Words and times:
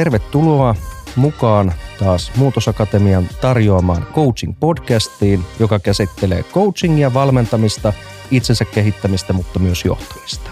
Tervetuloa 0.00 0.74
mukaan 1.16 1.72
taas 1.98 2.32
Muutosakatemian 2.36 3.28
tarjoamaan 3.40 4.02
coaching-podcastiin, 4.02 5.40
joka 5.58 5.78
käsittelee 5.78 6.42
coachingia, 6.42 7.14
valmentamista, 7.14 7.92
itsensä 8.30 8.64
kehittämistä, 8.64 9.32
mutta 9.32 9.58
myös 9.58 9.84
johtamista. 9.84 10.50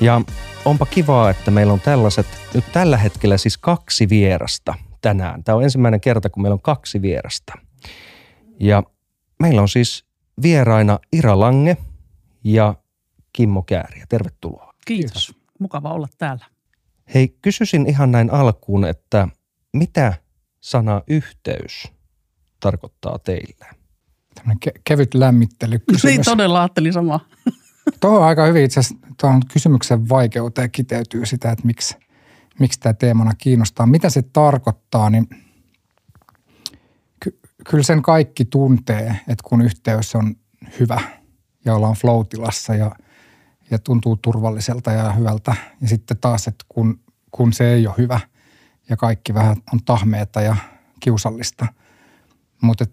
Ja 0.00 0.20
onpa 0.64 0.86
kivaa, 0.86 1.30
että 1.30 1.50
meillä 1.50 1.72
on 1.72 1.80
tällaiset, 1.80 2.26
nyt 2.54 2.64
tällä 2.72 2.96
hetkellä 2.96 3.38
siis 3.38 3.58
kaksi 3.58 4.08
vierasta 4.08 4.74
tänään. 5.00 5.44
Tämä 5.44 5.56
on 5.56 5.64
ensimmäinen 5.64 6.00
kerta, 6.00 6.30
kun 6.30 6.42
meillä 6.42 6.54
on 6.54 6.62
kaksi 6.62 7.02
vierasta. 7.02 7.52
Ja 8.60 8.82
meillä 9.42 9.62
on 9.62 9.68
siis 9.68 10.04
vieraina 10.42 10.98
Ira 11.12 11.40
Lange 11.40 11.76
ja 12.44 12.74
Kimmo 13.32 13.62
Kääriä. 13.62 14.06
Tervetuloa. 14.08 14.74
Kiitos. 14.86 15.26
Kiitos. 15.26 15.46
Mukava 15.58 15.92
olla 15.92 16.08
täällä. 16.18 16.55
Hei, 17.14 17.38
kysyisin 17.42 17.86
ihan 17.86 18.12
näin 18.12 18.30
alkuun, 18.30 18.84
että 18.84 19.28
mitä 19.72 20.14
sana 20.60 21.02
yhteys 21.08 21.88
tarkoittaa 22.60 23.18
teille? 23.18 23.66
Tämmöinen 24.34 24.58
ke- 24.66 24.80
kevyt 24.84 25.14
lämmittely 25.14 25.80
Niin 26.04 26.24
todella 26.24 26.60
ajattelin 26.60 26.92
samaa. 26.92 27.20
Tuohon 28.00 28.24
aika 28.24 28.46
hyvin 28.46 28.64
itse 28.64 28.80
asiassa 28.80 29.06
tuohon 29.20 29.42
kysymyksen 29.52 30.08
vaikeuteen 30.08 30.70
kiteytyy 30.70 31.26
sitä, 31.26 31.50
että 31.50 31.66
miksi, 31.66 31.96
miksi 32.58 32.80
tämä 32.80 32.92
teemana 32.92 33.32
kiinnostaa. 33.38 33.86
Mitä 33.86 34.10
se 34.10 34.22
tarkoittaa, 34.22 35.10
niin 35.10 35.28
ky- 37.20 37.40
kyllä 37.70 37.84
sen 37.84 38.02
kaikki 38.02 38.44
tuntee, 38.44 39.08
että 39.08 39.44
kun 39.44 39.62
yhteys 39.62 40.14
on 40.14 40.36
hyvä 40.80 41.00
ja 41.64 41.74
ollaan 41.74 41.94
flow 41.94 42.24
ja, 42.78 42.96
ja 43.70 43.78
tuntuu 43.78 44.16
turvalliselta 44.16 44.92
ja 44.92 45.12
hyvältä. 45.12 45.54
Ja 45.80 45.88
sitten 45.88 46.16
taas, 46.16 46.48
että 46.48 46.64
kun, 46.68 47.00
kun 47.36 47.52
se 47.52 47.72
ei 47.72 47.86
ole 47.86 47.94
hyvä 47.98 48.20
ja 48.88 48.96
kaikki 48.96 49.34
vähän 49.34 49.56
on 49.72 49.80
tahmeeta 49.84 50.40
ja 50.40 50.56
kiusallista. 51.00 51.66
Mutta 52.62 52.84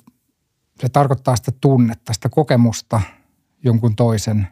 se 0.81 0.89
tarkoittaa 0.89 1.35
sitä 1.35 1.51
tunnetta, 1.61 2.13
sitä 2.13 2.29
kokemusta 2.29 3.01
jonkun 3.63 3.95
toisen 3.95 4.47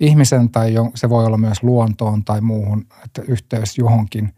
ihmisen 0.00 0.50
tai 0.50 0.74
se 0.94 1.08
voi 1.08 1.24
olla 1.24 1.36
myös 1.36 1.62
luontoon 1.62 2.24
tai 2.24 2.40
muuhun, 2.40 2.86
että 3.04 3.22
yhteys 3.22 3.78
johonkin. 3.78 4.34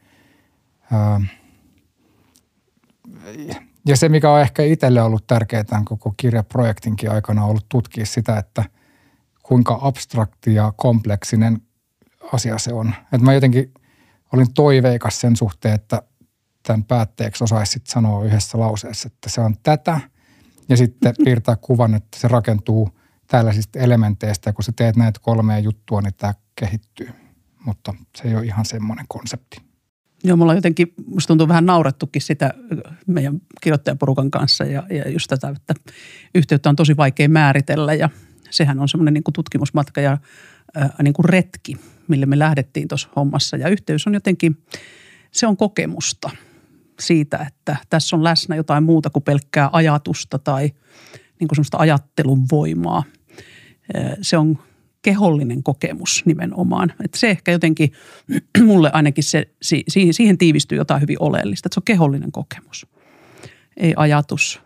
Ja 3.86 3.96
se, 3.96 4.08
mikä 4.08 4.30
on 4.30 4.40
ehkä 4.40 4.62
itselle 4.62 5.02
ollut 5.02 5.26
tärkeää 5.26 5.64
tämän 5.64 5.84
koko 5.84 6.14
kirjaprojektinkin 6.16 7.10
aikana, 7.10 7.44
on 7.44 7.50
ollut 7.50 7.68
tutkia 7.68 8.06
sitä, 8.06 8.38
että 8.38 8.64
kuinka 9.42 9.78
abstrakti 9.82 10.54
ja 10.54 10.72
kompleksinen 10.76 11.62
asia 12.32 12.58
se 12.58 12.72
on. 12.72 12.94
Että 13.12 13.24
mä 13.24 13.32
jotenkin 13.32 13.72
olin 14.32 14.54
toiveikas 14.54 15.20
sen 15.20 15.36
suhteen, 15.36 15.74
että 15.74 16.02
tämän 16.62 16.84
päätteeksi 16.84 17.44
osaisi 17.44 17.80
sanoa 17.84 18.24
yhdessä 18.24 18.58
lauseessa, 18.58 19.06
että 19.06 19.30
se 19.30 19.40
on 19.40 19.56
tätä– 19.62 20.00
ja 20.70 20.76
sitten 20.76 21.14
piirtää 21.24 21.56
kuvan, 21.56 21.94
että 21.94 22.18
se 22.20 22.28
rakentuu 22.28 22.90
tällaisista 23.26 23.78
elementeistä 23.78 24.48
ja 24.48 24.52
kun 24.52 24.64
sä 24.64 24.72
teet 24.76 24.96
näitä 24.96 25.20
kolmea 25.22 25.58
juttua, 25.58 26.00
niin 26.00 26.14
tämä 26.14 26.34
kehittyy. 26.56 27.10
Mutta 27.64 27.94
se 28.16 28.28
ei 28.28 28.34
ole 28.34 28.44
ihan 28.44 28.64
semmoinen 28.64 29.04
konsepti. 29.08 29.62
Joo, 30.24 30.36
mulla 30.36 30.52
on 30.52 30.58
jotenkin, 30.58 30.94
musta 31.06 31.28
tuntuu 31.28 31.48
vähän 31.48 31.66
naurettukin 31.66 32.22
sitä 32.22 32.54
meidän 33.06 33.40
kirjoittajaporukan 33.60 34.30
kanssa 34.30 34.64
ja, 34.64 34.82
ja 34.90 35.10
just 35.10 35.26
tätä, 35.28 35.48
että 35.48 35.74
yhteyttä 36.34 36.68
on 36.68 36.76
tosi 36.76 36.96
vaikea 36.96 37.28
määritellä 37.28 37.94
ja 37.94 38.10
sehän 38.50 38.80
on 38.80 38.88
semmoinen 38.88 39.14
niin 39.14 39.24
tutkimusmatka 39.32 40.00
ja 40.00 40.18
ää, 40.74 40.94
niin 41.02 41.14
kuin 41.14 41.24
retki, 41.24 41.76
mille 42.10 42.26
me 42.26 42.38
lähdettiin 42.38 42.88
tuossa 42.88 43.08
hommassa. 43.16 43.56
Ja 43.56 43.68
yhteys 43.68 44.06
on 44.06 44.14
jotenkin, 44.14 44.56
se 45.30 45.46
on 45.46 45.56
kokemusta– 45.56 46.30
siitä, 47.00 47.46
että 47.48 47.76
tässä 47.90 48.16
on 48.16 48.24
läsnä 48.24 48.56
jotain 48.56 48.84
muuta 48.84 49.10
kuin 49.10 49.22
pelkkää 49.22 49.70
ajatusta 49.72 50.38
tai 50.38 50.62
niin 51.40 51.48
kuin 51.48 51.56
semmoista 51.56 51.78
ajattelun 51.78 52.44
voimaa. 52.50 53.02
Se 54.22 54.38
on 54.38 54.58
kehollinen 55.02 55.62
kokemus 55.62 56.22
nimenomaan. 56.24 56.92
Että 57.04 57.18
se 57.18 57.30
ehkä 57.30 57.52
jotenkin, 57.52 57.92
mulle 58.66 58.90
ainakin 58.92 59.24
se, 59.24 59.50
siihen 60.10 60.38
tiivistyy 60.38 60.78
jotain 60.78 61.00
hyvin 61.00 61.16
oleellista, 61.20 61.66
että 61.66 61.74
se 61.74 61.80
on 61.80 61.84
kehollinen 61.84 62.32
kokemus. 62.32 62.86
Ei 63.76 63.94
ajatus, 63.96 64.60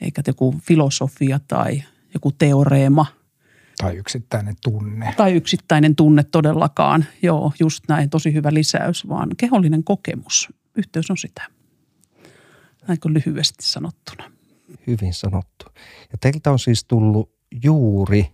eikä 0.00 0.22
joku 0.26 0.54
filosofia 0.62 1.40
tai 1.48 1.82
joku 2.14 2.32
teoreema. 2.32 3.06
Tai 3.80 3.96
yksittäinen 3.96 4.54
tunne. 4.62 5.14
Tai 5.16 5.32
yksittäinen 5.32 5.96
tunne 5.96 6.24
todellakaan. 6.24 7.04
Joo, 7.22 7.52
just 7.60 7.84
näin, 7.88 8.10
tosi 8.10 8.32
hyvä 8.34 8.54
lisäys, 8.54 9.08
vaan 9.08 9.28
kehollinen 9.36 9.84
kokemus 9.84 10.48
yhteys 10.76 11.10
on 11.10 11.16
sitä. 11.16 11.42
Näinkö 12.88 13.08
lyhyesti 13.08 13.66
sanottuna. 13.66 14.30
Hyvin 14.86 15.14
sanottu. 15.14 15.66
Ja 16.12 16.18
teiltä 16.20 16.50
on 16.50 16.58
siis 16.58 16.84
tullut 16.84 17.32
juuri 17.62 18.26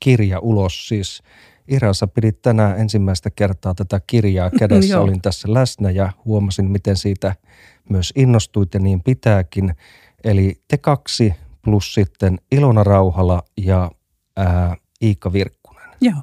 kirja 0.00 0.38
ulos. 0.38 0.88
Siis 0.88 1.22
Irassa 1.68 2.06
pidit 2.06 2.42
tänään 2.42 2.80
ensimmäistä 2.80 3.30
kertaa 3.30 3.74
tätä 3.74 4.00
kirjaa 4.06 4.50
kädessä. 4.58 5.00
Olin 5.00 5.22
tässä 5.22 5.54
läsnä 5.54 5.90
ja 5.90 6.12
huomasin, 6.24 6.70
miten 6.70 6.96
siitä 6.96 7.34
myös 7.90 8.12
innostuit 8.16 8.74
ja 8.74 8.80
niin 8.80 9.02
pitääkin. 9.02 9.74
Eli 10.24 10.62
te 10.68 10.78
kaksi 10.78 11.34
plus 11.62 11.94
sitten 11.94 12.38
Ilona 12.52 12.84
Rauhala 12.84 13.42
ja 13.56 13.90
ää, 14.36 14.76
Iikka 15.02 15.32
Virkkunen. 15.32 15.88
Joo. 16.00 16.22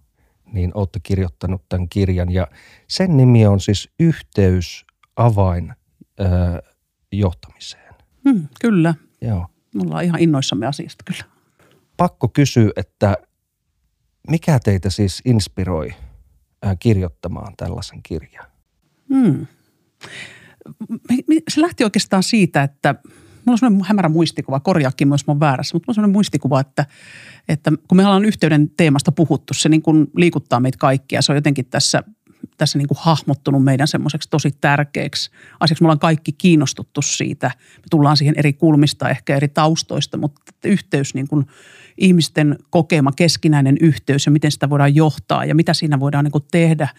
Niin 0.53 0.71
olette 0.73 0.99
kirjoittanut 1.03 1.61
tämän 1.69 1.89
kirjan 1.89 2.31
ja 2.31 2.47
sen 2.87 3.17
nimi 3.17 3.47
on 3.47 3.59
siis 3.59 3.89
Yhteys 3.99 4.85
avain 5.15 5.73
ö, 6.19 6.25
johtamiseen. 7.11 7.93
Hmm, 8.29 8.47
kyllä. 8.61 8.95
Joo. 9.21 9.47
Me 9.75 9.81
ollaan 9.81 10.03
ihan 10.03 10.19
innoissamme 10.21 10.67
asiasta 10.67 11.03
kyllä. 11.03 11.23
Pakko 11.97 12.27
kysyä, 12.27 12.71
että 12.75 13.17
mikä 14.29 14.59
teitä 14.59 14.89
siis 14.89 15.21
inspiroi 15.25 15.93
ö, 16.65 16.75
kirjoittamaan 16.79 17.53
tällaisen 17.57 18.03
kirjan? 18.03 18.45
Hmm. 19.09 19.47
Se 21.49 21.61
lähti 21.61 21.83
oikeastaan 21.83 22.23
siitä, 22.23 22.63
että 22.63 22.95
mulla 23.45 23.53
on 23.53 23.57
sellainen 23.57 23.85
hämärä 23.85 24.09
muistikuva, 24.09 24.59
korjaakin 24.59 25.07
myös 25.07 25.27
mun 25.27 25.39
väärässä, 25.39 25.75
mutta 25.75 25.85
mulla 25.85 25.91
on 25.91 25.95
sellainen 25.95 26.13
muistikuva, 26.13 26.59
että, 26.59 26.85
että 27.49 27.71
kun 27.87 27.95
me 27.97 28.05
ollaan 28.05 28.25
yhteyden 28.25 28.69
teemasta 28.77 29.11
puhuttu, 29.11 29.53
se 29.53 29.69
niin 29.69 29.81
kuin 29.81 30.07
liikuttaa 30.15 30.59
meitä 30.59 30.77
kaikkia. 30.77 31.21
Se 31.21 31.31
on 31.31 31.35
jotenkin 31.35 31.65
tässä 31.65 32.03
tässä 32.57 32.77
niin 32.77 32.87
kuin 32.87 32.97
hahmottunut 33.01 33.63
meidän 33.63 33.87
semmoiseksi 33.87 34.29
tosi 34.29 34.51
tärkeäksi 34.61 35.31
asiaksi. 35.59 35.83
Me 35.83 35.85
ollaan 35.85 35.99
kaikki 35.99 36.31
kiinnostuttu 36.31 37.01
siitä. 37.01 37.51
Me 37.57 37.83
tullaan 37.91 38.17
siihen 38.17 38.35
eri 38.37 38.53
kulmista, 38.53 39.09
ehkä 39.09 39.35
eri 39.35 39.47
taustoista, 39.47 40.17
mutta 40.17 40.51
yhteys 40.65 41.13
niin 41.13 41.27
kuin 41.27 41.45
ihmisten 41.97 42.57
kokema 42.69 43.11
keskinäinen 43.11 43.77
yhteys 43.81 44.25
ja 44.25 44.31
miten 44.31 44.51
sitä 44.51 44.69
voidaan 44.69 44.95
johtaa 44.95 45.45
ja 45.45 45.55
mitä 45.55 45.73
siinä 45.73 45.99
voidaan 45.99 46.23
niin 46.23 46.31
kuin 46.31 46.43
tehdä 46.51 46.83
eh, 46.83 46.95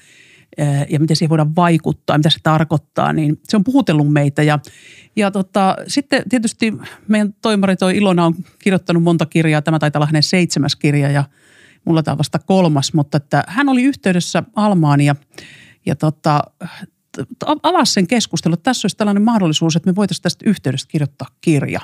ja 0.88 1.00
miten 1.00 1.16
siihen 1.16 1.30
voidaan 1.30 1.56
vaikuttaa, 1.56 2.18
mitä 2.18 2.30
se 2.30 2.38
tarkoittaa, 2.42 3.12
niin 3.12 3.40
se 3.44 3.56
on 3.56 3.64
puhutellut 3.64 4.12
meitä. 4.12 4.42
Ja, 4.42 4.58
ja 5.16 5.30
tota, 5.30 5.76
sitten 5.86 6.22
tietysti 6.28 6.72
meidän 7.08 7.34
toimari 7.42 7.76
toi 7.76 7.96
Ilona 7.96 8.26
on 8.26 8.34
kirjoittanut 8.58 9.02
monta 9.02 9.26
kirjaa, 9.26 9.62
tämä 9.62 9.78
taitaa 9.78 9.98
olla 9.98 10.06
hänen 10.06 10.22
seitsemäs 10.22 10.76
kirja 10.76 11.10
ja– 11.10 11.24
mulla 11.84 12.02
tämä 12.02 12.18
vasta 12.18 12.38
kolmas, 12.38 12.94
mutta 12.94 13.16
että 13.16 13.44
hän 13.46 13.68
oli 13.68 13.82
yhteydessä 13.82 14.42
Almaan 14.56 15.00
ja, 15.00 15.16
ja 15.86 15.96
tota, 15.96 16.42
avasi 17.62 17.92
sen 17.92 18.06
keskustelun, 18.06 18.54
että 18.54 18.64
tässä 18.64 18.86
olisi 18.86 18.96
tällainen 18.96 19.22
mahdollisuus, 19.22 19.76
että 19.76 19.90
me 19.90 19.96
voitaisiin 19.96 20.22
tästä 20.22 20.50
yhteydestä 20.50 20.90
kirjoittaa 20.90 21.28
kirja. 21.40 21.80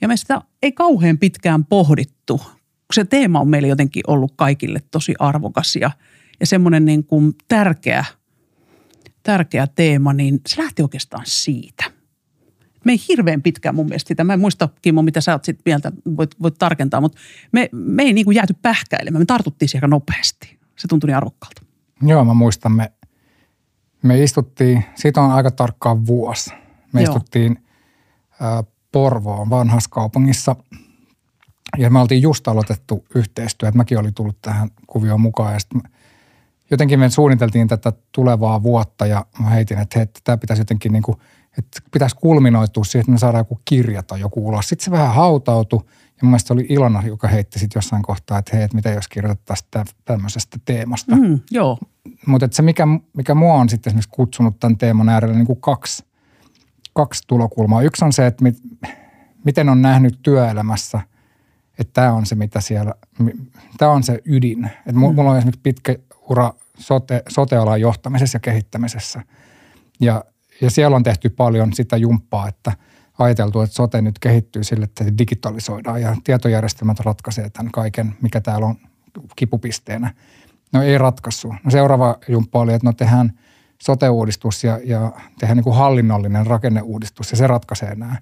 Ja 0.00 0.08
me 0.08 0.16
sitä 0.16 0.40
ei 0.62 0.72
kauhean 0.72 1.18
pitkään 1.18 1.64
pohdittu, 1.64 2.40
se 2.92 3.04
teema 3.04 3.40
on 3.40 3.48
meille 3.48 3.68
jotenkin 3.68 4.02
ollut 4.06 4.32
kaikille 4.36 4.82
tosi 4.90 5.14
arvokas 5.18 5.76
ja, 5.76 5.90
ja 6.40 6.46
semmoinen 6.46 6.84
niin 6.84 7.04
kuin 7.04 7.34
tärkeä, 7.48 8.04
tärkeä 9.22 9.66
teema, 9.66 10.12
niin 10.12 10.40
se 10.48 10.62
lähti 10.62 10.82
oikeastaan 10.82 11.24
siitä 11.26 11.96
me 12.86 12.92
ei 12.92 12.98
hirveän 13.08 13.42
pitkään 13.42 13.74
mun 13.74 13.86
mielestä 13.86 14.08
sitä. 14.08 14.24
Mä 14.24 14.32
en 14.32 14.40
muista, 14.40 14.68
Kimmo, 14.82 15.02
mitä 15.02 15.20
sä 15.20 15.32
oot 15.32 15.44
sit 15.44 15.60
mieltä, 15.64 15.92
voit, 16.16 16.42
voit 16.42 16.54
tarkentaa, 16.58 17.00
mutta 17.00 17.18
me, 17.52 17.68
me 17.72 18.02
ei 18.02 18.12
niin 18.12 18.24
kuin 18.24 18.34
jääty 18.34 18.54
pähkäilemään. 18.62 19.22
Me 19.22 19.26
tartuttiin 19.26 19.68
siihen 19.68 19.90
nopeasti. 19.90 20.58
Se 20.76 20.88
tuntui 20.88 21.08
niin 21.08 21.16
arvokkaalta. 21.16 21.62
Joo, 22.02 22.24
mä 22.24 22.34
muistan, 22.34 22.72
me, 22.72 22.92
me 24.02 24.22
istuttiin, 24.22 24.84
siitä 24.94 25.20
on 25.20 25.32
aika 25.32 25.50
tarkkaan 25.50 26.06
vuosi. 26.06 26.50
Me 26.92 27.02
Joo. 27.02 27.12
istuttiin 27.12 27.64
ä, 28.42 28.64
Porvoon 28.92 29.50
vanhassa 29.50 29.90
kaupungissa 29.90 30.56
ja 31.78 31.90
me 31.90 31.98
oltiin 31.98 32.22
just 32.22 32.48
aloitettu 32.48 33.04
yhteistyö. 33.14 33.70
Mäkin 33.74 33.98
olin 33.98 34.14
tullut 34.14 34.40
tähän 34.42 34.70
kuvioon 34.86 35.20
mukaan 35.20 35.52
ja 35.52 35.58
sitten 35.58 35.82
jotenkin 36.70 36.98
me 36.98 37.10
suunniteltiin 37.10 37.68
tätä 37.68 37.92
tulevaa 38.12 38.62
vuotta 38.62 39.06
ja 39.06 39.26
mä 39.40 39.50
heitin, 39.50 39.78
että 39.78 39.98
hei, 39.98 40.06
tämä 40.24 40.36
pitäisi 40.36 40.60
jotenkin 40.60 40.92
niin 40.92 41.02
kuin– 41.02 41.18
että 41.58 41.80
pitäisi 41.92 42.16
kulminoitua 42.16 42.84
siihen, 42.84 43.00
että 43.00 43.12
me 43.12 43.18
saadaan 43.18 43.40
joku 43.40 43.60
kirja 43.64 44.02
tai 44.02 44.20
joku 44.20 44.48
ulos. 44.48 44.68
Sitten 44.68 44.84
se 44.84 44.90
vähän 44.90 45.14
hautautui 45.14 45.80
mun 46.22 46.30
mielestä 46.30 46.54
oli 46.54 46.66
Ilona, 46.68 47.02
joka 47.06 47.28
heitti 47.28 47.58
sitten 47.58 47.78
jossain 47.78 48.02
kohtaa, 48.02 48.38
että 48.38 48.56
hei, 48.56 48.64
että 48.64 48.76
mitä 48.76 48.90
jos 48.90 49.08
kirjoitettaisiin 49.08 49.68
tämmöisestä 50.04 50.58
teemasta. 50.64 51.16
Mm, 51.16 51.40
joo. 51.50 51.78
Mutta 52.26 52.48
se, 52.50 52.62
mikä, 52.62 52.86
mikä 53.16 53.34
mua 53.34 53.54
on 53.54 53.68
sitten 53.68 53.90
esimerkiksi 53.90 54.10
kutsunut 54.10 54.60
tämän 54.60 54.78
teeman 54.78 55.08
äärelle 55.08 55.34
niin 55.34 55.46
kuin 55.46 55.60
kaksi, 55.60 56.04
kaksi 56.92 57.22
tulokulmaa. 57.26 57.82
Yksi 57.82 58.04
on 58.04 58.12
se, 58.12 58.26
että 58.26 58.42
mit, 58.42 58.56
miten 59.44 59.68
on 59.68 59.82
nähnyt 59.82 60.18
työelämässä, 60.22 61.00
että 61.78 61.92
tämä 61.92 62.12
on 62.12 62.26
se, 62.26 62.34
mitä 62.34 62.60
siellä, 62.60 62.94
tämä 63.78 63.90
on 63.90 64.02
se 64.02 64.22
ydin. 64.24 64.64
Että 64.64 64.92
mm. 64.92 65.14
mulla 65.14 65.30
on 65.30 65.38
esimerkiksi 65.38 65.60
pitkä 65.62 65.96
ura 66.30 66.52
sote, 66.78 67.22
sote-alan 67.28 67.80
johtamisessa 67.80 68.36
ja 68.36 68.40
kehittämisessä. 68.40 69.22
Ja, 70.00 70.24
ja 70.60 70.70
siellä 70.70 70.96
on 70.96 71.02
tehty 71.02 71.28
paljon 71.28 71.72
sitä 71.72 71.96
jumppaa, 71.96 72.48
että 72.48 72.72
ajateltu, 73.18 73.60
että 73.60 73.76
sote 73.76 74.02
nyt 74.02 74.18
kehittyy 74.18 74.64
sille, 74.64 74.84
että 74.84 75.04
digitalisoidaan 75.18 76.02
ja 76.02 76.16
tietojärjestelmät 76.24 77.00
ratkaisee 77.00 77.50
tämän 77.50 77.72
kaiken, 77.72 78.16
mikä 78.22 78.40
täällä 78.40 78.66
on 78.66 78.76
kipupisteenä. 79.36 80.14
No 80.72 80.82
ei 80.82 80.98
ratkaisu. 80.98 81.54
No 81.64 81.70
seuraava 81.70 82.18
jumppa 82.28 82.60
oli, 82.60 82.72
että 82.72 82.86
no 82.86 82.92
tehdään 82.92 83.32
sote-uudistus 83.82 84.64
ja, 84.64 84.80
ja 84.84 85.12
tehdään 85.38 85.56
niin 85.56 85.64
kuin 85.64 85.76
hallinnollinen 85.76 86.46
rakenneuudistus 86.46 87.30
ja 87.30 87.36
se 87.36 87.46
ratkaisee 87.46 87.94
nämä. 87.94 88.16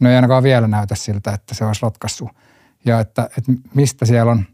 No 0.00 0.10
ei 0.10 0.16
ainakaan 0.16 0.42
vielä 0.42 0.68
näytä 0.68 0.94
siltä, 0.94 1.32
että 1.32 1.54
se 1.54 1.64
olisi 1.64 1.82
ratkaisu. 1.82 2.30
Ja 2.84 3.00
että, 3.00 3.30
että 3.38 3.52
mistä 3.74 4.06
siellä 4.06 4.32
on 4.32 4.44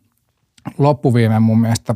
loppuviimeen 0.79 1.43
mun 1.43 1.61
mielestä 1.61 1.95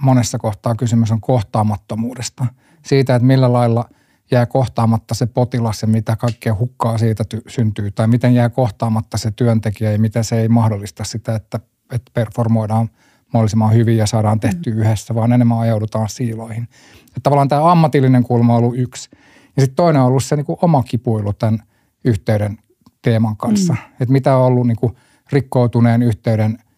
monessa 0.00 0.38
kohtaa 0.38 0.74
kysymys 0.74 1.12
on 1.12 1.20
kohtaamattomuudesta. 1.20 2.46
Siitä, 2.84 3.14
että 3.14 3.26
millä 3.26 3.52
lailla 3.52 3.84
jää 4.30 4.46
kohtaamatta 4.46 5.14
se 5.14 5.26
potilas 5.26 5.82
ja 5.82 5.88
mitä 5.88 6.16
kaikkea 6.16 6.54
hukkaa 6.54 6.98
siitä 6.98 7.24
ty- 7.34 7.42
syntyy. 7.46 7.90
Tai 7.90 8.06
miten 8.06 8.34
jää 8.34 8.48
kohtaamatta 8.48 9.18
se 9.18 9.30
työntekijä 9.30 9.92
ja 9.92 9.98
miten 9.98 10.24
se 10.24 10.40
ei 10.40 10.48
mahdollista 10.48 11.04
sitä, 11.04 11.34
että, 11.34 11.60
että 11.92 12.10
performoidaan 12.14 12.88
mahdollisimman 13.32 13.74
hyvin 13.74 13.96
ja 13.96 14.06
saadaan 14.06 14.40
tehty 14.40 14.70
mm. 14.70 14.78
yhdessä, 14.78 15.14
vaan 15.14 15.32
enemmän 15.32 15.58
ajaudutaan 15.58 16.08
siiloihin. 16.08 16.62
Että 17.06 17.20
tavallaan 17.22 17.48
tämä 17.48 17.70
ammatillinen 17.70 18.22
kulma 18.22 18.54
on 18.54 18.58
ollut 18.58 18.78
yksi. 18.78 19.10
Ja 19.56 19.62
sitten 19.62 19.76
toinen 19.76 20.02
on 20.02 20.08
ollut 20.08 20.24
se 20.24 20.36
niin 20.36 20.46
kuin 20.46 20.58
oma 20.62 20.82
kipuilu 20.82 21.32
tämän 21.32 21.62
yhteyden 22.04 22.58
teeman 23.02 23.36
kanssa. 23.36 23.72
Mm. 23.72 23.78
Että 24.00 24.12
mitä 24.12 24.36
on 24.36 24.46
ollut 24.46 24.66
niin 24.66 24.76
kuin 24.76 24.96
rikkoutuneen 25.32 26.02
yhteyden– 26.02 26.58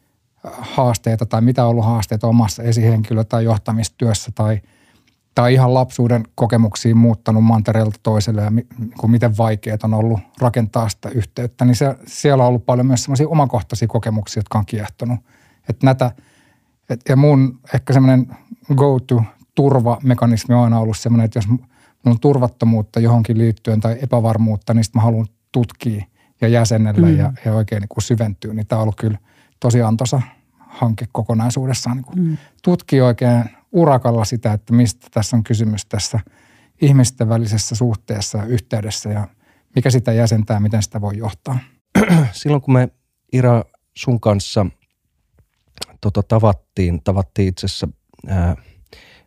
haasteita 0.45 1.27
tai 1.27 1.41
mitä 1.41 1.65
on 1.65 1.71
ollut 1.71 1.85
haasteita 1.85 2.27
omassa 2.27 2.63
esihenkilö- 2.63 3.25
tai 3.25 3.45
johtamistyössä 3.45 4.33
tai, 4.35 4.61
tai 5.35 5.55
ihan 5.55 5.75
lapsuuden 5.75 6.25
kokemuksiin 6.35 6.97
muuttanut 6.97 7.45
mantereelta 7.45 8.01
toiselle 8.03 8.43
ja 8.43 8.51
mi, 8.51 8.67
niin 8.79 9.11
miten 9.11 9.37
vaikeat 9.39 9.85
on 9.85 9.95
ollut 9.95 10.21
rakentaa 10.41 10.89
sitä 10.89 11.09
yhteyttä, 11.09 11.65
niin 11.65 11.77
se, 11.77 11.97
siellä 12.07 12.45
on 12.45 12.49
ollut 12.49 12.67
paljon 12.67 12.87
myös 12.87 13.03
semmoisia 13.03 13.29
omakohtaisia 13.29 13.89
kokemuksia, 13.89 14.41
jotka 14.41 14.59
on 14.59 14.67
kiehtonut. 14.67 15.19
Että 15.69 15.87
näitä, 15.87 16.11
et, 16.89 17.01
ja 17.09 17.17
mun 17.17 17.61
ehkä 17.75 17.93
semmoinen 17.93 18.37
go-to 18.75 19.23
turvamekanismi 19.55 20.55
on 20.55 20.65
aina 20.65 20.81
ollut 20.81 20.99
semmoinen, 20.99 21.25
että 21.25 21.39
jos 21.39 21.49
mulla 21.49 21.67
on 22.07 22.21
turvattomuutta 22.21 23.01
johonkin 23.01 23.39
liittyen 23.39 23.81
tai 23.81 23.99
epävarmuutta, 24.03 24.75
niin 24.75 24.85
sitten 24.85 25.01
mä 25.01 25.05
haluan 25.05 25.27
tutkia 25.53 26.05
ja 26.41 26.49
jäsennellä 26.49 27.07
mm. 27.07 27.19
ja, 27.19 27.33
ja 27.45 27.55
oikein 27.55 27.81
niin 27.81 27.89
kuin 27.89 28.03
syventyä, 28.03 28.55
niin 28.55 28.67
tämä 28.67 28.79
on 28.79 28.83
ollut 28.83 28.97
kyllä– 28.97 29.19
tosi 29.63 29.83
antoisa 29.83 30.23
hanke 30.59 31.07
kokonaisuudessaan 31.13 31.97
niin 31.97 32.29
mm. 32.29 32.37
tutkii 32.63 33.01
oikein 33.01 33.45
urakalla 33.73 34.25
sitä, 34.25 34.53
että 34.53 34.73
mistä 34.73 35.07
tässä 35.11 35.37
on 35.37 35.45
kysymys 35.45 35.87
tässä 35.87 36.21
ihmisten 36.81 37.29
välisessä 37.29 37.75
suhteessa 37.75 38.39
ja 38.39 38.45
yhteydessä 38.45 39.11
ja 39.11 39.29
mikä 39.75 39.91
sitä 39.91 40.13
jäsentää, 40.13 40.61
miten 40.61 40.83
sitä 40.83 41.01
voi 41.01 41.17
johtaa. 41.17 41.59
Silloin 42.33 42.63
kun 42.63 42.75
me 42.75 42.89
Ira 43.33 43.65
sun 43.95 44.21
kanssa 44.21 44.67
tota, 46.01 46.23
tavattiin, 46.23 47.03
tavattiin 47.05 47.49
itse 47.49 47.67
asiassa 47.67 47.89
ää, 48.27 48.57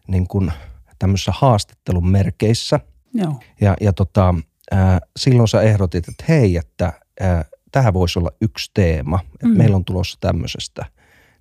niin 0.08 0.28
kuin 0.28 0.52
tämmöisissä 1.00 1.32
haastattelun 1.36 2.08
merkeissä. 2.08 2.80
Joo. 3.14 3.40
Ja, 3.62 3.76
ja 3.82 3.94
tota, 3.94 4.36
ää, 4.72 5.00
silloin 5.18 5.48
sä 5.48 5.62
ehdotit, 5.62 6.08
että 6.08 6.24
hei, 6.30 6.58
että 6.58 6.94
ää, 7.20 7.46
tähän 7.76 7.94
voisi 7.94 8.20
olla 8.20 8.32
yksi 8.42 8.72
teema, 8.74 9.20
että 9.34 9.48
mm. 9.48 9.58
meillä 9.58 9.76
on 9.76 9.86
tulossa 9.86 10.18
tämmöisestä 10.22 10.86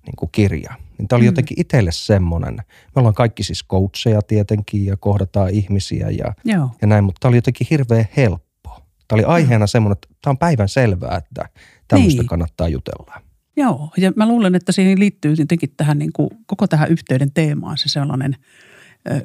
niin 0.05 0.15
kuin 0.17 0.29
kirja. 0.31 0.73
Niin 0.97 1.07
tämä 1.07 1.17
oli 1.17 1.23
mm. 1.23 1.25
jotenkin 1.25 1.61
itselle 1.61 1.91
semmoinen. 1.91 2.55
Me 2.55 2.99
ollaan 2.99 3.13
kaikki 3.13 3.43
siis 3.43 3.65
coacheja 3.67 4.21
tietenkin 4.21 4.85
ja 4.85 4.97
kohdataan 4.97 5.49
ihmisiä 5.49 6.09
ja, 6.09 6.33
Joo. 6.45 6.69
ja 6.81 6.87
näin, 6.87 7.03
mutta 7.03 7.19
tämä 7.19 7.29
oli 7.29 7.37
jotenkin 7.37 7.67
hirveän 7.69 8.05
helppo. 8.17 8.83
Tämä 9.07 9.17
oli 9.17 9.23
aiheena 9.23 9.67
semmoinen, 9.67 9.93
että 9.93 10.07
tämä 10.21 10.31
on 10.31 10.37
päivän 10.37 10.69
selvää, 10.69 11.17
että 11.17 11.49
tämmöistä 11.87 12.21
niin. 12.21 12.27
kannattaa 12.27 12.67
jutella. 12.67 13.21
Joo, 13.57 13.89
ja 13.97 14.11
mä 14.15 14.27
luulen, 14.27 14.55
että 14.55 14.71
siihen 14.71 14.99
liittyy 14.99 15.33
jotenkin 15.37 15.73
tähän 15.77 15.99
niin 15.99 16.13
kuin, 16.13 16.29
koko 16.45 16.67
tähän 16.67 16.91
yhteyden 16.91 17.31
teemaan 17.33 17.77
se 17.77 17.89
sellainen, 17.89 18.35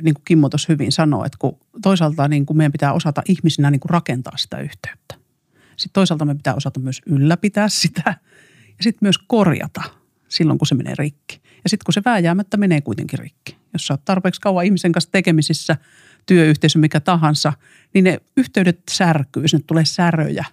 niin 0.03 0.15
kuin 0.15 0.25
Kimmo 0.25 0.49
tuossa 0.49 0.73
hyvin 0.73 0.93
sanoi, 0.93 1.27
että 1.27 1.39
kun 1.39 1.59
toisaalta 1.83 2.29
niin 2.29 2.47
kuin 2.47 2.57
meidän 2.57 2.73
pitää 2.73 2.93
osata 2.93 3.23
ihmisinä 3.29 3.71
niin 3.71 3.81
kuin 3.81 3.91
rakentaa 3.91 4.37
sitä 4.37 4.59
yhteyttä. 4.59 5.20
Sitten 5.81 5.93
toisaalta 5.93 6.25
me 6.25 6.35
pitää 6.35 6.55
osata 6.55 6.81
myös 6.81 7.03
ylläpitää 7.07 7.69
sitä 7.69 8.15
ja 8.69 8.83
sitten 8.83 9.07
myös 9.07 9.19
korjata 9.19 9.83
silloin, 10.29 10.59
kun 10.59 10.67
se 10.67 10.75
menee 10.75 10.95
rikki. 10.99 11.41
Ja 11.65 11.71
sitten 11.71 11.85
kun 11.85 11.95
se 11.95 12.03
vääjäämättä 12.05 12.57
menee 12.57 12.81
kuitenkin 12.81 13.19
rikki. 13.19 13.57
Jos 13.73 13.87
sä 13.87 13.95
oot 13.95 14.05
tarpeeksi 14.05 14.41
kauan 14.41 14.65
ihmisen 14.65 14.93
kanssa 14.93 15.11
tekemisissä, 15.11 15.77
työyhteisö 16.27 16.79
mikä 16.79 17.01
tahansa, 17.01 17.53
niin 17.95 18.05
ne 18.05 18.21
yhteydet 18.37 18.81
särkyy, 18.91 19.49
sinne 19.49 19.65
tulee 19.67 19.85
säröjä. 19.85 20.45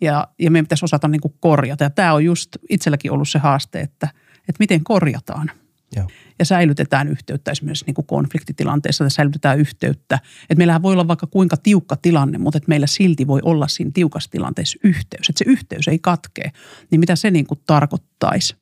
Ja, 0.00 0.28
ja 0.38 0.50
meidän 0.50 0.64
pitäisi 0.64 0.84
osata 0.84 1.08
niin 1.08 1.20
korjata. 1.40 1.84
Ja 1.84 1.90
tämä 1.90 2.12
on 2.12 2.24
just 2.24 2.56
itselläkin 2.68 3.12
ollut 3.12 3.28
se 3.28 3.38
haaste, 3.38 3.80
että, 3.80 4.08
että 4.38 4.56
miten 4.58 4.84
korjataan– 4.84 5.50
Joo. 5.96 6.06
ja 6.38 6.44
säilytetään 6.44 7.08
yhteyttä 7.08 7.50
esimerkiksi 7.50 7.84
niin 7.86 7.94
kuin 7.94 8.06
konfliktitilanteessa, 8.06 9.04
että 9.04 9.14
säilytetään 9.14 9.58
yhteyttä. 9.58 10.18
Että 10.42 10.58
meillähän 10.58 10.82
voi 10.82 10.92
olla 10.92 11.08
vaikka 11.08 11.26
kuinka 11.26 11.56
tiukka 11.56 11.96
tilanne, 11.96 12.38
mutta 12.38 12.56
että 12.56 12.68
meillä 12.68 12.86
silti 12.86 13.26
voi 13.26 13.40
olla 13.44 13.68
siinä 13.68 13.90
tiukassa 13.94 14.30
tilanteessa 14.30 14.78
yhteys, 14.84 15.28
että 15.28 15.44
se 15.44 15.50
yhteys 15.50 15.88
ei 15.88 15.98
katkee. 15.98 16.50
Niin 16.90 17.00
mitä 17.00 17.16
se 17.16 17.30
niin 17.30 17.46
kuin 17.46 17.60
tarkoittaisi? 17.66 18.56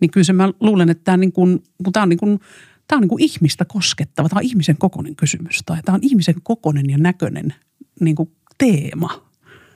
Niin 0.00 0.10
kyllä 0.10 0.24
se 0.24 0.32
mä 0.32 0.52
luulen, 0.60 0.90
että 0.90 1.04
tämä, 1.04 1.16
niin 1.16 1.32
kuin, 1.32 1.62
kun 1.84 1.92
tämä 1.92 2.02
on, 2.02 2.08
niin 2.08 2.18
kuin, 2.18 2.40
tämä 2.88 2.96
on 2.96 3.00
niin 3.00 3.08
kuin 3.08 3.22
ihmistä 3.22 3.64
koskettava, 3.64 4.28
tämä 4.28 4.38
on 4.38 4.44
ihmisen 4.44 4.76
kokoinen 4.78 5.16
kysymys 5.16 5.60
tai 5.66 5.82
tämä 5.84 5.94
on 5.94 6.02
ihmisen 6.02 6.34
kokoinen 6.42 6.90
ja 6.90 6.98
näköinen 6.98 7.54
niin 8.00 8.16
kuin 8.16 8.32
teema. 8.58 9.30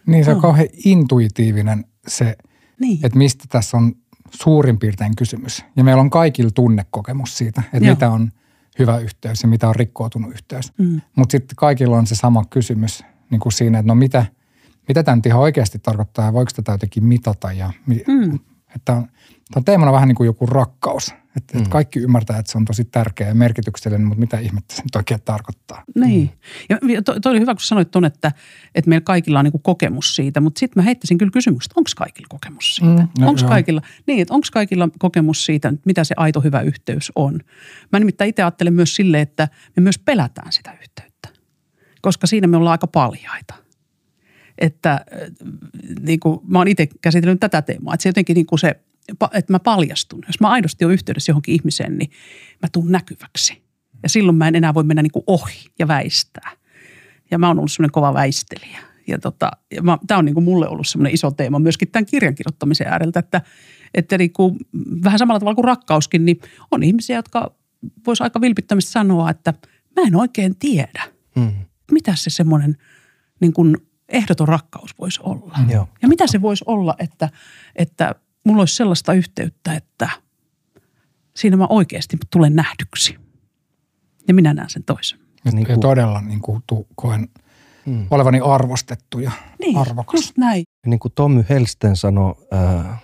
Niin 0.06 0.24
se 0.24 0.30
on 0.30 0.36
no. 0.36 0.42
kauhean 0.42 0.68
intuitiivinen 0.84 1.84
se, 2.06 2.36
niin. 2.80 2.98
että 3.02 3.18
mistä 3.18 3.44
tässä 3.48 3.76
on 3.76 3.94
suurin 4.34 4.78
piirtein 4.78 5.16
kysymys. 5.16 5.64
Ja 5.76 5.84
meillä 5.84 6.00
on 6.00 6.10
kaikilla 6.10 6.50
tunnekokemus 6.50 7.38
siitä, 7.38 7.62
että 7.72 7.86
Joo. 7.86 7.94
mitä 7.94 8.10
on 8.10 8.32
hyvä 8.79 8.98
yhteys 8.98 9.43
ja 9.43 9.48
mitä 9.48 9.69
on 9.69 9.74
rikkoutunut 9.74 10.32
yhteys. 10.32 10.72
Mm. 10.79 11.00
Mutta 11.17 11.32
sitten 11.32 11.56
kaikilla 11.56 11.96
on 11.96 12.06
se 12.06 12.14
sama 12.14 12.44
kysymys 12.50 13.05
niin 13.31 13.41
kuin 13.41 13.53
siinä, 13.53 13.79
että 13.79 13.88
no 13.88 13.94
mitä, 13.94 14.26
mitä 14.88 15.03
tämä 15.03 15.17
nyt 15.17 15.26
ihan 15.26 15.41
oikeasti 15.41 15.79
tarkoittaa 15.79 16.24
ja 16.24 16.32
voiko 16.32 16.50
tätä 16.56 16.72
jotenkin 16.72 17.05
mitata. 17.05 17.53
Ja, 17.53 17.72
mm. 17.86 18.38
että 18.76 18.93
on, 18.93 19.03
tämä 19.03 19.56
on 19.56 19.64
teemana 19.64 19.93
vähän 19.93 20.08
niin 20.08 20.17
kuin 20.17 20.26
joku 20.26 20.46
rakkaus. 20.46 21.14
Että 21.36 21.56
mm. 21.58 21.62
et 21.62 21.69
kaikki 21.69 21.98
ymmärtää, 21.98 22.38
että 22.38 22.53
se 22.53 22.58
on 22.58 22.64
tosi 22.64 22.84
tärkeä 22.84 23.29
ja 23.29 23.34
merkityksellinen, 23.34 24.06
mutta 24.06 24.20
mitä 24.20 24.38
ihmettä 24.38 24.74
se 24.74 24.82
nyt 24.82 24.96
oikein 24.96 25.20
tarkoittaa. 25.24 25.82
Niin. 25.94 26.31
Mm. 26.82 26.91
Ja 26.91 27.03
toi 27.03 27.20
to 27.20 27.31
oli 27.31 27.41
hyvä, 27.41 27.55
kun 27.55 27.60
sanoit 27.60 27.91
tuon, 27.91 28.05
että, 28.05 28.32
että 28.74 28.88
meillä 28.88 29.05
kaikilla 29.05 29.38
on 29.38 29.44
niin 29.44 29.62
kokemus 29.62 30.17
siitä, 30.17 30.41
mutta 30.41 30.58
sitten 30.58 30.82
mä 30.82 30.84
heittäisin 30.84 31.19
kyllä 31.19 31.31
kysymyksen, 31.31 31.70
että 31.70 31.81
onko 31.81 31.91
kaikilla 31.96 32.26
kokemus 32.29 32.74
siitä? 32.76 33.03
Mm, 33.03 33.08
no, 33.19 33.29
onko 33.29 33.43
kaikilla, 33.48 33.82
niin, 34.06 34.22
että 34.22 34.34
onko 34.34 34.46
kaikilla 34.53 34.88
kokemus 34.98 35.46
siitä, 35.46 35.72
mitä 35.86 36.05
se 36.05 36.14
aito 36.19 36.41
hyvä 36.41 36.60
yhteys 36.60 37.12
on? 37.17 37.41
Mä 37.93 37.98
nimittäin 37.98 38.31
itse 38.31 38.43
ajattelen 38.43 38.74
myös 38.74 38.96
sille, 38.96 39.20
että 39.20 39.48
me 39.76 39.82
myös 39.82 39.98
pelätään 39.98 40.53
sitä 40.53 40.72
yhteyttä, 40.82 41.29
koska 42.03 42.26
siinä 42.26 42.46
me 42.46 42.56
ollaan 42.56 42.72
aika 42.72 42.86
paljaita 42.86 43.55
että 44.58 45.05
niin 46.00 46.20
kuin, 46.20 46.41
mä 46.46 46.58
oon 46.58 46.69
itse 46.69 46.88
käsitellyt 47.03 47.41
tätä 47.41 47.62
teemaa, 47.62 47.94
että 47.94 48.03
se 48.03 48.08
jotenkin 48.08 48.34
niin 48.34 48.46
kuin 48.46 48.58
se 48.58 48.81
että 49.32 49.53
mä 49.53 49.58
paljastun. 49.58 50.23
Jos 50.27 50.41
mä 50.41 50.49
aidosti 50.49 50.84
olen 50.84 50.94
yhteydessä 50.94 51.31
johonkin 51.31 51.55
ihmiseen, 51.55 51.99
niin 51.99 52.11
mä 52.63 52.69
tuun 52.73 52.93
näkyväksi. 52.93 53.63
Ja 54.03 54.08
silloin 54.08 54.37
mä 54.37 54.49
en 54.49 54.55
enää 54.55 54.75
voi 54.75 54.84
mennä 54.84 55.03
niin 55.03 55.13
kuin 55.13 55.25
ohi 55.27 55.65
ja 55.79 55.89
väistää. 55.89 56.51
Ja 57.31 57.39
mä 57.39 57.49
oon 57.49 57.58
ollut 57.58 57.73
semmoinen 57.73 57.93
kova 57.93 58.15
väistelijä. 58.15 58.79
Ja, 59.06 59.19
tota, 59.19 59.51
ja 59.70 59.82
tämä 60.06 60.19
on 60.19 60.25
niin 60.25 60.34
kuin 60.34 60.44
mulle 60.44 60.69
ollut 60.69 60.87
semmoinen 60.87 61.15
iso 61.15 61.31
teema 61.31 61.58
myöskin 61.58 61.91
tämän 61.91 62.06
kirjan 62.06 62.34
kirjoittamisen 62.34 62.87
ääreltä, 62.87 63.20
että, 63.20 63.41
että 63.94 64.19
niin 64.19 64.32
kuin, 64.32 64.56
vähän 65.05 65.19
samalla 65.19 65.41
tavalla 65.41 65.55
kuin 65.55 65.65
rakkauskin, 65.65 66.25
niin 66.25 66.41
on 66.70 66.82
ihmisiä, 66.82 67.17
jotka 67.17 67.55
vois 68.06 68.20
aika 68.20 68.41
vilpittömästi 68.41 68.91
sanoa, 68.91 69.31
että 69.31 69.55
mä 69.96 70.03
en 70.06 70.17
oikein 70.17 70.56
tiedä, 70.56 71.03
hmm. 71.41 71.53
mitä 71.93 72.15
se 72.17 72.31
semmoinen 72.31 72.77
niin 73.41 73.53
kuin 73.53 73.77
ehdoton 74.08 74.49
rakkaus 74.49 74.99
voisi 74.99 75.20
olla. 75.23 75.55
Hmm. 75.56 75.70
Ja 76.03 76.08
mitä 76.08 76.27
se 76.27 76.43
voisi 76.43 76.65
olla, 76.67 76.94
että, 76.99 77.29
että 77.77 78.15
mulla 78.44 78.63
olisi 78.63 78.74
sellaista 78.77 79.13
yhteyttä, 79.13 79.74
että 79.74 80.08
siinä 81.36 81.56
mä 81.56 81.67
oikeasti 81.69 82.17
tulen 82.31 82.56
nähdyksi. 82.56 83.17
Ja 84.29 84.34
minä 84.34 84.55
näen 84.55 84.70
sen 84.70 84.84
toisen. 84.84 85.19
Ja, 85.44 85.51
niin 85.53 85.67
kuin, 85.67 85.74
ja 85.74 85.81
todella 85.81 86.20
niin 86.20 86.41
kuin, 86.41 86.63
tu, 86.67 86.86
koen 86.94 87.29
hmm. 87.86 88.06
olevani 88.10 88.41
arvostettu 88.41 89.19
ja 89.19 89.31
niin, 89.60 89.79
arvokas. 89.79 90.20
Just 90.20 90.39
näin. 90.39 90.65
Ja 90.84 90.91
niin 90.91 91.01
kuin 91.01 91.13
Tommy 91.15 91.44
Helsten 91.48 91.96
sanoi 91.96 92.34
äh, 92.53 93.03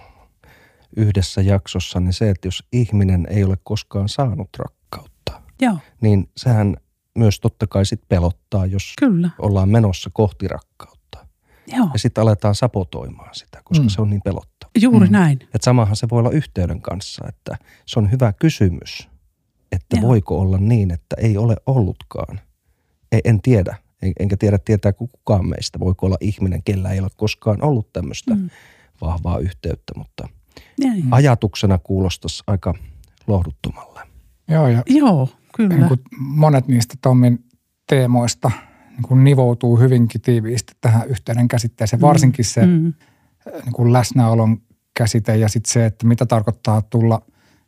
yhdessä 0.97 1.41
jaksossa, 1.41 2.01
niin 2.01 2.13
se, 2.13 2.31
että 2.31 2.49
jos 2.49 2.65
ihminen 2.73 3.27
ei 3.31 3.45
ole 3.45 3.57
koskaan 3.65 4.09
saanut 4.09 4.49
rakkautta, 4.59 5.43
Joo, 5.63 5.77
niin 6.01 6.31
sehän 6.37 6.77
myös 7.19 7.41
totta 7.41 7.67
kai 7.67 7.87
sit 7.87 8.01
pelottaa, 8.09 8.67
jos 8.67 8.93
kyllä. 8.99 9.31
ollaan 9.39 9.69
menossa 9.69 10.11
kohti 10.13 10.49
rakkautta. 10.49 11.27
Joo, 11.67 11.89
Ja 11.93 11.99
sitten 11.99 12.23
aletaan 12.23 12.55
sapotoimaan 12.55 13.35
sitä, 13.35 13.61
koska 13.65 13.83
Mm. 13.85 13.89
se 13.89 14.03
on 14.03 14.11
niin 14.11 14.23
pelottava. 14.25 14.60
Juuri 14.83 15.07
Mm. 15.07 15.13
näin. 15.13 15.39
Et 15.55 15.63
samahan 15.63 15.97
se 15.97 16.07
voi 16.11 16.19
olla 16.19 16.31
yhteyden 16.31 16.81
kanssa, 16.83 17.25
että 17.29 17.57
se 17.87 17.99
on 17.99 18.11
hyvä 18.11 18.33
kysymys, 18.33 19.09
että 19.73 19.97
Joo. 19.97 20.09
voiko 20.09 20.39
olla 20.41 20.59
niin, 20.59 20.91
että 20.91 21.17
ei 21.19 21.37
ole 21.37 21.57
ollutkaan. 21.67 22.41
Ei, 23.13 23.21
en 23.25 23.43
tiedä, 23.43 23.77
en, 24.03 24.13
enkä 24.21 24.37
tiedä 24.37 24.59
tietääkö 24.59 24.99
kukaan 24.99 25.47
meistä, 25.49 25.81
voiko 25.81 26.07
olla 26.07 26.17
ihminen, 26.21 26.63
kellä 26.63 26.91
ei 26.91 27.01
ole 27.01 27.09
koskaan 27.17 27.63
ollut 27.65 27.93
tämmöistä 27.93 28.35
Mm. 28.35 28.41
mm. 28.41 28.51
vahvaa 29.01 29.39
yhteyttä, 29.39 29.93
mutta 29.97 30.29
Näin. 30.81 31.05
ajatuksena 31.11 31.79
kuulostaisi 31.79 32.43
aika 32.47 32.75
lohduttomalle. 33.27 34.01
Joo, 34.49 34.69
ja 34.69 34.83
Joo, 34.89 35.29
kyllä. 35.57 35.77
niin 35.77 35.89
kuin 35.89 36.01
monet 36.19 36.69
niistä 36.69 36.95
Tommin 37.03 37.45
teemoista 37.89 38.51
niin 38.91 39.03
kuin 39.03 39.25
nivoutuu 39.25 39.77
hyvinkin 39.79 40.21
tiiviisti 40.21 40.73
tähän 40.81 41.09
yhteyden 41.09 41.49
käsitteeseen. 41.49 42.01
Varsinkin 42.01 42.45
se 42.45 42.67
Mm. 42.67 42.93
niin 43.65 43.73
kuin 43.73 43.93
läsnäolon 43.93 44.63
käsite 45.01 45.37
ja 45.37 45.49
sitten 45.49 45.73
se, 45.73 45.87
että 45.87 46.07
mitä 46.07 46.27
tarkoittaa 46.27 46.83
tulla 46.83 47.23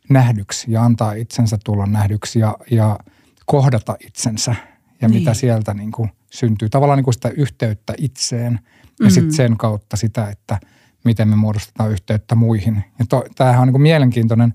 nähdyksi 0.09 0.71
ja 0.71 0.83
antaa 0.83 1.13
itsensä 1.13 1.57
tulla 1.65 1.85
nähdyksi 1.85 2.39
ja, 2.39 2.57
ja 2.71 2.99
kohdata 3.45 3.95
itsensä 4.07 4.55
ja 5.01 5.07
Niin. 5.07 5.19
mitä 5.19 5.33
sieltä 5.33 5.73
niin 5.73 5.91
kuin 5.91 6.09
syntyy. 6.31 6.69
Tavallaan 6.69 6.97
niin 6.97 7.03
kuin 7.03 7.13
sitä 7.13 7.29
yhteyttä 7.29 7.93
itseen 7.97 8.59
ja 8.99 9.05
Mm. 9.05 9.09
sitten 9.09 9.33
sen 9.33 9.57
kautta 9.57 9.97
sitä, 9.97 10.29
että 10.29 10.59
miten 11.05 11.27
me 11.27 11.35
muodostetaan 11.35 11.91
yhteyttä 11.91 12.35
muihin. 12.35 12.83
Ja 12.99 13.05
to, 13.09 13.23
tämähän 13.35 13.61
on 13.61 13.67
niin 13.67 13.73
kuin 13.73 13.81
mielenkiintoinen 13.81 14.53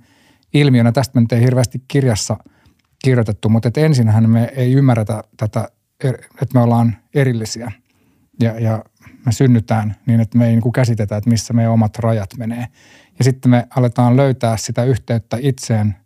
ilmiönä. 0.55 0.93
Tästä 0.93 1.13
me 1.15 1.21
nyt 1.21 1.33
ei 1.33 1.41
hirveästi 1.43 1.83
kirjassa 1.89 2.37
kirjoitettu, 3.05 3.49
mutta 3.49 3.69
et 3.69 3.79
ensinhän 3.79 4.31
me 4.31 4.53
ei 4.57 4.73
ymmärretä 4.73 5.25
tätä, 5.37 5.69
er- 6.05 6.25
että 6.43 6.55
me 6.55 6.61
ollaan 6.61 6.97
erillisiä 7.15 7.73
ja, 8.41 8.61
ja 8.61 8.85
me 9.29 9.33
synnytään 9.33 9.97
niin, 10.07 10.21
että 10.21 10.39
me 10.39 10.49
ei 10.49 10.57
niin 10.57 10.73
käsitetä, 10.73 11.17
että 11.17 11.31
missä 11.31 11.55
meidän 11.55 11.73
omat 11.73 11.99
rajat 11.99 12.31
menee. 12.37 12.67
Ja 13.19 13.25
sitten 13.25 13.51
me 13.51 13.67
aletaan 13.77 14.17
löytää 14.17 14.57
sitä 14.57 14.85
yhteyttä 14.85 15.39
itseen 15.41 15.97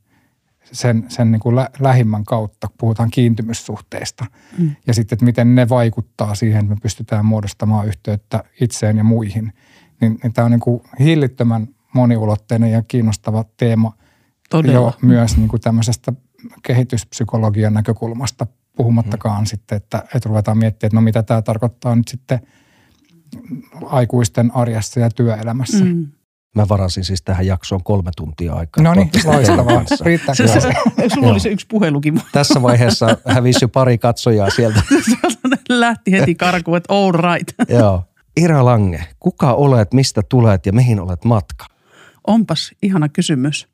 sen, 0.72 1.04
sen 1.08 1.32
niin 1.32 1.40
kuin 1.40 1.56
lä- 1.56 1.70
lähimmän 1.78 2.24
kautta, 2.24 2.68
puhutaan 2.78 3.10
kiintymyssuhteista. 3.10 4.26
Mm. 4.58 4.70
Ja 4.86 4.94
sitten, 4.94 5.16
että 5.16 5.24
miten 5.24 5.54
ne 5.54 5.68
vaikuttaa 5.68 6.34
siihen, 6.34 6.60
että 6.60 6.74
me 6.74 6.80
pystytään 6.82 7.26
muodostamaan 7.26 7.86
yhteyttä 7.86 8.44
itseen 8.60 8.96
ja 8.96 9.04
muihin. 9.04 9.52
Niin, 10.00 10.18
niin 10.22 10.32
tämä 10.32 10.44
on 10.44 10.50
niin 10.50 10.60
kuin 10.60 10.82
hillittömän 11.00 11.68
moniulotteinen 11.94 12.72
ja 12.72 12.82
kiinnostava 12.82 13.44
teema 13.56 13.92
Todella. 14.50 14.74
jo 14.74 14.92
myös 15.02 15.36
niin 15.36 15.48
kuin 15.48 15.60
tämmöisestä 15.60 16.12
kehityspsykologian 16.62 17.74
näkökulmasta, 17.74 18.46
puhumattakaan 18.76 19.42
mm. 19.42 19.46
sitten, 19.46 19.76
että, 19.76 20.04
että 20.14 20.28
ruvetaan 20.28 20.58
miettimään, 20.58 20.88
että 20.88 20.96
no 20.96 21.00
mitä 21.00 21.22
tämä 21.22 21.42
tarkoittaa 21.42 21.96
nyt 21.96 22.08
sitten 22.08 22.40
aikuisten 23.86 24.50
arjessa 24.54 25.00
ja 25.00 25.10
työelämässä. 25.10 25.84
Mm. 25.84 26.06
Mä 26.54 26.68
varasin 26.68 27.04
siis 27.04 27.22
tähän 27.22 27.46
jaksoon 27.46 27.82
kolme 27.84 28.10
tuntia 28.16 28.54
aikaa. 28.54 28.84
No 28.84 28.94
niin, 28.94 29.10
loistavaa. 29.24 29.84
Se, 30.34 30.48
se, 30.48 30.60
se? 30.60 30.72
sulla 31.14 31.28
oli 31.28 31.40
se 31.40 31.48
yksi 31.48 31.66
puhelukin, 31.66 32.22
Tässä 32.32 32.62
vaiheessa 32.62 33.18
hävisi 33.26 33.58
jo 33.64 33.68
pari 33.68 33.98
katsojaa 33.98 34.50
sieltä. 34.50 34.82
sieltä 35.04 35.56
lähti 35.68 36.12
heti 36.12 36.34
karkuun, 36.34 36.76
että 36.76 36.94
all 36.94 37.12
right. 37.12 37.70
Joo. 37.70 38.04
Ira 38.36 38.64
Lange, 38.64 39.04
kuka 39.20 39.52
olet, 39.52 39.92
mistä 39.92 40.22
tulet 40.28 40.66
ja 40.66 40.72
mihin 40.72 41.00
olet 41.00 41.24
matka? 41.24 41.66
Onpas 42.26 42.72
ihana 42.82 43.08
kysymys. 43.08 43.68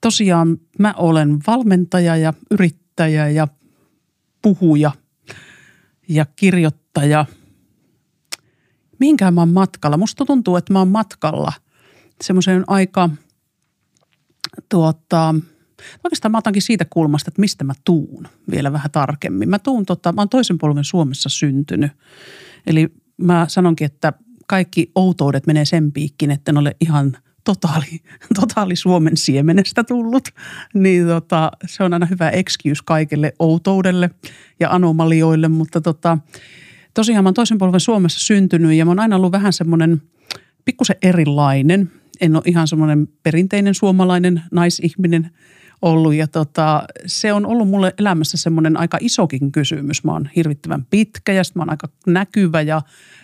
Tosiaan 0.00 0.58
mä 0.78 0.94
olen 0.96 1.38
valmentaja 1.46 2.16
ja 2.16 2.32
yrittäjä 2.50 3.28
ja 3.28 3.48
puhuja 4.42 4.92
ja 6.08 6.26
kirjoittaja. 6.36 7.26
Mihinkään 8.98 9.34
mä 9.34 9.40
oon 9.40 9.48
matkalla? 9.48 9.96
Musta 9.96 10.24
tuntuu, 10.24 10.56
että 10.56 10.72
mä 10.72 10.78
oon 10.78 10.88
matkalla 10.88 11.52
semmoiseen 12.20 12.64
aika 12.66 13.10
tuota, 14.68 15.34
oikeastaan 16.04 16.32
mä 16.32 16.38
otankin 16.38 16.62
siitä 16.62 16.86
kulmasta, 16.90 17.30
että 17.30 17.40
mistä 17.40 17.64
mä 17.64 17.72
tuun 17.84 18.28
vielä 18.50 18.72
vähän 18.72 18.90
tarkemmin. 18.90 19.48
Mä 19.48 19.58
tuun 19.58 19.86
tota, 19.86 20.12
mä 20.12 20.20
oon 20.20 20.28
toisen 20.28 20.58
polven 20.58 20.84
Suomessa 20.84 21.28
syntynyt. 21.28 21.92
Eli 22.66 22.88
mä 23.16 23.46
sanonkin, 23.48 23.84
että 23.84 24.12
kaikki 24.46 24.90
outoudet 24.94 25.46
menee 25.46 25.64
sen 25.64 25.92
piikkiin, 25.92 26.30
että 26.30 26.52
ole 26.56 26.76
ihan 26.80 27.16
totaali, 27.44 28.00
totaali 28.40 28.76
Suomen 28.76 29.16
siemenestä 29.16 29.84
tullut. 29.84 30.28
Niin 30.74 31.06
tota, 31.06 31.50
se 31.66 31.84
on 31.84 31.92
aina 31.92 32.06
hyvä 32.06 32.30
excuse 32.30 32.82
kaikelle 32.86 33.32
outoudelle 33.38 34.10
ja 34.60 34.70
anomalioille, 34.70 35.48
mutta 35.48 35.80
tota, 35.80 36.18
tosiaan 36.98 37.24
mä 37.24 37.28
oon 37.28 37.34
toisen 37.34 37.58
polven 37.58 37.80
Suomessa 37.80 38.20
syntynyt 38.20 38.72
ja 38.72 38.84
mä 38.84 38.90
oon 38.90 38.98
aina 38.98 39.16
ollut 39.16 39.32
vähän 39.32 39.52
semmoinen 39.52 40.02
pikkusen 40.64 40.96
erilainen. 41.02 41.90
En 42.20 42.36
ole 42.36 42.42
ihan 42.46 42.68
semmoinen 42.68 43.08
perinteinen 43.22 43.74
suomalainen 43.74 44.42
naisihminen 44.52 45.30
ollut 45.82 46.14
ja 46.14 46.26
tota, 46.26 46.84
se 47.06 47.32
on 47.32 47.46
ollut 47.46 47.68
mulle 47.68 47.94
elämässä 47.98 48.36
semmoinen 48.36 48.76
aika 48.76 48.98
isokin 49.00 49.52
kysymys. 49.52 50.04
Mä 50.04 50.12
oon 50.12 50.28
hirvittävän 50.36 50.86
pitkä 50.90 51.32
ja 51.32 51.44
sitten 51.44 51.60
mä 51.60 51.62
oon 51.62 51.70
aika 51.70 51.88
näkyvä 52.06 52.60
ja 52.60 52.82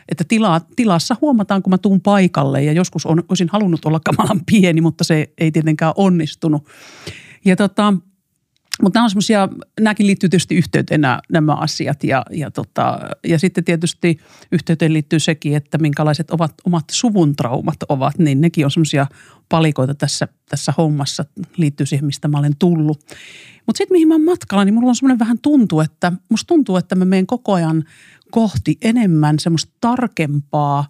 että 0.09 0.25
tila, 0.29 0.61
tilassa 0.77 1.17
huomataan, 1.21 1.63
kun 1.63 1.71
mä 1.71 1.79
tuun 1.79 2.01
paikalle 2.01 2.63
ja 2.63 2.73
joskus 2.73 3.07
on, 3.07 3.23
olisin 3.29 3.49
halunnut 3.53 3.85
olla 3.85 4.01
kamalan 4.01 4.41
pieni, 4.51 4.81
mutta 4.81 5.05
se 5.05 5.33
ei 5.39 5.51
tietenkään 5.51 5.93
onnistunut. 5.97 6.67
Ja 7.45 7.57
tota, 7.57 7.95
mutta 8.83 8.99
nämä 8.99 9.05
on 9.05 9.11
semmoisia, 9.11 9.49
nämäkin 9.81 10.07
liittyy 10.07 10.29
tietysti 10.29 10.55
yhteyteen 10.55 11.01
nämä, 11.01 11.21
nämä 11.33 11.55
asiat 11.55 12.05
ja, 12.05 12.25
ja, 12.31 12.51
tota, 12.51 12.99
ja 13.25 13.39
sitten 13.39 13.65
tietysti 13.65 14.19
yhteyteen 14.53 14.93
liittyy 14.93 15.21
sekin, 15.21 15.57
että 15.57 15.79
minkälaiset 15.79 16.31
ovat 16.31 16.55
omat 16.67 16.85
suvun 16.91 17.37
traumat 17.37 17.77
ovat, 17.89 18.19
niin 18.19 18.41
nekin 18.41 18.65
on 18.65 18.71
semmoisia 18.71 19.07
palikoita 19.49 19.95
tässä, 19.95 20.29
tässä 20.49 20.73
hommassa, 20.79 21.25
liittyy 21.57 21.87
siihen, 21.87 22.07
mistä 22.07 22.29
mä 22.29 22.39
olen 22.39 22.57
tullut. 22.59 23.01
Mutta 23.67 23.79
sitten 23.79 23.95
mihin 23.95 24.09
mä 24.09 24.15
oon 24.15 24.25
matkalla, 24.25 24.65
niin 24.65 24.75
mulla 24.75 24.89
on 24.89 24.97
semmoinen 24.97 25.19
vähän 25.19 25.39
tuntuu, 25.43 25.81
että 25.81 26.13
musta 26.29 26.47
tuntuu, 26.47 26.77
että 26.77 26.95
mä 26.95 27.05
menen 27.05 27.27
koko 27.27 27.53
ajan 27.53 27.85
kohti 28.31 28.79
enemmän 28.83 29.39
semmoista 29.39 29.73
tarkempaa, 29.81 30.87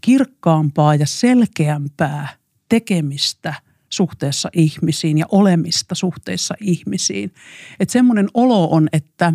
kirkkaampaa 0.00 0.94
ja 0.94 1.06
selkeämpää 1.06 2.28
tekemistä– 2.68 3.54
suhteessa 3.96 4.48
ihmisiin 4.52 5.18
ja 5.18 5.26
olemista 5.32 5.94
suhteessa 5.94 6.54
ihmisiin. 6.60 7.32
Että 7.80 7.92
semmoinen 7.92 8.28
olo 8.34 8.68
on, 8.70 8.88
että 8.92 9.32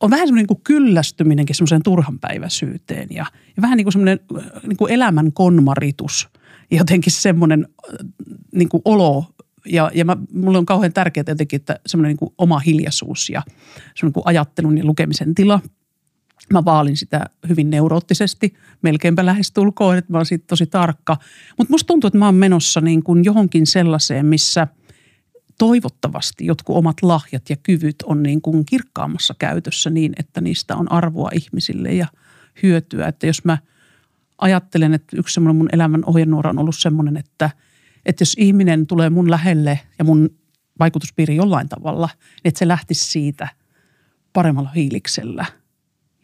on 0.00 0.10
vähän 0.10 0.28
semmoinen 0.28 0.46
niin 0.50 0.64
kyllästyminenkin 0.64 1.56
semmoiseen 1.56 1.82
turhanpäiväisyyteen 1.82 3.08
ja, 3.10 3.26
ja 3.56 3.62
vähän 3.62 3.76
niin 3.76 3.84
kuin 3.84 3.92
semmoinen 3.92 4.20
niin 4.66 4.76
kuin 4.76 4.92
elämän 4.92 5.32
konmaritus. 5.32 6.28
Jotenkin 6.70 7.12
semmoinen 7.12 7.68
niin 8.54 8.68
kuin 8.68 8.82
olo 8.84 9.24
ja, 9.66 9.90
ja 9.94 10.04
mä, 10.04 10.16
mulle 10.32 10.58
on 10.58 10.66
kauhean 10.66 10.92
tärkeää 10.92 11.24
jotenkin, 11.28 11.56
että 11.56 11.80
semmoinen 11.86 12.08
niin 12.10 12.18
kuin 12.18 12.34
oma 12.38 12.58
hiljaisuus 12.58 13.28
ja 13.28 13.42
semmoinen 13.42 14.02
niin 14.02 14.12
kuin 14.12 14.26
ajattelun 14.26 14.78
ja 14.78 14.84
lukemisen 14.84 15.34
tila– 15.34 15.60
Mä 16.52 16.64
vaalin 16.64 16.96
sitä 16.96 17.26
hyvin 17.48 17.70
neuroottisesti, 17.70 18.54
melkeinpä 18.82 19.26
lähestulkoon, 19.26 19.98
että 19.98 20.12
mä 20.12 20.18
olen 20.18 20.26
siitä 20.26 20.44
tosi 20.46 20.66
tarkka. 20.66 21.16
Mutta 21.58 21.72
musta 21.72 21.86
tuntuu, 21.86 22.08
että 22.08 22.18
mä 22.18 22.24
oon 22.24 22.34
menossa 22.34 22.80
niin 22.80 23.02
kuin 23.02 23.24
johonkin 23.24 23.66
sellaiseen, 23.66 24.26
missä 24.26 24.66
toivottavasti 25.58 26.46
jotkut 26.46 26.76
omat 26.76 26.96
lahjat 27.02 27.50
ja 27.50 27.56
kyvyt 27.56 27.96
on 28.04 28.22
niin 28.22 28.42
kuin 28.42 28.64
kirkkaammassa 28.66 29.34
käytössä 29.38 29.90
niin, 29.90 30.12
että 30.18 30.40
niistä 30.40 30.76
on 30.76 30.92
arvoa 30.92 31.30
ihmisille 31.34 31.94
ja 31.94 32.06
hyötyä. 32.62 33.06
Että 33.06 33.26
jos 33.26 33.44
mä 33.44 33.58
ajattelen, 34.38 34.94
että 34.94 35.16
yksi 35.16 35.34
semmoinen 35.34 35.56
mun 35.56 35.68
elämän 35.72 36.02
ohjenuora 36.06 36.50
on 36.50 36.58
ollut 36.58 36.78
semmoinen, 36.78 37.16
että, 37.16 37.50
että 38.06 38.22
jos 38.22 38.34
ihminen 38.38 38.86
tulee 38.86 39.10
mun 39.10 39.30
lähelle 39.30 39.80
ja 39.98 40.04
mun 40.04 40.30
vaikutuspiiri 40.78 41.36
jollain 41.36 41.68
tavalla, 41.68 42.08
niin 42.16 42.40
että 42.44 42.58
se 42.58 42.68
lähtisi 42.68 43.04
siitä 43.04 43.48
paremmalla 44.32 44.70
hiiliksellä– 44.70 45.46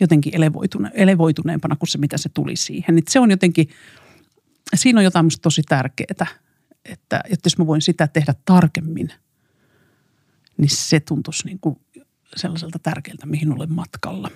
jotenkin 0.00 0.36
elevoitune, 0.36 0.90
elevoituneempana 0.94 1.76
kuin 1.76 1.88
se, 1.88 1.98
mitä 1.98 2.18
se 2.18 2.28
tuli 2.28 2.56
siihen. 2.56 2.94
Niin 2.94 3.04
se 3.08 3.20
on 3.20 3.30
jotenkin, 3.30 3.68
siinä 4.74 5.00
on 5.00 5.04
jotain 5.04 5.26
musta 5.26 5.42
tosi 5.42 5.62
tärkeää, 5.62 6.26
että, 6.84 7.20
että 7.30 7.46
jos 7.46 7.58
mä 7.58 7.66
voin 7.66 7.82
sitä 7.82 8.08
tehdä 8.08 8.34
tarkemmin, 8.44 9.08
niin 10.56 10.70
se 10.70 11.00
tuntuisi 11.00 11.46
niin 11.46 11.58
kuin 11.60 11.80
sellaiselta 12.36 12.78
tärkeältä, 12.78 13.26
mihin 13.26 13.52
olen 13.52 13.72
matkalla. 13.72 14.30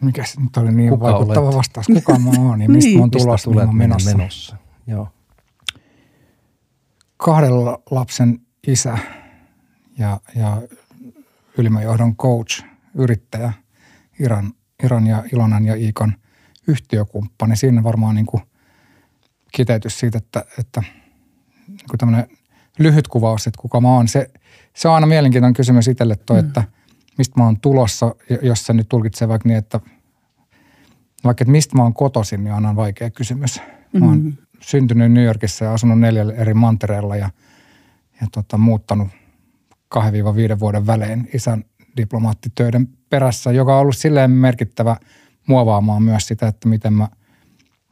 Mikä 0.00 0.24
se 0.24 0.40
nyt 0.40 0.56
oli 0.56 0.72
niin 0.72 0.90
Kuka 0.90 1.04
vaikuttava 1.12 1.46
olet? 1.46 1.56
vastaus? 1.56 1.86
Kuka 1.86 2.18
mä 2.18 2.30
oon 2.38 2.62
ja 2.62 2.68
mistä 2.70 2.88
Niin. 2.88 2.98
mä 2.98 3.02
oon 3.02 3.10
Mistä 3.14 3.24
tulossa, 3.26 3.50
tulet 3.50 3.56
mihin 3.56 3.66
mä 3.66 3.70
oon 3.72 3.76
menossa? 3.76 4.16
menossa? 4.16 4.56
Joo. 4.86 5.08
kahden 7.16 7.52
lapsen 7.90 8.40
isä 8.66 8.98
ja, 9.98 10.20
ja 10.36 10.62
ylimmän 11.58 11.82
johdon 11.82 12.16
coach, 12.16 12.64
yrittäjä, 12.94 13.52
Iran, 14.20 14.52
Iran 14.84 15.06
ja 15.06 15.24
Ilonan 15.32 15.64
ja 15.64 15.74
Iikon 15.74 16.12
yhtiökumppani. 16.66 17.56
Siinä 17.56 17.82
varmaan 17.82 18.14
niin 18.14 18.26
kuin 18.26 18.42
kiteytys 19.52 19.98
siitä, 19.98 20.18
että, 20.18 20.44
että 20.58 20.82
niin 21.68 21.98
tämmöinen 21.98 22.26
lyhyt 22.78 23.08
kuvaus, 23.08 23.46
että 23.46 23.60
kuka 23.60 23.80
mä 23.80 23.88
oon. 23.88 24.08
Se, 24.08 24.30
se 24.76 24.88
on 24.88 24.94
aina 24.94 25.06
mielenkiintoinen 25.06 25.54
kysymys 25.54 25.88
itselle 25.88 26.16
toi, 26.16 26.42
mm. 26.42 26.48
että 26.48 26.64
mistä 27.18 27.40
mä 27.40 27.44
oon 27.44 27.60
tulossa, 27.60 28.14
jos 28.42 28.66
se 28.66 28.72
nyt 28.72 28.88
tulkitsee 28.88 29.28
vaikka 29.28 29.48
niin, 29.48 29.58
että 29.58 29.80
vaikka 31.24 31.42
että 31.42 31.52
mistä 31.52 31.76
mä 31.76 31.82
oon 31.82 31.94
kotoisin, 31.94 32.44
niin 32.44 32.52
on 32.52 32.66
aina 32.66 32.76
vaikea 32.76 33.10
kysymys. 33.10 33.60
Mä 33.92 34.06
oon 34.06 34.18
mm-hmm. 34.18 34.36
syntynyt 34.60 35.12
New 35.12 35.24
Yorkissa 35.24 35.64
ja 35.64 35.72
asunut 35.72 36.00
neljällä 36.00 36.34
eri 36.34 36.54
mantereella 36.54 37.16
ja, 37.16 37.30
ja 38.20 38.26
tota, 38.32 38.58
muuttanut 38.58 39.08
2-5 39.94 40.00
vuoden 40.60 40.86
välein 40.86 41.30
isän 41.34 41.64
diplomaattitöiden 41.96 42.88
perässä, 43.10 43.52
joka 43.52 43.74
on 43.74 43.80
ollut 43.80 43.96
silleen 43.96 44.30
merkittävä 44.30 44.96
muovaamaan 45.46 46.02
myös 46.02 46.26
sitä, 46.26 46.48
että 46.48 46.68
miten 46.68 46.92
mä 46.92 47.08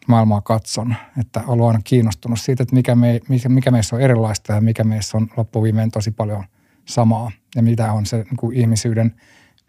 maailmaa 0.09 0.41
katson. 0.41 0.95
Että 1.21 1.43
olen 1.47 1.67
aina 1.67 1.81
kiinnostunut 1.85 2.41
siitä, 2.41 2.63
että 2.63 2.75
mikä, 2.75 2.95
me, 2.95 3.21
mikä, 3.49 3.71
meissä 3.71 3.97
on 3.97 4.03
erilaista 4.03 4.53
ja 4.53 4.61
mikä 4.61 4.85
meissä 4.85 5.19
on 5.19 5.29
loppuviimeen 5.37 5.91
tosi 5.91 6.11
paljon 6.11 6.45
samaa. 6.85 7.31
Ja 7.57 7.63
mitä 7.63 7.93
on 7.93 8.07
se 8.07 8.17
niin 8.17 8.37
kuin 8.37 8.57
ihmisyyden 8.57 9.15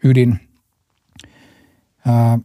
ydin. 0.04 0.40
Ää, 2.06 2.38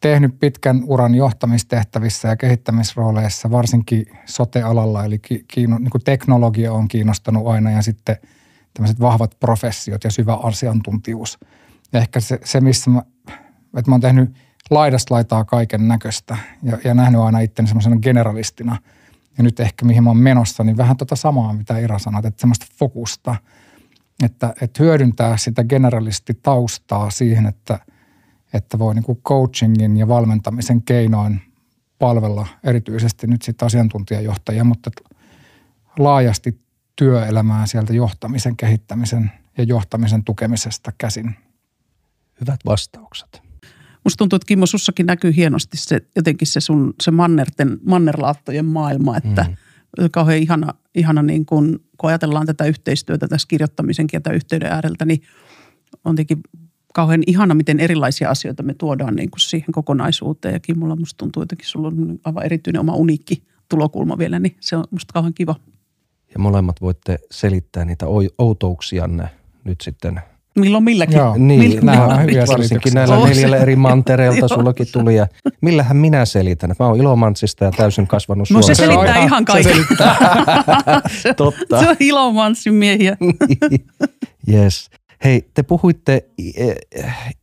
tehnyt 0.00 0.40
pitkän 0.40 0.82
uran 0.84 1.14
johtamistehtävissä 1.14 2.28
ja 2.28 2.36
kehittämisrooleissa, 2.36 3.50
varsinkin 3.50 4.06
sote-alalla, 4.24 5.04
eli 5.04 5.18
kiino, 5.48 5.78
niin 5.78 5.90
kuin 5.90 6.04
teknologia 6.04 6.72
on 6.72 6.88
kiinnostanut 6.88 7.46
aina 7.46 7.70
ja 7.70 7.82
sitten 7.82 8.16
tämmöiset 8.74 9.00
vahvat 9.00 9.36
professiot 9.40 10.04
ja 10.04 10.10
syvä 10.10 10.34
asiantuntijuus. 10.34 11.38
Ja 11.92 12.00
ehkä 12.00 12.20
se, 12.20 12.40
se 12.44 12.60
missä 12.60 12.90
mä, 12.90 13.02
että 13.76 13.90
mä 13.90 13.94
oon 13.94 14.00
tehnyt 14.00 14.36
laidasta 14.70 15.14
laitaa 15.14 15.44
kaiken 15.44 15.88
näköistä 15.88 16.36
ja, 16.62 16.78
ja 16.84 16.94
nähnyt 16.94 17.20
aina 17.20 17.40
itteni 17.40 17.68
semmoisena 17.68 17.96
generalistina. 17.96 18.76
Ja 19.38 19.44
nyt 19.44 19.60
ehkä 19.60 19.84
mihin 19.84 20.04
mä 20.04 20.10
oon 20.10 20.16
menossa, 20.16 20.64
niin 20.64 20.76
vähän 20.76 20.96
tota 20.96 21.16
samaa, 21.16 21.52
mitä 21.52 21.78
Ira 21.78 21.98
sanoi, 21.98 22.22
että 22.24 22.40
semmoista 22.40 22.66
fokusta, 22.78 23.36
että, 24.22 24.54
että 24.60 24.82
hyödyntää 24.82 25.36
sitä 25.36 25.64
generalistitaustaa 25.64 27.10
siihen, 27.10 27.46
että– 27.46 27.78
että 28.52 28.78
voi 28.78 28.94
niin 28.94 29.04
kuin 29.04 29.20
coachingin 29.22 29.96
ja 29.96 30.08
valmentamisen 30.08 30.82
keinoin 30.82 31.40
palvella 31.98 32.46
erityisesti 32.64 33.26
nyt 33.26 33.42
sitten 33.42 33.66
asiantuntijajohtajia, 33.66 34.64
mutta 34.64 34.90
laajasti 35.98 36.60
työelämää 37.00 37.66
sieltä 37.66 37.92
johtamisen 37.92 38.56
kehittämisen 38.56 39.30
ja 39.58 39.64
johtamisen 39.64 40.24
tukemisesta 40.24 40.92
käsin. 40.98 41.34
Hyvät 42.40 42.60
vastaukset. 42.66 43.42
Musta 44.04 44.18
tuntuu, 44.18 44.36
että 44.36 44.46
Kimmo, 44.46 44.66
sussakin 44.66 45.06
näkyy 45.06 45.36
hienosti 45.36 45.76
se, 45.76 46.00
jotenkin 46.16 46.48
se 46.48 46.60
sun 46.60 46.94
se 47.02 47.10
mannerten, 47.10 47.78
mannerlaattojen 47.86 48.64
maailma, 48.64 49.16
että 49.16 49.46
mm. 49.48 50.10
kauhean 50.10 50.38
ihana, 50.38 50.74
ihana 50.94 51.22
niin 51.22 51.46
kun, 51.46 51.80
kun 51.98 52.10
ajatellaan 52.10 52.46
tätä 52.46 52.64
yhteistyötä 52.64 53.28
tässä 53.28 53.48
kirjoittamisenkin 53.48 54.16
ja 54.16 54.20
tämän 54.20 54.36
yhteyden 54.36 54.72
ääreltä, 54.72 55.04
niin 55.04 55.22
on 56.04 56.16
tietenkin 56.16 56.42
kauhean 56.94 57.22
ihana, 57.26 57.54
miten 57.54 57.80
erilaisia 57.80 58.30
asioita 58.30 58.62
me 58.62 58.74
tuodaan 58.74 59.16
niin 59.16 59.30
kuin 59.30 59.40
siihen 59.40 59.72
kokonaisuuteen. 59.72 60.52
Ja 60.52 60.60
Kimmolla 60.60 60.96
musta 60.96 61.18
tuntuu 61.18 61.42
jotenkin, 61.42 61.66
sulla 61.66 61.88
on 61.88 62.18
aivan 62.24 62.44
erityinen 62.44 62.80
oma 62.80 62.94
uniikki 62.94 63.42
tulokulma 63.68 64.18
vielä, 64.18 64.38
niin 64.38 64.56
se 64.60 64.76
on 64.76 64.84
musta 64.90 65.12
kauhean 65.12 65.34
kiva. 65.34 65.54
Ja 66.34 66.38
molemmat 66.38 66.80
voitte 66.80 67.18
selittää 67.30 67.84
niitä 67.84 68.06
outouksianne 68.38 69.28
nyt 69.64 69.80
sitten 69.80 70.20
Milloin 70.58 70.84
milläkin. 70.84 71.16
Joo, 71.16 71.34
niin, 71.38 71.60
Mil, 71.60 71.78
nämä 71.82 72.04
on 72.04 72.22
hyviä 72.22 72.44
varsinkin 72.46 72.94
näillä 72.94 73.28
neljällä 73.28 73.56
eri 73.56 73.76
mantereelta 73.86 74.48
sullakin 74.48 74.86
tuli. 74.92 75.16
Ja 75.16 75.26
millähän 75.60 75.96
minä 75.96 76.24
selitän? 76.24 76.74
Mä 76.78 76.86
oon 76.86 76.96
Ilomantsista 76.96 77.64
ja 77.64 77.70
täysin 77.70 78.06
kasvanut 78.06 78.50
No 78.50 78.62
se 78.62 78.74
selittää 78.74 79.14
se 79.14 79.24
ihan 79.24 79.44
kaiken. 79.44 79.76
Totta. 81.36 81.80
Se 81.80 81.88
on 81.88 81.96
Ilomantsin 82.00 82.74
miehiä. 82.74 83.16
yes. 84.52 84.90
Hei, 85.24 85.48
te 85.54 85.62
puhuitte 85.62 86.24
e, 86.56 86.72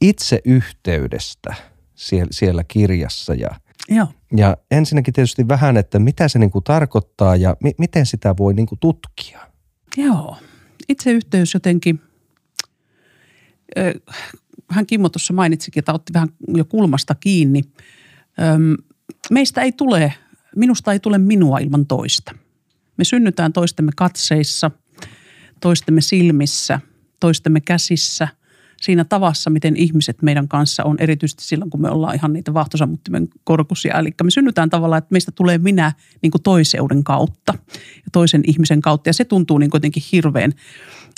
itseyhteydestä 0.01 1.53
siellä, 1.95 2.27
siellä 2.31 2.63
kirjassa 2.63 3.33
ja, 3.33 3.49
Joo. 3.89 4.07
ja 4.37 4.57
ensinnäkin 4.71 5.13
tietysti 5.13 5.47
vähän, 5.47 5.77
että 5.77 5.99
mitä 5.99 6.27
se 6.27 6.39
niinku 6.39 6.61
tarkoittaa 6.61 7.35
ja 7.35 7.57
mi- 7.63 7.75
miten 7.77 8.05
sitä 8.05 8.35
voi 8.37 8.53
niinku 8.53 8.75
tutkia. 8.75 9.39
Joo, 9.97 10.37
itseyhteys 10.89 11.53
jotenkin, 11.53 12.01
hän 14.71 14.85
Kimmo 14.85 15.09
tuossa 15.09 15.33
mainitsikin, 15.33 15.81
että 15.81 15.93
otti 15.93 16.13
vähän 16.13 16.29
jo 16.47 16.65
kulmasta 16.65 17.15
kiinni. 17.15 17.61
Meistä 19.31 19.61
ei 19.61 19.71
tule, 19.71 20.13
minusta 20.55 20.93
ei 20.93 20.99
tule 20.99 21.17
minua 21.17 21.59
ilman 21.59 21.85
toista. 21.85 22.35
Me 22.97 23.03
synnytään 23.03 23.53
toistemme 23.53 23.91
katseissa, 23.95 24.71
toistemme 25.61 26.01
silmissä– 26.01 26.79
toistemme 27.19 27.61
käsissä, 27.61 28.27
siinä 28.81 29.05
tavassa, 29.05 29.49
miten 29.49 29.75
ihmiset 29.75 30.21
meidän 30.21 30.47
kanssa 30.47 30.83
on, 30.83 30.95
erityisesti 30.99 31.43
silloin, 31.43 31.69
kun 31.69 31.81
me 31.81 31.89
ollaan 31.89 32.15
ihan 32.15 32.33
niitä 32.33 32.53
vahtosammuttimen 32.53 33.27
korkusia. 33.43 33.99
Eli 33.99 34.09
me 34.23 34.31
synnytään 34.31 34.69
tavallaan, 34.69 34.97
että 34.97 35.11
meistä 35.11 35.31
tulee 35.31 35.57
minä 35.57 35.91
niin 36.21 36.31
kuin 36.31 36.43
toiseuden 36.43 37.03
kautta 37.03 37.53
ja 37.95 38.09
toisen 38.11 38.41
ihmisen 38.47 38.81
kautta. 38.81 39.09
Ja 39.09 39.13
se 39.13 39.25
tuntuu 39.25 39.57
niin 39.57 39.69
jotenkin 39.73 40.03
hirveän, 40.11 40.53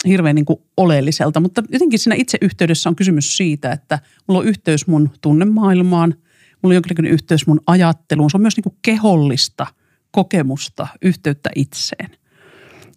hirveän 0.08 0.36
niin 0.36 0.46
kuin 0.46 0.60
oleelliselta. 0.78 1.40
Mutta 1.40 1.64
jotenkin 1.70 2.00
siinä 2.00 2.16
itse 2.16 2.38
yhteydessä 2.42 2.90
on 2.90 2.96
kysymys 2.96 3.38
siitä, 3.38 3.72
että 3.72 4.00
mulla 4.28 4.40
on 4.40 4.48
yhteys 4.48 4.88
mun 4.88 5.10
tunnemaailmaan, 5.22 6.16
mulla 6.62 6.72
on 6.72 6.76
jonkinlainen 6.76 7.14
yhteys 7.14 7.48
mun 7.48 7.62
ajatteluun. 7.68 8.30
Se 8.30 8.38
on 8.38 8.42
myös 8.42 8.58
niin 8.58 8.64
kuin 8.64 8.76
kehollista 8.82 9.68
kokemusta, 10.12 10.88
yhteyttä 11.02 11.50
itseen. 11.56 12.10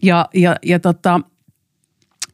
Ja, 0.03 0.29
ja, 0.35 0.57
ja 0.62 0.79
tota, 0.79 1.20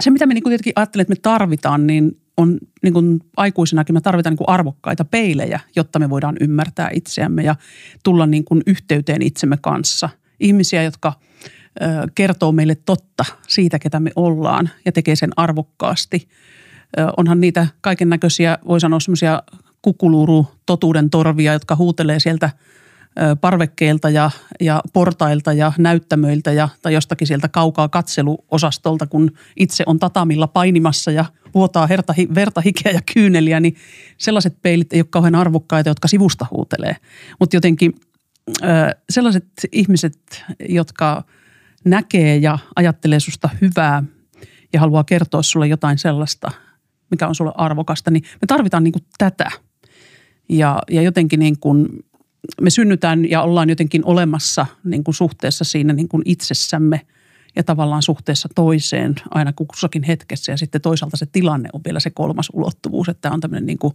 se, 0.02 0.10
mitä 0.10 0.26
me 0.26 0.34
niin 0.34 0.44
tietenkin 0.44 0.72
ajattelen, 0.76 1.02
että 1.02 1.12
me 1.12 1.20
tarvitaan, 1.22 1.86
niin 1.86 2.20
on 2.36 2.58
niin 2.82 2.92
kuin 2.92 3.20
aikuisinakin 3.36 3.94
me 3.94 4.00
tarvitaan 4.00 4.32
niin 4.32 4.38
kuin 4.38 4.48
arvokkaita 4.48 5.04
peilejä, 5.04 5.60
jotta 5.76 5.98
me 5.98 6.10
voidaan 6.10 6.36
ymmärtää 6.40 6.90
itseämme 6.92 7.42
ja 7.42 7.56
tulla 8.04 8.26
niin 8.26 8.44
kuin 8.44 8.62
yhteyteen 8.66 9.22
itsemme 9.22 9.56
kanssa. 9.60 10.08
Ihmisiä, 10.40 10.82
jotka 10.82 11.12
ö, 11.82 11.84
kertoo 12.14 12.52
meille 12.52 12.74
totta 12.74 13.24
siitä, 13.48 13.78
ketä 13.78 14.00
me 14.00 14.10
ollaan 14.16 14.70
ja 14.84 14.92
tekee 14.92 15.16
sen 15.16 15.30
arvokkaasti. 15.36 16.28
Ö, 16.98 17.06
onhan 17.16 17.40
niitä 17.40 17.66
kaiken 17.80 18.08
näköisiä, 18.08 18.58
voi 18.68 18.80
sanoa 18.80 19.00
semmoisia 19.00 19.42
kukuluuru 19.82 20.46
totuuden 20.66 21.10
torvia, 21.10 21.52
jotka 21.52 21.76
huutelee 21.76 22.20
sieltä– 22.20 22.50
parvekkeilta 23.40 24.10
ja, 24.10 24.30
ja 24.60 24.82
portailta 24.92 25.52
ja 25.52 25.72
näyttämöiltä 25.78 26.52
ja, 26.52 26.68
tai 26.82 26.94
jostakin 26.94 27.26
sieltä 27.26 27.48
kaukaa 27.48 27.88
katseluosastolta, 27.88 29.06
kun 29.06 29.30
itse 29.56 29.84
on 29.86 29.98
tatamilla 29.98 30.46
painimassa 30.46 31.10
ja 31.10 31.24
vuotaa 31.54 31.86
herta, 31.86 32.14
verta, 32.34 32.60
hikeä 32.60 32.92
ja 32.92 33.00
kyyneliä, 33.14 33.60
niin 33.60 33.76
sellaiset 34.18 34.62
peilit 34.62 34.92
ei 34.92 35.00
ole 35.00 35.06
kauhean 35.10 35.34
arvokkaita, 35.34 35.90
jotka 35.90 36.08
sivusta 36.08 36.46
huutelee. 36.50 36.96
Mutta 37.40 37.56
jotenkin 37.56 37.94
sellaiset 39.10 39.46
ihmiset, 39.72 40.44
jotka 40.68 41.24
näkee 41.84 42.36
ja 42.36 42.58
ajattelee 42.76 43.20
susta 43.20 43.48
hyvää 43.60 44.02
ja 44.72 44.80
haluaa 44.80 45.04
kertoa 45.04 45.42
sulle 45.42 45.66
jotain 45.66 45.98
sellaista, 45.98 46.50
mikä 47.10 47.28
on 47.28 47.34
sulle 47.34 47.52
arvokasta, 47.54 48.10
niin 48.10 48.22
me 48.22 48.46
tarvitaan 48.46 48.84
niin 48.84 48.92
kuin 48.92 49.04
tätä. 49.18 49.50
Ja, 50.48 50.82
ja 50.90 51.02
jotenkin 51.02 51.40
niin 51.40 51.58
kuin 51.60 51.88
me 52.60 52.70
synnytään 52.70 53.30
ja 53.30 53.42
ollaan 53.42 53.68
jotenkin 53.68 54.04
olemassa 54.04 54.66
niin 54.84 55.04
kuin 55.04 55.14
suhteessa 55.14 55.64
siinä 55.64 55.92
niin 55.92 56.08
kuin 56.08 56.22
itsessämme 56.24 57.00
ja 57.56 57.64
tavallaan 57.64 58.02
suhteessa 58.02 58.48
toiseen 58.54 59.14
aina 59.30 59.52
kussakin 59.52 60.02
hetkessä. 60.02 60.52
Ja 60.52 60.56
sitten 60.56 60.80
toisaalta 60.80 61.16
se 61.16 61.26
tilanne 61.26 61.68
on 61.72 61.80
vielä 61.84 62.00
se 62.00 62.10
kolmas 62.10 62.48
ulottuvuus, 62.52 63.08
että 63.08 63.30
on 63.30 63.40
tämmöinen 63.40 63.66
niin 63.66 63.78
kuin 63.78 63.94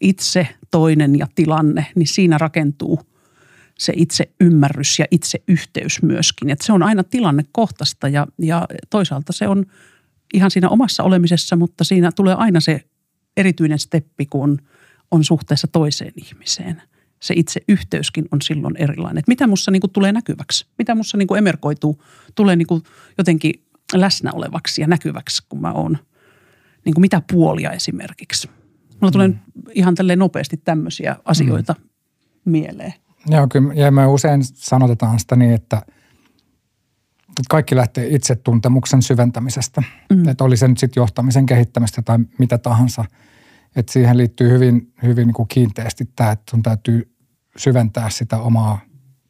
itse, 0.00 0.48
toinen 0.70 1.18
ja 1.18 1.26
tilanne, 1.34 1.86
niin 1.94 2.06
siinä 2.06 2.38
rakentuu 2.38 3.00
se 3.78 3.92
itse 3.96 4.30
ymmärrys 4.40 4.98
ja 4.98 5.06
itse 5.10 5.42
yhteys 5.48 6.02
myöskin. 6.02 6.50
Että 6.50 6.66
se 6.66 6.72
on 6.72 6.82
aina 6.82 7.04
tilannekohtaista 7.04 8.08
ja, 8.08 8.26
ja 8.38 8.66
toisaalta 8.90 9.32
se 9.32 9.48
on 9.48 9.66
ihan 10.34 10.50
siinä 10.50 10.68
omassa 10.68 11.02
olemisessa, 11.02 11.56
mutta 11.56 11.84
siinä 11.84 12.12
tulee 12.16 12.34
aina 12.34 12.60
se 12.60 12.80
erityinen 13.36 13.78
steppi, 13.78 14.26
kun 14.26 14.58
on 15.10 15.24
suhteessa 15.24 15.68
toiseen 15.68 16.12
ihmiseen– 16.16 16.82
se 17.22 17.34
itse 17.36 17.60
yhteyskin 17.68 18.24
on 18.32 18.42
silloin 18.42 18.76
erilainen. 18.76 19.18
Että 19.18 19.30
mitä 19.30 19.46
musta 19.46 19.70
niin 19.70 19.82
tulee 19.92 20.12
näkyväksi, 20.12 20.66
mitä 20.78 20.94
musta 20.94 21.18
niin 21.18 21.36
emerkoituu, 21.38 22.02
tulee 22.34 22.56
niin 22.56 22.82
jotenkin 23.18 23.52
läsnä 23.92 24.32
olevaksi 24.32 24.80
ja 24.80 24.86
näkyväksi, 24.86 25.42
kun 25.48 25.60
mä 25.60 25.72
oon, 25.72 25.98
niin 26.84 26.94
mitä 26.98 27.22
puolia 27.32 27.70
esimerkiksi. 27.70 28.50
Mulla 29.00 29.08
mm. 29.08 29.12
tulee 29.12 29.30
ihan 29.74 29.94
tälleen 29.94 30.18
nopeasti 30.18 30.56
tämmöisiä 30.56 31.16
asioita 31.24 31.74
mm. 31.78 32.50
mieleen. 32.50 32.94
Joo, 33.26 33.48
kyllä, 33.48 33.74
ja 33.74 33.90
me 33.90 34.06
usein 34.06 34.40
sanotetaan 34.44 35.18
sitä 35.18 35.36
niin, 35.36 35.52
että 35.52 35.82
kaikki 37.48 37.76
lähtee 37.76 38.06
itsetuntemuksen 38.06 39.02
syventämisestä. 39.02 39.82
Mm. 40.10 40.28
Että 40.28 40.44
oli 40.44 40.56
se 40.56 40.68
nyt 40.68 40.78
sitten 40.78 41.00
johtamisen 41.00 41.46
kehittämistä 41.46 42.02
tai 42.02 42.18
mitä 42.38 42.58
tahansa. 42.58 43.04
Että 43.76 43.92
siihen 43.92 44.16
liittyy 44.16 44.50
hyvin, 44.50 44.92
hyvin 45.02 45.26
niin 45.26 45.34
kuin 45.34 45.48
kiinteästi 45.48 46.04
tämä, 46.16 46.32
että 46.32 46.50
sun 46.50 46.62
täytyy 46.62 47.11
syventää 47.56 48.10
sitä 48.10 48.38
omaa 48.38 48.80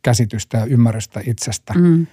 käsitystä 0.02 0.58
ja 0.58 0.64
ymmärrystä 0.64 1.20
itsestä. 1.26 1.74
Mm. 1.74 2.06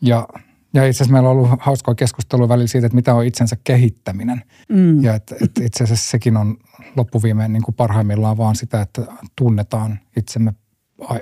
Ja, 0.00 0.28
ja 0.74 0.86
itse 0.86 0.96
asiassa 0.96 1.12
meillä 1.12 1.30
on 1.30 1.36
ollut 1.36 1.50
hauskaa 1.60 1.94
keskustelua 1.94 2.48
välillä 2.48 2.66
siitä, 2.66 2.86
että 2.86 2.96
mitä 2.96 3.14
on 3.14 3.24
itsensä 3.24 3.56
kehittäminen. 3.64 4.42
Mm. 4.68 5.02
Ja 5.02 5.14
että, 5.14 5.36
että 5.42 5.64
itse 5.64 5.84
asiassa 5.84 6.10
sekin 6.10 6.36
on 6.36 6.56
loppuviimeen 6.96 7.52
niin 7.52 7.62
kuin 7.62 7.74
parhaimmillaan 7.74 8.36
vaan 8.36 8.56
sitä, 8.56 8.80
että 8.80 9.02
tunnetaan 9.36 9.98
itsemme 10.16 10.54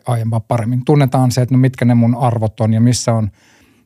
aiempaa 0.07 0.41
paremmin. 0.41 0.85
Tunnetaan 0.85 1.31
se, 1.31 1.43
että 1.43 1.55
no 1.55 1.59
mitkä 1.59 1.85
ne 1.85 1.95
mun 1.95 2.15
arvot 2.15 2.61
on 2.61 2.73
ja 2.73 2.81
missä 2.81 3.15
on, 3.15 3.31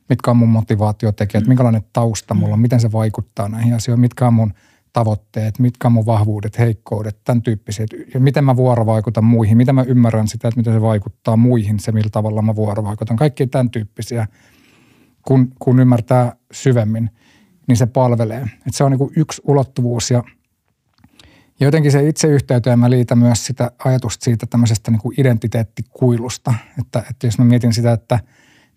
mitkä 0.09 0.31
on 0.31 0.37
mun 0.37 0.49
motivaatiotekijät, 0.49 1.43
mm. 1.43 1.49
minkälainen 1.49 1.83
tausta 1.93 2.33
mulla 2.33 2.53
on, 2.53 2.59
miten 2.59 2.79
se 2.79 2.91
vaikuttaa 2.91 3.49
näihin 3.49 3.73
asioihin, 3.73 4.01
mitkä 4.01 4.27
on 4.27 4.33
mun 4.33 4.53
tavoitteet, 4.93 5.59
mitkä 5.59 5.87
on 5.87 5.91
mun 5.91 6.05
vahvuudet, 6.05 6.59
heikkoudet, 6.59 7.23
tämän 7.23 7.41
tyyppiset. 7.41 7.89
Ja 8.13 8.19
miten 8.19 8.43
mä 8.43 8.55
vuorovaikutan 8.55 9.23
muihin, 9.23 9.57
miten 9.57 9.75
mä 9.75 9.83
ymmärrän 9.83 10.27
sitä, 10.27 10.47
että 10.47 10.59
miten 10.59 10.73
se 10.73 10.81
vaikuttaa 10.81 11.37
muihin, 11.37 11.79
se 11.79 11.91
millä 11.91 12.09
tavalla 12.11 12.41
mä 12.41 12.55
vuorovaikutan. 12.55 13.17
Kaikki 13.17 13.47
tämän 13.47 13.69
tyyppisiä, 13.69 14.27
kun, 15.27 15.51
kun 15.59 15.79
ymmärtää 15.79 16.35
syvemmin, 16.51 17.09
niin 17.67 17.77
se 17.77 17.85
palvelee. 17.85 18.41
Et 18.41 18.75
se 18.75 18.83
on 18.83 18.91
niin 18.91 18.99
kuin 18.99 19.13
yksi 19.15 19.41
ulottuvuus 19.45 20.11
ja– 20.11 20.23
jotenkin 21.59 21.91
se 21.91 22.07
itse 22.07 22.27
yhteyteen 22.27 22.79
mä 22.79 22.89
liitän 22.89 23.17
myös 23.17 23.45
sitä 23.45 23.71
ajatusta 23.85 24.23
siitä 24.23 24.45
tämmöisestä 24.45 24.91
niin 24.91 25.01
kuin 25.01 25.19
identiteettikuilusta. 25.19 26.53
Että, 26.79 27.03
että 27.09 27.27
jos 27.27 27.39
mä 27.39 27.45
mietin 27.45 27.73
sitä, 27.73 27.91
että 27.91 28.19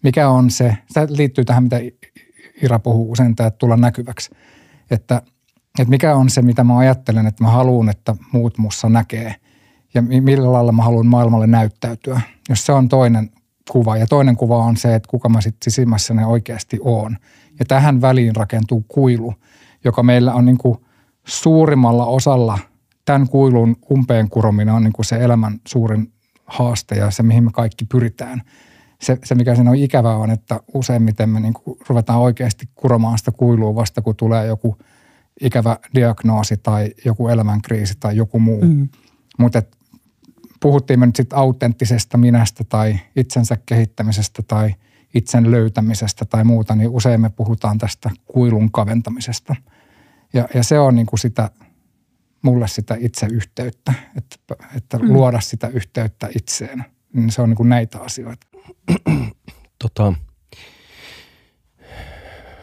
mikä 0.02 0.28
on 0.28 0.50
se, 0.50 0.76
se 0.90 1.06
liittyy 1.08 1.44
tähän, 1.44 1.62
mitä 1.62 1.80
Ira 2.62 2.78
puhuu 2.78 3.12
usein, 3.12 3.30
että 3.30 3.50
tulla 3.50 3.76
näkyväksi. 3.76 4.30
Että, 4.90 5.22
että 5.78 5.90
mikä 5.90 6.14
on 6.14 6.30
se, 6.30 6.42
mitä 6.42 6.64
mä 6.64 6.78
ajattelen, 6.78 7.26
että 7.26 7.44
mä 7.44 7.50
haluan, 7.50 7.88
että 7.88 8.16
muut 8.32 8.58
mussa 8.58 8.88
näkee. 8.88 9.34
Ja 9.94 10.02
millä 10.02 10.52
lailla 10.52 10.72
mä 10.72 10.82
haluan 10.82 11.06
maailmalle 11.06 11.46
näyttäytyä. 11.46 12.20
Jos 12.48 12.66
se 12.66 12.72
on 12.72 12.88
toinen 12.88 13.30
kuva. 13.70 13.96
Ja 13.96 14.06
toinen 14.06 14.36
kuva 14.36 14.56
on 14.56 14.76
se, 14.76 14.94
että 14.94 15.08
kuka 15.08 15.28
mä 15.28 15.40
sitten 15.40 15.72
sisimmässä 15.72 16.14
ne 16.14 16.26
oikeasti 16.26 16.78
oon. 16.82 17.16
Ja 17.58 17.64
tähän 17.64 18.00
väliin 18.00 18.36
rakentuu 18.36 18.84
kuilu, 18.88 19.34
joka 19.84 20.02
meillä 20.02 20.34
on 20.34 20.44
niin 20.44 20.58
kuin 20.58 20.78
suurimmalla 21.26 22.06
osalla– 22.06 22.58
tämän 23.10 23.28
kuilun 23.28 23.76
umpeen 23.90 24.28
kurominen 24.28 24.74
on 24.74 24.82
niin 24.82 24.92
kuin 24.92 25.06
se 25.06 25.16
elämän 25.16 25.60
suurin 25.66 26.12
haaste 26.46 26.94
ja 26.94 27.10
se, 27.10 27.22
mihin 27.22 27.44
me 27.44 27.50
kaikki 27.52 27.84
pyritään. 27.84 28.42
Se, 29.00 29.18
se 29.24 29.34
mikä 29.34 29.54
siinä 29.54 29.70
on 29.70 29.76
ikävää 29.76 30.16
on, 30.16 30.30
että 30.30 30.60
useimmiten 30.74 31.28
me 31.28 31.40
niin 31.40 31.54
kuin 31.54 31.78
ruvetaan 31.88 32.18
oikeasti 32.18 32.68
kuromaan 32.74 33.18
sitä 33.18 33.30
kuilua 33.30 33.74
vasta, 33.74 34.02
kun 34.02 34.16
tulee 34.16 34.46
joku 34.46 34.76
ikävä 35.40 35.76
diagnoosi 35.94 36.56
tai 36.56 36.94
joku 37.04 37.28
elämänkriisi 37.28 37.94
tai 38.00 38.16
joku 38.16 38.38
muu. 38.38 38.64
Mm. 38.64 38.88
Mutta 39.38 39.62
puhuttiin 40.60 41.00
me 41.00 41.06
nyt 41.06 41.16
sitten 41.16 41.38
autenttisesta 41.38 42.18
minästä 42.18 42.64
tai 42.64 42.98
itsensä 43.16 43.58
kehittämisestä 43.66 44.42
tai 44.42 44.74
itsen 45.14 45.50
löytämisestä 45.50 46.24
tai 46.24 46.44
muuta, 46.44 46.74
niin 46.76 46.90
usein 46.90 47.20
me 47.20 47.30
puhutaan 47.30 47.78
tästä 47.78 48.10
kuilun 48.26 48.72
kaventamisesta. 48.72 49.56
Ja, 50.32 50.48
ja 50.54 50.62
se 50.62 50.78
on 50.78 50.94
niin 50.94 51.06
kuin 51.06 51.20
sitä– 51.20 51.50
mulle 52.42 52.68
sitä 52.68 52.96
itseyhteyttä, 53.00 53.94
että, 54.16 54.36
että 54.76 54.98
mm. 54.98 55.12
luoda 55.12 55.40
sitä 55.40 55.68
yhteyttä 55.68 56.28
itseen. 56.36 56.84
Niin 57.12 57.30
se 57.30 57.42
on 57.42 57.48
niin 57.48 57.56
kuin 57.56 57.68
näitä 57.68 57.98
asioita. 57.98 58.46
tota, 59.82 60.12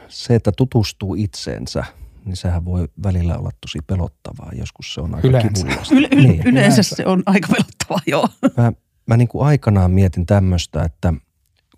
se, 0.08 0.36
että 0.36 0.52
tutustuu 0.52 1.16
itseensä, 1.16 1.84
niin 2.28 2.38
sehän 2.38 2.66
voi 2.66 2.88
välillä 3.04 3.38
olla 3.38 3.50
tosi 3.62 3.80
pelottavaa. 3.88 4.52
Joskus 4.56 4.94
se 4.94 5.02
on 5.02 5.16
aika 5.16 5.28
yleensä. 5.28 5.68
Yle, 5.92 6.08
yle, 6.12 6.28
niin. 6.28 6.48
Yleensä 6.48 6.84
se 6.84 7.06
on 7.06 7.24
aika 7.26 7.48
pelottavaa, 7.48 8.00
joo. 8.08 8.30
Mä, 8.58 8.74
mä 9.06 9.18
niin 9.18 9.28
kuin 9.28 9.48
aikanaan 9.48 9.92
mietin 9.92 10.26
tämmöistä, 10.26 10.84
että 10.84 11.14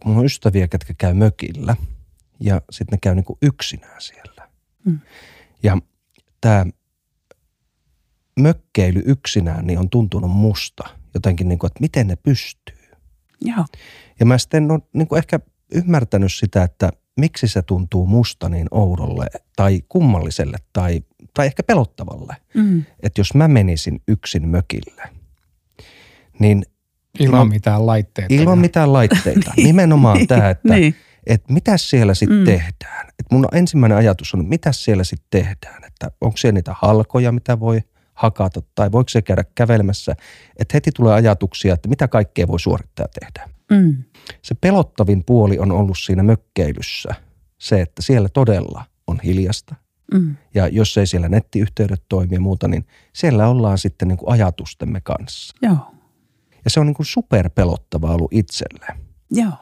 kun 0.04 0.18
on 0.18 0.26
ystäviä, 0.26 0.68
ketkä 0.68 0.94
käy 0.98 1.14
mökillä 1.14 1.76
ja 2.40 2.62
sitten 2.72 2.96
ne 2.96 3.00
käy 3.02 3.16
niin 3.16 3.26
kuin 3.26 3.38
yksinään 3.42 4.02
siellä. 4.02 4.50
Mm. 4.86 5.00
Ja 5.64 5.78
tämä 6.42 6.66
mökkeily 8.40 9.04
yksinään 9.06 9.68
niin 9.68 9.80
on 9.80 9.90
tuntunut 9.90 10.32
musta 10.32 10.84
jotenkin, 11.14 11.48
niin 11.48 11.60
kuin, 11.60 11.68
että 11.68 11.82
miten 11.82 12.08
ne 12.08 12.16
pystyy. 12.16 12.76
Joo. 13.42 13.66
Ja 14.20 14.26
mä 14.26 14.38
sitten 14.38 14.72
en 14.72 14.82
niin 14.94 15.08
kuin 15.08 15.18
ehkä 15.18 15.40
ymmärtänyt 15.74 16.34
sitä, 16.34 16.64
että 16.64 16.92
miksi 17.20 17.48
se 17.48 17.62
tuntuu 17.62 18.08
musta 18.08 18.50
niin 18.50 18.68
oudolle 18.72 19.28
tai 19.56 19.82
kummalliselle 19.90 20.58
tai, 20.74 21.02
tai 21.34 21.46
ehkä 21.46 21.64
pelottavalle. 21.64 22.36
Mm. 22.54 22.86
Että 23.04 23.22
jos 23.22 23.34
mä 23.34 23.48
menisin 23.48 24.02
yksin 24.08 24.50
mökille, 24.50 25.04
niin... 26.40 26.64
Ilman 27.20 27.48
mä, 27.48 27.54
mitään 27.54 27.86
laitteita. 27.86 28.34
Ilman 28.34 28.60
mitään 28.60 28.94
laitteita. 28.94 29.54
Nimenomaan 29.66 30.18
niin, 30.18 30.28
tämä, 30.28 30.50
että 30.50 30.76
niin. 30.76 30.96
et 31.28 31.50
mitä 31.50 31.78
siellä 31.78 32.14
sitten 32.14 32.38
mm. 32.38 32.46
tehdään. 32.46 33.08
Et 33.20 33.26
mun 33.32 33.48
ensimmäinen 33.52 33.98
ajatus 33.98 34.34
on, 34.34 34.40
että 34.40 34.50
mitä 34.50 34.72
siellä 34.72 35.04
sitten 35.04 35.28
tehdään. 35.30 35.84
Että 35.84 36.12
onko 36.22 36.38
siellä 36.38 36.54
niitä 36.54 36.76
halkoja, 36.82 37.32
mitä 37.32 37.60
voi– 37.60 37.82
hakata 38.20 38.62
tai 38.76 38.92
voiko 38.92 39.10
se 39.10 39.22
käydä 39.22 39.44
kävelemässä. 39.56 40.16
Että 40.58 40.72
heti 40.74 40.92
tulee 40.92 41.14
ajatuksia, 41.14 41.74
että 41.74 41.90
mitä 41.90 42.08
kaikkea 42.08 42.48
voi 42.48 42.60
suorittaa 42.60 43.04
ja 43.04 43.20
tehdä. 43.20 43.59
Mm. 43.70 44.04
Se 44.42 44.56
pelottavin 44.56 45.24
puoli 45.24 45.60
on 45.60 45.72
ollut 45.72 45.98
siinä 46.00 46.24
mökkeilyssä 46.24 47.16
se, 47.58 47.82
että 47.82 48.02
siellä 48.02 48.30
todella 48.30 48.86
on 49.08 49.20
hiljasta. 49.24 49.76
Mm. 50.14 50.36
Ja 50.54 50.68
jos 50.68 50.98
ei 50.98 51.08
siellä 51.08 51.30
nettiyhteydet 51.30 52.04
toimi 52.10 52.36
ja 52.36 52.40
muuta, 52.40 52.68
niin 52.68 52.86
siellä 53.14 53.48
ollaan 53.48 53.78
sitten 53.78 54.08
niin 54.08 54.18
kuin 54.18 54.32
ajatustemme 54.32 55.02
kanssa. 55.02 55.56
Joo. 55.62 55.94
Ja 56.66 56.70
se 56.70 56.80
on 56.80 56.86
niin 56.86 56.96
kuin 56.96 57.06
superpelottavaa 57.06 58.14
ollut 58.14 58.34
itselle. 58.34 58.88
Joo. 59.32 59.54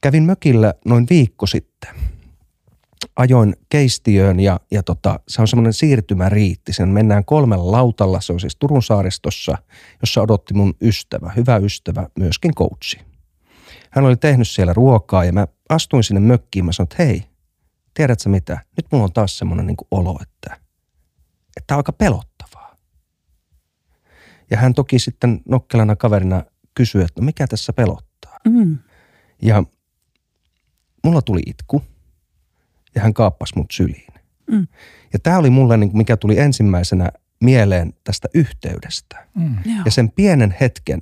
Kävin 0.00 0.22
mökillä 0.22 0.74
noin 0.84 1.06
viikko 1.10 1.46
sitten– 1.46 1.94
ajoin 3.16 3.56
keistiöön 3.68 4.40
ja, 4.40 4.60
ja 4.70 4.82
tota, 4.82 5.20
se 5.28 5.40
on 5.42 5.48
semmoinen 5.48 5.72
siirtymäriitti. 5.72 6.72
Sen 6.72 6.88
mennään 6.88 7.24
kolmella 7.24 7.72
lautalla, 7.72 8.20
se 8.20 8.32
on 8.32 8.40
siis 8.40 8.56
Turun 8.56 8.82
saaristossa, 8.82 9.58
jossa 10.00 10.22
odotti 10.22 10.54
mun 10.54 10.74
ystävä, 10.82 11.32
hyvä 11.36 11.56
ystävä, 11.56 12.06
myöskin 12.18 12.54
coachi. 12.54 13.09
Hän 13.90 14.04
oli 14.04 14.16
tehnyt 14.16 14.48
siellä 14.48 14.72
ruokaa 14.72 15.24
ja 15.24 15.32
mä 15.32 15.46
astuin 15.68 16.04
sinne 16.04 16.20
mökkiin, 16.20 16.64
mä 16.64 16.72
sanoin, 16.72 16.86
että 16.92 17.02
hei, 17.02 17.22
tiedätkö 17.94 18.28
mitä, 18.28 18.58
nyt 18.76 18.86
mulla 18.92 19.04
on 19.04 19.12
taas 19.12 19.38
semmoinen 19.38 19.66
niin 19.66 19.76
olo, 19.90 20.18
että, 20.22 20.60
että 21.56 21.74
on 21.74 21.78
aika 21.78 21.92
pelottavaa. 21.92 22.76
Ja 24.50 24.56
hän 24.56 24.74
toki 24.74 24.98
sitten 24.98 25.40
nokkelana 25.48 25.96
kaverina 25.96 26.42
kysyi, 26.74 27.02
että 27.02 27.20
no 27.20 27.24
mikä 27.24 27.46
tässä 27.46 27.72
pelottaa. 27.72 28.38
Mm. 28.48 28.78
Ja 29.42 29.64
mulla 31.04 31.22
tuli 31.22 31.42
itku– 31.46 31.82
ja 32.94 33.02
hän 33.02 33.14
kaappasi 33.14 33.56
mut 33.56 33.70
syliin. 33.70 34.14
Mm. 34.50 34.66
Ja 35.12 35.18
tämä 35.18 35.38
oli 35.38 35.50
mulle, 35.50 35.76
niin 35.76 35.90
mikä 35.94 36.16
tuli 36.16 36.38
ensimmäisenä 36.38 37.10
mieleen 37.40 37.92
tästä 38.04 38.28
yhteydestä. 38.34 39.26
Mm. 39.34 39.56
Ja 39.84 39.90
sen 39.90 40.10
pienen 40.10 40.54
hetken, 40.60 41.00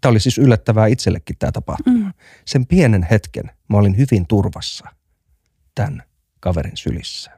tämä 0.00 0.10
oli 0.10 0.20
siis 0.20 0.38
yllättävää 0.38 0.86
itsellekin 0.86 1.36
tämä 1.38 1.52
tapahtuma, 1.52 1.98
mm. 1.98 2.12
sen 2.44 2.66
pienen 2.66 3.06
hetken 3.10 3.50
mä 3.68 3.78
olin 3.78 3.96
hyvin 3.96 4.26
turvassa 4.26 4.88
tämän 5.74 6.02
kaverin 6.40 6.76
sylissä. 6.76 7.30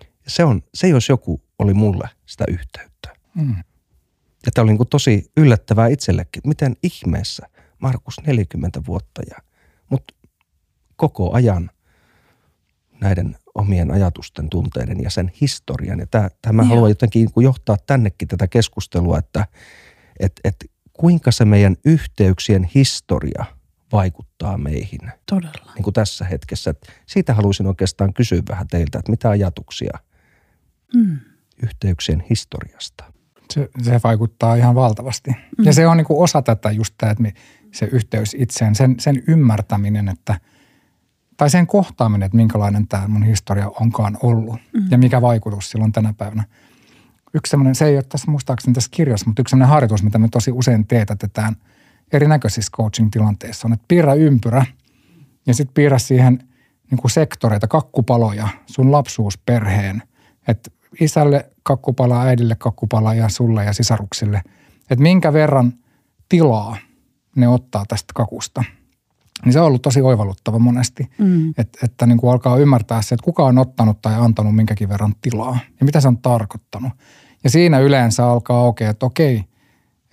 Ja 0.00 0.30
se, 0.30 0.44
on, 0.44 0.62
se 0.74 0.88
jos 0.88 1.08
joku 1.08 1.42
oli 1.58 1.74
mulle 1.74 2.08
sitä 2.26 2.44
yhteyttä. 2.48 3.16
Mm. 3.34 3.56
Ja 4.46 4.52
tämä 4.54 4.62
oli 4.62 4.70
niin 4.70 4.76
kuin 4.76 4.88
tosi 4.88 5.30
yllättävää 5.36 5.88
itsellekin, 5.88 6.42
miten 6.46 6.76
ihmeessä 6.82 7.46
Markus 7.78 8.14
40 8.26 8.80
vuotta 8.86 9.22
ja, 9.30 9.36
mutta 9.90 10.14
koko 10.96 11.32
ajan 11.32 11.70
näiden 13.00 13.36
omien 13.54 13.90
ajatusten, 13.90 14.50
tunteiden 14.50 15.02
ja 15.02 15.10
sen 15.10 15.32
historian. 15.40 15.98
Ja 15.98 16.06
tämä, 16.06 16.30
tämä 16.42 16.62
mä 16.62 16.68
haluan 16.68 16.90
jotenkin 16.90 17.28
niin 17.36 17.44
johtaa 17.44 17.76
tännekin 17.86 18.28
tätä 18.28 18.48
keskustelua, 18.48 19.18
että 19.18 19.46
et, 20.20 20.40
et 20.44 20.70
kuinka 20.94 21.32
se 21.32 21.44
meidän 21.44 21.76
yhteyksien 21.84 22.64
historia 22.74 23.44
vaikuttaa 23.92 24.58
meihin. 24.58 25.00
Todella. 25.26 25.72
Niin 25.74 25.82
kuin 25.82 25.94
tässä 25.94 26.24
hetkessä. 26.24 26.70
Et 26.70 26.88
siitä 27.06 27.34
haluaisin 27.34 27.66
oikeastaan 27.66 28.14
kysyä 28.14 28.42
vähän 28.48 28.68
teiltä, 28.68 28.98
että 28.98 29.10
mitä 29.10 29.30
ajatuksia 29.30 29.98
mm. 30.94 31.18
yhteyksien 31.62 32.24
historiasta? 32.30 33.04
Se, 33.50 33.68
se 33.82 34.00
vaikuttaa 34.04 34.56
ihan 34.56 34.74
valtavasti. 34.74 35.30
Mm. 35.30 35.64
Ja 35.64 35.72
se 35.72 35.86
on 35.86 35.96
niin 35.96 36.06
kuin 36.06 36.22
osa 36.22 36.42
tätä 36.42 36.70
just 36.70 36.94
tämä, 36.98 37.12
että 37.12 37.40
se 37.72 37.88
yhteys 37.92 38.36
itseen, 38.38 38.74
sen, 38.74 38.94
sen 38.98 39.22
ymmärtäminen, 39.26 40.08
että– 40.08 40.40
tai 41.36 41.50
sen 41.50 41.66
kohtaaminen, 41.66 42.26
että 42.26 42.36
minkälainen 42.36 42.88
tämä 42.88 43.08
mun 43.08 43.22
historia 43.22 43.70
onkaan 43.80 44.18
ollut 44.22 44.60
mm. 44.72 44.86
ja 44.90 44.98
mikä 44.98 45.22
vaikutus 45.22 45.70
sillä 45.70 45.84
on 45.84 45.92
tänä 45.92 46.14
päivänä. 46.18 46.44
Yksi 47.34 47.50
semmoinen, 47.50 47.74
se 47.74 47.86
ei 47.86 47.96
ole 47.96 48.02
tässä 48.02 48.30
muistaakseni 48.30 48.74
tässä 48.74 48.90
kirjassa, 48.92 49.26
mutta 49.26 49.42
yksi 49.42 49.50
semmoinen 49.50 49.68
harjoitus, 49.68 50.02
mitä 50.02 50.18
me 50.18 50.28
tosi 50.28 50.52
usein 50.52 50.86
teetätetään 50.86 51.56
erinäköisissä 52.12 52.72
coaching-tilanteissa 52.76 53.68
on, 53.68 53.72
että 53.72 53.84
piirrä 53.88 54.14
ympyrä 54.14 54.66
ja 55.46 55.54
sitten 55.54 55.74
piirrä 55.74 55.98
siihen 55.98 56.38
niin 56.90 56.98
kuin 56.98 57.10
sektoreita, 57.10 57.68
kakkupaloja 57.68 58.48
sun 58.66 58.92
lapsuusperheen. 58.92 60.02
Että 60.48 60.70
isälle 61.00 61.50
kakkupala, 61.62 62.22
äidille 62.22 62.56
kakkupala 62.58 63.14
ja 63.14 63.28
sulle 63.28 63.64
ja 63.64 63.72
sisaruksille. 63.72 64.42
Että 64.90 65.02
minkä 65.02 65.32
verran 65.32 65.72
tilaa 66.28 66.76
ne 67.36 67.48
ottaa 67.48 67.84
tästä 67.88 68.12
kakusta. 68.14 68.64
Niin 69.44 69.52
se 69.52 69.60
on 69.60 69.66
ollut 69.66 69.82
tosi 69.82 70.00
oivalluttava 70.00 70.58
monesti, 70.58 71.10
mm. 71.18 71.50
että, 71.58 71.78
että 71.82 72.06
niin 72.06 72.18
kuin 72.18 72.32
alkaa 72.32 72.56
ymmärtää 72.56 73.02
se, 73.02 73.14
että 73.14 73.24
kuka 73.24 73.44
on 73.44 73.58
ottanut 73.58 74.02
tai 74.02 74.14
antanut 74.14 74.56
minkäkin 74.56 74.88
verran 74.88 75.14
tilaa 75.20 75.58
ja 75.80 75.84
mitä 75.84 76.00
se 76.00 76.08
on 76.08 76.18
tarkoittanut. 76.18 76.92
Ja 77.44 77.50
siinä 77.50 77.78
yleensä 77.78 78.26
alkaa 78.26 78.60
aukeaa, 78.60 78.90
että 78.90 79.06
okei, 79.06 79.44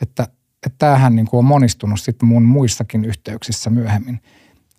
että, 0.02 0.24
että 0.66 0.76
tämähän 0.78 1.16
niin 1.16 1.26
kuin 1.26 1.40
on 1.40 1.46
monistunut 1.46 2.02
sitten 2.02 2.30
mun 2.30 2.44
muissakin 2.44 3.06
yhteyksissä 3.06 3.70
myöhemmin. 3.70 4.20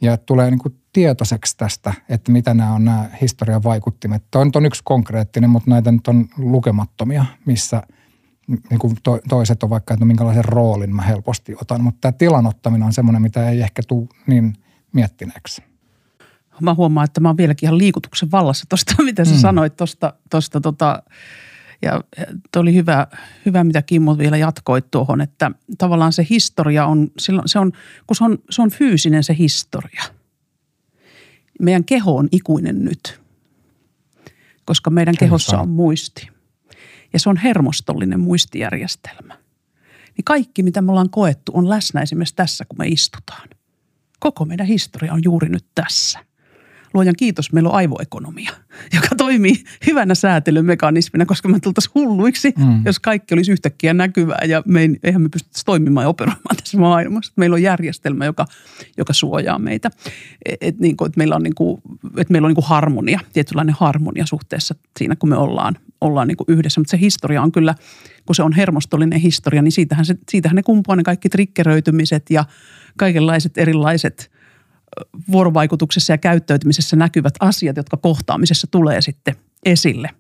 Ja 0.01 0.17
tulee 0.17 0.51
niin 0.51 0.59
kuin 0.59 0.77
tietoiseksi 0.93 1.57
tästä, 1.57 1.95
että 2.09 2.33
mitä 2.33 2.55
nämä 2.55 2.75
on 2.75 2.85
nämä 2.85 3.11
historian 3.21 3.63
vaikuttimet. 3.63 4.23
Tuo 4.31 4.47
on 4.55 4.67
yksi 4.67 4.83
konkreettinen, 4.85 5.51
mutta 5.51 5.71
näitä 5.71 5.93
nyt 5.93 6.09
on 6.09 6.29
lukemattomia, 6.37 7.25
missä 7.47 7.83
niin 8.71 8.79
kuin 8.79 8.97
to, 9.03 9.19
toiset 9.29 9.63
on 9.63 9.71
vaikka, 9.71 9.95
että 9.95 10.05
no 10.05 10.07
minkälaisen 10.07 10.45
roolin 10.45 10.97
mä 10.97 11.03
helposti 11.03 11.55
otan. 11.61 11.83
Mutta 11.83 11.99
tämä 12.01 12.13
tilanottaminen 12.13 12.87
on 12.87 12.93
semmoinen, 12.93 13.23
mitä 13.23 13.49
ei 13.49 13.61
ehkä 13.61 13.83
tule 13.89 14.09
niin 14.27 14.53
miettineeksi. 14.93 15.63
Mä 16.61 16.75
huomaan, 16.75 17.05
että 17.05 17.21
mä 17.21 17.29
oon 17.29 17.37
vieläkin 17.37 17.67
ihan 17.67 17.79
liikutuksen 17.79 18.31
vallassa 18.31 18.67
tuosta, 18.69 19.03
mitä 19.03 19.25
sä 19.25 19.35
mm. 19.35 19.39
sanoit 19.39 19.77
tuosta, 20.31 20.61
tota, 20.63 21.03
ja 21.83 22.01
oli 22.57 22.75
hyvä, 22.75 23.07
hyvä, 23.47 23.65
mitä 23.65 23.83
Kimmo 23.83 24.19
vielä 24.19 24.37
jatkoi 24.37 24.83
tuohon, 24.83 25.21
että 25.21 25.51
tavallaan 25.79 26.13
se 26.13 26.27
historia 26.31 26.87
on, 26.87 27.11
se 27.47 27.59
on, 27.59 27.73
kun 28.07 28.17
se 28.17 28.25
on, 28.25 28.39
se 28.51 28.63
on 28.63 28.71
fyysinen 28.71 29.25
se 29.25 29.37
historia. 29.39 30.03
Meidän 31.61 31.85
keho 31.85 32.17
on 32.17 32.29
ikuinen 32.33 32.85
nyt, 32.85 33.21
koska 34.65 34.91
meidän 34.91 35.17
kehossa 35.19 35.59
on 35.59 35.69
muisti. 35.69 36.29
Ja 37.13 37.19
se 37.19 37.29
on 37.29 37.37
hermostollinen 37.37 38.21
muistijärjestelmä. 38.21 39.39
Niin 40.17 40.25
kaikki, 40.25 40.63
mitä 40.63 40.83
me 40.83 40.91
ollaan 40.91 41.11
koettu, 41.11 41.53
on 41.55 41.69
läsnä 41.69 42.01
esimerkiksi 42.01 42.37
tässä, 42.37 42.65
kun 42.69 42.79
me 42.79 42.87
istutaan. 42.87 43.49
Koko 44.21 44.45
meidän 44.45 44.67
historia 44.67 45.13
on 45.13 45.21
juuri 45.25 45.49
nyt 45.49 45.65
tässä– 45.75 46.19
luojan 46.95 47.15
kiitos, 47.19 47.53
meillä 47.53 47.69
on 47.69 47.75
aivoekonomia, 47.75 48.53
joka 48.95 49.09
toimii 49.17 49.65
hyvänä 49.87 50.15
säätelymekanismina, 50.15 51.27
koska 51.27 51.49
me 51.49 51.61
tultaisiin 51.61 51.93
hulluiksi, 51.95 52.55
mm. 52.59 52.83
jos 52.85 53.01
kaikki 53.01 53.35
olisi 53.35 53.53
yhtäkkiä 53.53 53.95
näkyvää 53.95 54.45
ja 54.49 54.63
me 54.67 54.81
ei, 54.81 54.97
eihän 55.03 55.23
me 55.23 55.29
pystyttäisi 55.29 55.65
toimimaan 55.65 56.05
ja 56.05 56.09
operoimaan 56.09 56.57
tässä 56.63 56.79
maailmassa. 56.79 57.33
Meillä 57.37 57.55
on 57.55 57.63
järjestelmä, 57.63 58.25
joka, 58.25 58.47
joka 58.99 59.13
suojaa 59.13 59.59
meitä. 59.59 59.91
Et, 60.45 60.59
et 60.61 60.79
niin 60.79 60.97
kuin, 60.97 61.07
että 61.07 61.19
meillä 61.19 61.37
on, 61.37 61.43
niin 61.43 61.55
kuin, 61.55 61.83
että 62.17 62.33
meillä 62.33 62.47
on 62.47 62.51
niin 62.51 62.55
kuin 62.55 62.69
harmonia, 62.69 63.21
tietynlainen 63.33 63.75
harmonia 63.79 64.27
suhteessa 64.27 64.75
siinä, 64.99 65.17
kun 65.17 65.29
me 65.29 65.37
ollaan, 65.37 65.79
ollaan 66.01 66.29
niin 66.29 66.37
kuin 66.37 66.47
yhdessä. 66.49 66.81
Mutta 66.81 66.91
se 66.91 67.01
historia 67.01 67.43
on 67.43 67.53
kyllä, 67.53 67.75
kun 68.27 68.35
se 68.35 68.43
on 68.43 68.53
hermostollinen 68.53 69.21
historia, 69.21 69.63
niin 69.63 69.73
siitähän, 69.73 70.05
se, 70.05 70.17
siitähän 70.29 70.57
ne 70.57 70.63
kumpuaa 70.63 70.97
ne 70.97 71.03
kaikki 71.03 71.29
trikkeröitymiset 71.29 72.31
ja 72.31 72.45
kaikenlaiset 72.97 73.59
erilaiset– 73.59 74.31
vuorovaikutuksessa 75.31 76.13
ja 76.13 76.19
käyttäytymisessä 76.19 76.97
näkyvät 76.97 77.35
asiat, 77.41 77.77
jotka 77.77 77.97
kohtaamisessa 77.97 78.67
tulee 78.71 79.03
sitten 79.03 79.37
esille. 79.65 80.11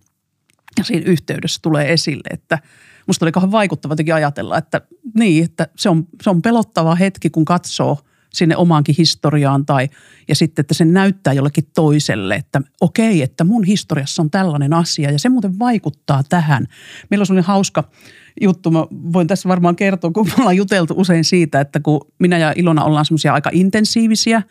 Ja 0.78 0.84
siinä 0.84 1.06
yhteydessä 1.06 1.58
tulee 1.62 1.92
esille, 1.92 2.28
että 2.30 2.58
musta 3.06 3.24
oli 3.24 3.32
kauhean 3.32 3.52
vaikuttava 3.52 3.92
jotenkin 3.92 4.14
ajatella, 4.14 4.58
että 4.58 4.80
niin, 5.14 5.44
että 5.44 5.68
se 5.76 5.88
on, 5.88 6.06
se 6.22 6.30
on 6.30 6.42
pelottava 6.42 6.94
hetki, 6.94 7.30
kun 7.30 7.44
katsoo 7.44 7.98
sinne 8.32 8.56
omaankin 8.56 8.94
historiaan 8.98 9.66
tai 9.66 9.88
ja 10.28 10.34
sitten, 10.34 10.62
että 10.62 10.74
se 10.74 10.84
näyttää 10.84 11.32
jollekin 11.32 11.66
toiselle, 11.74 12.34
että 12.34 12.60
okei, 12.80 13.22
että 13.22 13.44
mun 13.44 13.64
historiassa 13.64 14.22
on 14.22 14.30
tällainen 14.30 14.72
asia 14.72 15.10
ja 15.10 15.18
se 15.18 15.28
muuten 15.28 15.58
vaikuttaa 15.58 16.22
tähän. 16.28 16.66
Meillä 17.10 17.22
on 17.22 17.26
sellainen 17.26 17.48
hauska 17.48 17.90
juttu. 18.40 18.70
Mä 18.70 18.86
voin 19.12 19.26
tässä 19.26 19.48
varmaan 19.48 19.76
kertoa, 19.76 20.10
kun 20.10 20.26
me 20.26 20.32
ollaan 20.38 20.56
juteltu 20.56 20.94
usein 20.96 21.24
siitä, 21.24 21.60
että 21.60 21.80
kun 21.80 22.00
minä 22.18 22.38
ja 22.38 22.52
Ilona 22.56 22.84
ollaan 22.84 23.04
semmoisia 23.04 23.34
aika 23.34 23.50
intensiivisiä 23.52 24.42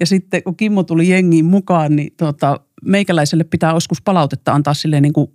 ja 0.00 0.06
sitten 0.06 0.42
kun 0.42 0.56
Kimmo 0.56 0.82
tuli 0.82 1.08
jengiin 1.08 1.44
mukaan, 1.44 1.96
niin 1.96 2.12
tota, 2.16 2.60
meikäläiselle 2.84 3.44
pitää 3.44 3.72
joskus 3.72 4.02
palautetta 4.02 4.52
antaa 4.52 4.74
silleen 4.74 5.02
niin 5.02 5.12
kuin 5.12 5.30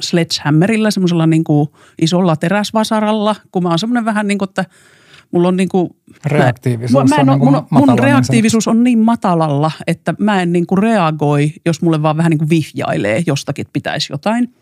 sledgehammerilla, 0.00 0.90
semmoisella 0.90 1.26
niin 1.26 1.44
kuin 1.44 1.68
isolla 2.00 2.36
teräsvasaralla, 2.36 3.36
kun 3.52 3.62
mä 3.62 3.68
oon 3.68 3.78
semmoinen 3.78 4.04
vähän 4.04 4.26
niin 4.26 4.38
kuin, 4.38 4.48
että 4.48 4.64
mulla 5.30 5.48
on 5.48 5.56
niin 5.56 5.68
kuin, 5.68 5.90
reaktiivisuus 6.26 7.10
mä, 7.10 7.16
mä 7.16 7.20
en 7.20 7.28
on 7.28 7.38
niin 7.40 7.52
mun, 7.52 7.66
mun 7.70 7.98
reaktiivisuus 7.98 8.68
on 8.68 8.84
niin 8.84 8.98
matalalla, 8.98 9.70
että 9.86 10.14
mä 10.18 10.42
en 10.42 10.52
niin 10.52 10.66
kuin 10.66 10.78
reagoi, 10.78 11.52
jos 11.66 11.82
mulle 11.82 12.02
vaan 12.02 12.16
vähän 12.16 12.30
niin 12.30 12.38
kuin 12.38 12.50
vihjailee 12.50 13.22
jostakin, 13.26 13.62
että 13.62 13.72
pitäisi 13.72 14.12
jotain 14.12 14.54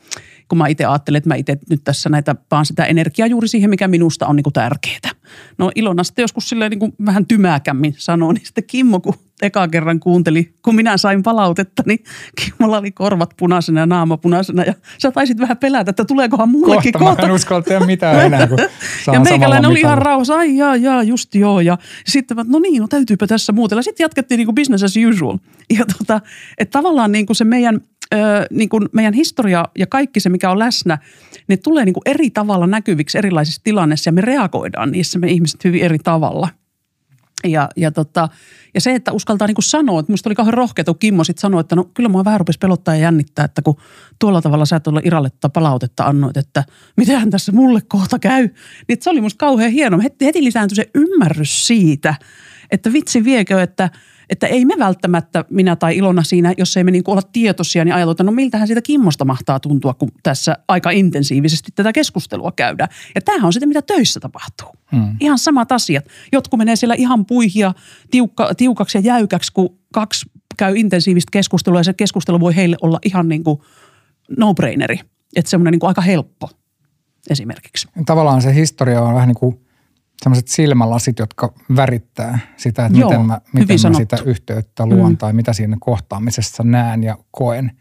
kun 0.48 0.58
mä 0.58 0.66
itse 0.66 0.84
ajattelen, 0.84 1.18
että 1.18 1.28
mä 1.28 1.34
itse 1.34 1.58
nyt 1.70 1.84
tässä 1.84 2.08
näitä 2.08 2.36
vaan 2.50 2.66
sitä 2.66 2.84
energiaa 2.84 3.26
juuri 3.26 3.48
siihen, 3.48 3.70
mikä 3.70 3.88
minusta 3.88 4.26
on 4.26 4.36
niin 4.36 4.44
kuin 4.44 4.52
tärkeää. 4.52 5.10
No 5.58 5.70
Ilona 5.74 6.04
sitten 6.04 6.22
joskus 6.22 6.48
silleen 6.48 6.70
niin 6.70 6.78
kuin 6.78 6.94
vähän 7.06 7.26
tymäkämmin 7.26 7.94
sanoo, 7.98 8.32
niin 8.32 8.46
sitten 8.46 8.64
Kimmo, 8.66 9.00
kun 9.00 9.14
eka 9.42 9.68
kerran 9.68 10.00
kuunteli, 10.00 10.54
kun 10.62 10.74
minä 10.74 10.96
sain 10.96 11.22
palautetta, 11.22 11.82
niin 11.86 12.04
Kimmolla 12.40 12.78
oli 12.78 12.90
korvat 12.90 13.30
punaisena 13.36 13.80
ja 13.80 13.86
naama 13.86 14.16
punaisena 14.16 14.64
ja 14.64 14.74
sä 14.98 15.10
taisit 15.10 15.38
vähän 15.38 15.56
pelätä, 15.56 15.90
että 15.90 16.04
tuleekohan 16.04 16.48
mullekin 16.48 16.92
kohta. 16.92 17.04
Kohta 17.04 17.22
mä 17.22 17.28
en 17.28 17.34
uskalla 17.34 17.62
tehdä 17.62 17.86
mitään 17.86 18.26
enää, 18.26 18.46
kun 18.46 18.58
Ja 19.12 19.20
meikäläinen 19.20 19.70
oli 19.70 19.80
ihan 19.80 19.98
rauhassa, 19.98 20.36
ai 20.36 20.56
jaa, 20.56 20.76
jaa, 20.76 21.02
just 21.02 21.34
joo. 21.34 21.60
Ja 21.60 21.78
sitten 22.06 22.36
no 22.46 22.58
niin, 22.58 22.80
no 22.80 22.88
täytyypä 22.88 23.26
tässä 23.26 23.52
muutella. 23.52 23.82
Sitten 23.82 24.04
jatkettiin 24.04 24.38
niin 24.38 24.46
kuin 24.46 24.54
business 24.54 24.84
as 24.84 24.94
usual. 25.10 25.38
Ja 25.78 25.84
tota, 25.98 26.20
että 26.58 26.78
tavallaan 26.78 27.12
niin 27.12 27.26
kuin 27.26 27.36
se 27.36 27.44
meidän– 27.44 27.80
ö, 28.14 28.46
niin 28.50 28.68
kuin 28.68 28.88
meidän 28.92 29.14
historia 29.14 29.64
ja 29.78 29.86
kaikki 29.86 30.20
se, 30.20 30.28
mikä 30.28 30.50
on 30.50 30.58
läsnä, 30.58 30.98
ne 31.48 31.56
tulee 31.56 31.84
niin 31.84 31.92
kuin 31.92 32.02
eri 32.06 32.30
tavalla 32.30 32.66
näkyviksi 32.66 33.18
erilaisissa 33.18 33.60
tilanteissa 33.64 34.08
ja 34.08 34.12
me 34.12 34.20
reagoidaan 34.20 34.90
niissä 34.90 35.18
me 35.18 35.30
ihmiset 35.30 35.64
hyvin 35.64 35.82
eri 35.82 35.98
tavalla. 35.98 36.48
Ja, 37.44 37.68
ja, 37.76 37.90
tota, 37.90 38.28
ja 38.74 38.80
se, 38.80 38.94
että 38.94 39.12
uskaltaa 39.12 39.46
niin 39.46 39.54
kuin 39.54 39.64
sanoa, 39.64 40.00
että 40.00 40.12
musta 40.12 40.28
oli 40.28 40.34
kauhean 40.34 40.54
rohkea, 40.54 40.84
kun 40.84 40.98
Kimmo 40.98 41.24
sitten 41.24 41.40
sanoi, 41.40 41.60
että 41.60 41.76
no 41.76 41.84
kyllä 41.94 42.08
mua 42.08 42.24
vähän 42.24 42.40
rupesi 42.40 42.58
pelottaa 42.58 42.94
ja 42.94 43.00
jännittää, 43.00 43.44
että 43.44 43.62
kun 43.62 43.76
tuolla 44.18 44.42
tavalla 44.42 44.66
sä 44.66 44.76
et 44.76 44.86
ole 44.86 45.00
Iralletta 45.04 45.48
palautetta 45.48 46.04
annoit, 46.04 46.36
että 46.36 46.64
mitähän 46.96 47.30
tässä 47.30 47.52
mulle 47.52 47.80
kohta 47.88 48.18
käy. 48.18 48.48
Niin 48.88 48.98
se 49.00 49.10
oli 49.10 49.20
musta 49.20 49.38
kauhean 49.38 49.70
hieno. 49.70 50.00
Heti, 50.02 50.24
heti 50.24 50.44
lisääntyi 50.44 50.76
se 50.76 50.90
ymmärrys 50.94 51.66
siitä, 51.66 52.14
että 52.70 52.92
vitsi 52.92 53.24
viekö, 53.24 53.62
että– 53.62 53.90
että 54.30 54.46
ei 54.46 54.64
me 54.64 54.74
välttämättä, 54.78 55.44
minä 55.50 55.76
tai 55.76 55.96
Ilona 55.96 56.22
siinä, 56.22 56.54
jos 56.58 56.76
ei 56.76 56.84
me 56.84 56.90
niin 56.90 57.02
olla 57.06 57.22
tietoisia, 57.32 57.84
niin 57.84 57.94
ajatellaan, 57.94 58.26
no 58.26 58.32
miltähän 58.32 58.66
siitä 58.66 58.82
Kimmosta 58.82 59.24
mahtaa 59.24 59.60
tuntua, 59.60 59.94
kun 59.94 60.08
tässä 60.22 60.56
aika 60.68 60.90
intensiivisesti 60.90 61.72
tätä 61.74 61.92
keskustelua 61.92 62.52
käydään. 62.52 62.88
Ja 63.14 63.20
tämähän 63.20 63.46
on 63.46 63.52
sitä, 63.52 63.66
mitä 63.66 63.82
töissä 63.82 64.20
tapahtuu. 64.20 64.68
Hmm. 64.92 65.16
Ihan 65.20 65.38
samat 65.38 65.72
asiat. 65.72 66.04
Jotkut 66.32 66.58
menee 66.58 66.76
siellä 66.76 66.94
ihan 66.94 67.26
puihia 67.26 67.74
tiukka, 68.10 68.54
tiukaksi 68.54 68.98
ja 68.98 69.02
jäykäksi, 69.02 69.52
kun 69.52 69.78
kaksi 69.94 70.30
käy 70.56 70.76
intensiivistä 70.76 71.30
keskustelua 71.30 71.80
ja 71.80 71.84
se 71.84 71.92
keskustelu 71.92 72.40
voi 72.40 72.56
heille 72.56 72.76
olla 72.82 72.98
ihan 73.04 73.28
niin 73.28 73.44
kuin 73.44 73.60
no-braineri. 74.38 75.00
Että 75.36 75.50
semmoinen 75.50 75.72
niin 75.72 75.88
aika 75.88 76.00
helppo 76.00 76.50
esimerkiksi. 77.30 77.88
Tavallaan 78.06 78.42
se 78.42 78.54
historia 78.54 79.02
on 79.02 79.14
vähän 79.14 79.28
niin 79.28 79.36
kuin 79.36 79.63
sellaiset 80.24 80.48
silmälasit, 80.48 81.18
jotka 81.18 81.52
värittää 81.76 82.38
sitä, 82.56 82.86
että 82.86 82.98
Joo, 82.98 83.10
miten 83.10 83.26
mä, 83.26 83.40
miten 83.52 83.76
mä 83.90 83.96
sitä 83.96 84.16
yhteyttä 84.24 84.86
luon 84.86 85.12
mm. 85.12 85.16
tai 85.16 85.32
mitä 85.32 85.52
siinä 85.52 85.76
kohtaamisessa 85.80 86.62
näen 86.62 87.02
ja 87.02 87.18
koen. 87.30 87.72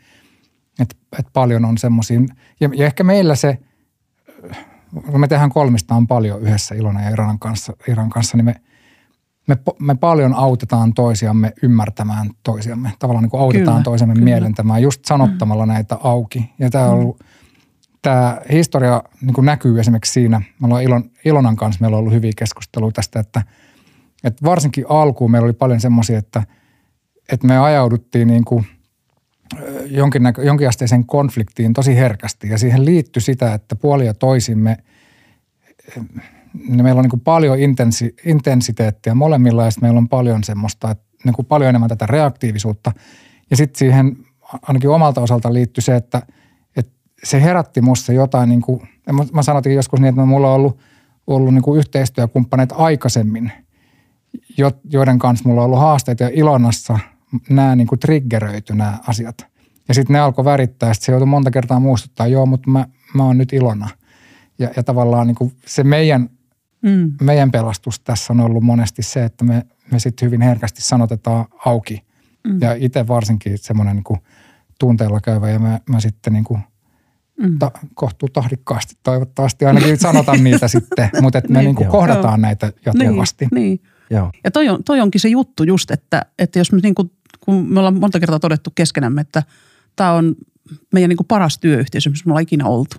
Et, 0.79 0.97
et 1.19 1.27
paljon 1.33 1.65
on 1.65 1.77
semmoisia, 1.77 2.19
ja, 2.59 2.69
ja 2.75 2.85
ehkä 2.85 3.03
meillä 3.03 3.35
se, 3.35 3.57
kun 5.11 5.19
me 5.19 5.27
tehdään 5.27 5.49
kolmistaan 5.49 6.07
paljon 6.07 6.41
yhdessä 6.41 6.75
Ilona 6.75 7.01
ja 7.01 7.09
Iran 7.09 7.39
kanssa, 7.39 7.73
Iran 7.87 8.09
kanssa 8.09 8.37
niin 8.37 8.45
me, 8.45 8.55
me, 9.47 9.57
me 9.79 9.95
paljon 9.95 10.33
autetaan 10.33 10.93
toisiamme 10.93 11.53
ymmärtämään 11.63 12.29
toisiamme. 12.43 12.91
Tavallaan 12.99 13.23
niin 13.23 13.29
kuin 13.31 13.41
autetaan 13.41 13.75
kyllä, 13.75 13.83
toisiamme 13.83 14.13
kyllä. 14.13 14.25
mielentämään 14.25 14.81
just 14.81 15.05
sanottamalla 15.05 15.65
mm. 15.65 15.71
näitä 15.71 15.97
auki. 16.03 16.53
Ja 16.59 16.69
tämä 16.69 16.85
on 16.85 16.93
ollut 16.93 17.23
tämä 18.03 18.41
historia 18.51 19.03
niin 19.21 19.33
kuin 19.33 19.45
näkyy 19.45 19.79
esimerkiksi 19.79 20.13
siinä, 20.13 20.41
me 20.59 20.65
ollaan 20.65 20.83
Ilon, 20.83 21.11
Ilonan 21.25 21.55
kanssa, 21.55 21.81
meillä 21.81 21.97
on 21.97 21.99
ollut 21.99 22.13
hyviä 22.13 22.31
keskusteluja 22.35 22.91
tästä, 22.91 23.19
että, 23.19 23.41
että 24.23 24.45
varsinkin 24.45 24.85
alkuun 24.89 25.31
meillä 25.31 25.45
oli 25.45 25.53
paljon 25.53 25.79
semmoisia, 25.79 26.17
että, 26.17 26.43
että 27.31 27.47
me 27.47 27.57
ajauduttiin 27.57 28.27
niin 28.27 28.45
kuin 28.45 28.65
jonkin, 29.85 30.23
näkö, 30.23 30.43
jonkinasteiseen 30.43 31.05
konfliktiin 31.05 31.73
tosi 31.73 31.95
herkästi. 31.95 32.49
Ja 32.49 32.57
siihen 32.57 32.85
liittyi 32.85 33.21
sitä, 33.21 33.53
että 33.53 33.75
puoli 33.75 34.05
ja 34.05 34.13
toisimme, 34.13 34.77
niin 36.67 36.83
meillä 36.83 36.99
on 36.99 37.03
niin 37.03 37.09
kuin 37.09 37.21
paljon 37.21 37.59
intensi, 37.59 38.15
intensiteettiä 38.25 39.15
molemmilla 39.15 39.65
ja 39.65 39.71
meillä 39.81 39.97
on 39.97 40.09
paljon 40.09 40.43
semmoista, 40.43 40.91
että 40.91 41.05
niin 41.23 41.33
kuin 41.33 41.45
paljon 41.45 41.69
enemmän 41.69 41.89
tätä 41.89 42.05
reaktiivisuutta. 42.05 42.91
Ja 43.49 43.57
sitten 43.57 43.79
siihen 43.79 44.17
ainakin 44.61 44.89
omalta 44.89 45.21
osalta 45.21 45.53
liittyy 45.53 45.81
se, 45.81 45.95
että– 45.95 46.21
se 47.23 47.41
herätti 47.41 47.81
musta 47.81 48.13
jotain, 48.13 48.49
niin 48.49 48.61
kuin, 48.61 48.81
mä 49.33 49.43
sanotin 49.43 49.75
joskus 49.75 49.99
niin, 49.99 50.09
että 50.09 50.25
mulla 50.25 50.47
on 50.47 50.55
ollut, 50.55 50.79
ollut 51.27 51.53
niin 51.53 51.61
kuin 51.61 51.79
yhteistyökumppaneita 51.79 52.75
aikaisemmin, 52.75 53.51
joiden 54.83 55.19
kanssa 55.19 55.49
mulla 55.49 55.61
on 55.61 55.65
ollut 55.65 55.79
haasteita 55.79 56.23
ja 56.23 56.29
Ilonassa 56.33 56.99
nämä 57.49 57.75
niin 57.75 57.87
kuin 57.87 57.99
triggeröity 57.99 58.75
nämä 58.75 58.99
asiat. 59.07 59.45
Ja 59.87 59.93
sitten 59.93 60.13
ne 60.13 60.19
alkoi 60.19 60.45
värittää, 60.45 60.93
sitten 60.93 61.05
se 61.05 61.11
joutui 61.11 61.27
monta 61.27 61.51
kertaa 61.51 61.79
muistuttaa, 61.79 62.27
joo, 62.27 62.45
mutta 62.45 62.69
mä, 62.69 62.87
mä 63.13 63.23
oon 63.23 63.37
nyt 63.37 63.53
Ilona. 63.53 63.89
Ja, 64.59 64.69
ja 64.75 64.83
tavallaan 64.83 65.27
niin 65.27 65.35
kuin 65.35 65.51
se 65.65 65.83
meidän 65.83 66.29
mm. 66.81 67.13
meidän 67.21 67.51
pelastus 67.51 67.99
tässä 67.99 68.33
on 68.33 68.39
ollut 68.39 68.63
monesti 68.63 69.03
se, 69.03 69.25
että 69.25 69.45
me, 69.45 69.65
me 69.91 69.99
sitten 69.99 70.25
hyvin 70.25 70.41
herkästi 70.41 70.81
sanotetaan 70.81 71.45
auki. 71.65 72.03
Mm. 72.47 72.61
Ja 72.61 72.73
itse 72.73 73.07
varsinkin 73.07 73.57
semmoinen 73.57 73.95
niin 73.95 74.21
tunteella 74.79 75.21
käyvä 75.21 75.49
ja 75.49 75.59
mä, 75.59 75.79
mä 75.89 75.99
sitten 75.99 76.33
niin 76.33 76.43
kuin 76.43 76.61
mm. 77.37 77.59
ta, 77.59 77.71
kohtuu 77.93 78.29
tahdikkaasti 78.29 78.95
toivottavasti 79.03 79.65
ainakin 79.65 79.99
sanotaan 79.99 80.43
niitä 80.43 80.67
sitten, 80.67 81.09
mutta 81.21 81.37
että 81.37 81.53
me 81.53 81.61
niin, 81.61 81.75
niin 81.75 81.89
kohdataan 81.89 82.33
Joo. 82.33 82.37
näitä 82.37 82.73
jatkuvasti. 82.85 83.47
Niin, 83.51 83.63
niin. 83.63 83.81
Joo. 84.09 84.31
Ja 84.43 84.51
toi, 84.51 84.69
on, 84.69 84.83
toi 84.83 85.01
onkin 85.01 85.21
se 85.21 85.29
juttu 85.29 85.63
just, 85.63 85.91
että, 85.91 86.25
että 86.39 86.59
jos 86.59 86.71
me 86.71 86.79
niin 86.83 86.95
kuin, 86.95 87.11
kun 87.39 87.73
me 87.73 87.79
ollaan 87.79 87.99
monta 87.99 88.19
kertaa 88.19 88.39
todettu 88.39 88.71
keskenämme, 88.75 89.21
että 89.21 89.43
tämä 89.95 90.13
on 90.13 90.35
meidän 90.93 91.09
niin 91.09 91.17
kuin 91.17 91.27
paras 91.27 91.57
työyhteisö, 91.59 92.09
missä 92.09 92.25
me 92.25 92.31
ollaan 92.31 92.43
ikinä 92.43 92.65
oltu. 92.65 92.95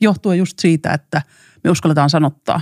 Johtuen 0.00 0.38
just 0.38 0.58
siitä, 0.58 0.92
että 0.92 1.22
me 1.64 1.70
uskalletaan 1.70 2.10
sanottaa 2.10 2.60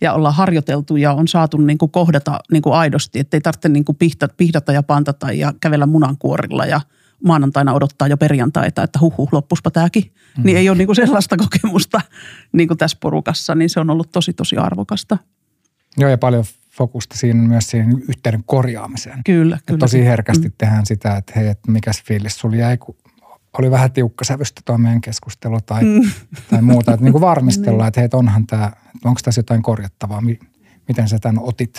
ja 0.00 0.12
ollaan 0.12 0.34
harjoiteltu 0.34 0.96
ja 0.96 1.12
on 1.12 1.28
saatu 1.28 1.56
niin 1.56 1.78
kuin 1.78 1.90
kohdata 1.90 2.38
niin 2.52 2.62
kuin 2.62 2.74
aidosti, 2.74 3.18
että 3.18 3.36
ei 3.36 3.40
tarvitse 3.40 3.68
niin 3.68 3.84
kuin 3.84 3.96
pihdata, 3.96 4.34
pihdata 4.36 4.72
ja 4.72 4.82
pantata 4.82 5.32
ja 5.32 5.52
kävellä 5.60 5.86
munankuorilla 5.86 6.66
ja 6.66 6.80
maanantaina 7.24 7.72
odottaa 7.72 8.08
jo 8.08 8.16
perjantaita, 8.16 8.82
että 8.82 8.98
huhu, 8.98 9.28
loppuspa 9.32 9.70
tämäkin. 9.70 10.12
Mm. 10.38 10.44
Niin 10.44 10.56
ei 10.56 10.68
ole 10.68 10.78
niin 10.78 10.86
kuin 10.86 10.96
sellaista 10.96 11.36
kokemusta 11.44 12.00
niin 12.52 12.68
kuin 12.68 12.78
tässä 12.78 12.98
porukassa, 13.00 13.54
niin 13.54 13.70
se 13.70 13.80
on 13.80 13.90
ollut 13.90 14.12
tosi 14.12 14.32
tosi 14.32 14.56
arvokasta. 14.56 15.18
Joo 15.96 16.10
ja 16.10 16.18
paljon 16.18 16.44
fokusta 16.70 17.16
siinä 17.18 17.48
myös 17.48 17.70
siihen 17.70 18.02
yhteyden 18.08 18.44
korjaamiseen. 18.46 19.20
Kyllä, 19.24 19.58
kyllä. 19.66 19.78
tosi 19.78 20.04
herkästi 20.04 20.48
mm. 20.48 20.54
tehdään 20.58 20.86
sitä, 20.86 21.16
että 21.16 21.32
hei, 21.36 21.48
että 21.48 21.70
mikäs 21.70 22.02
fiilis 22.02 22.38
sulla 22.38 22.56
jäi, 22.56 22.76
kun 22.76 22.96
oli 23.58 23.70
vähän 23.70 23.92
tiukka 23.92 24.24
sävystä 24.24 24.62
tuo 24.64 24.78
meidän 24.78 25.00
keskustelu 25.00 25.60
tai, 25.60 25.84
mm. 25.84 26.10
tai 26.50 26.62
muuta. 26.62 26.92
Että 26.92 27.04
niin 27.04 27.12
kuin 27.12 27.22
varmistellaan, 27.30 27.78
niin. 27.78 27.88
että 27.88 28.00
hei, 28.00 28.04
että 28.04 28.16
onhan 28.16 28.46
tämä, 28.46 28.72
onko 29.04 29.20
tässä 29.24 29.38
jotain 29.38 29.62
korjattavaa, 29.62 30.22
miten 30.88 31.08
sä 31.08 31.18
tämän 31.18 31.42
otit. 31.42 31.78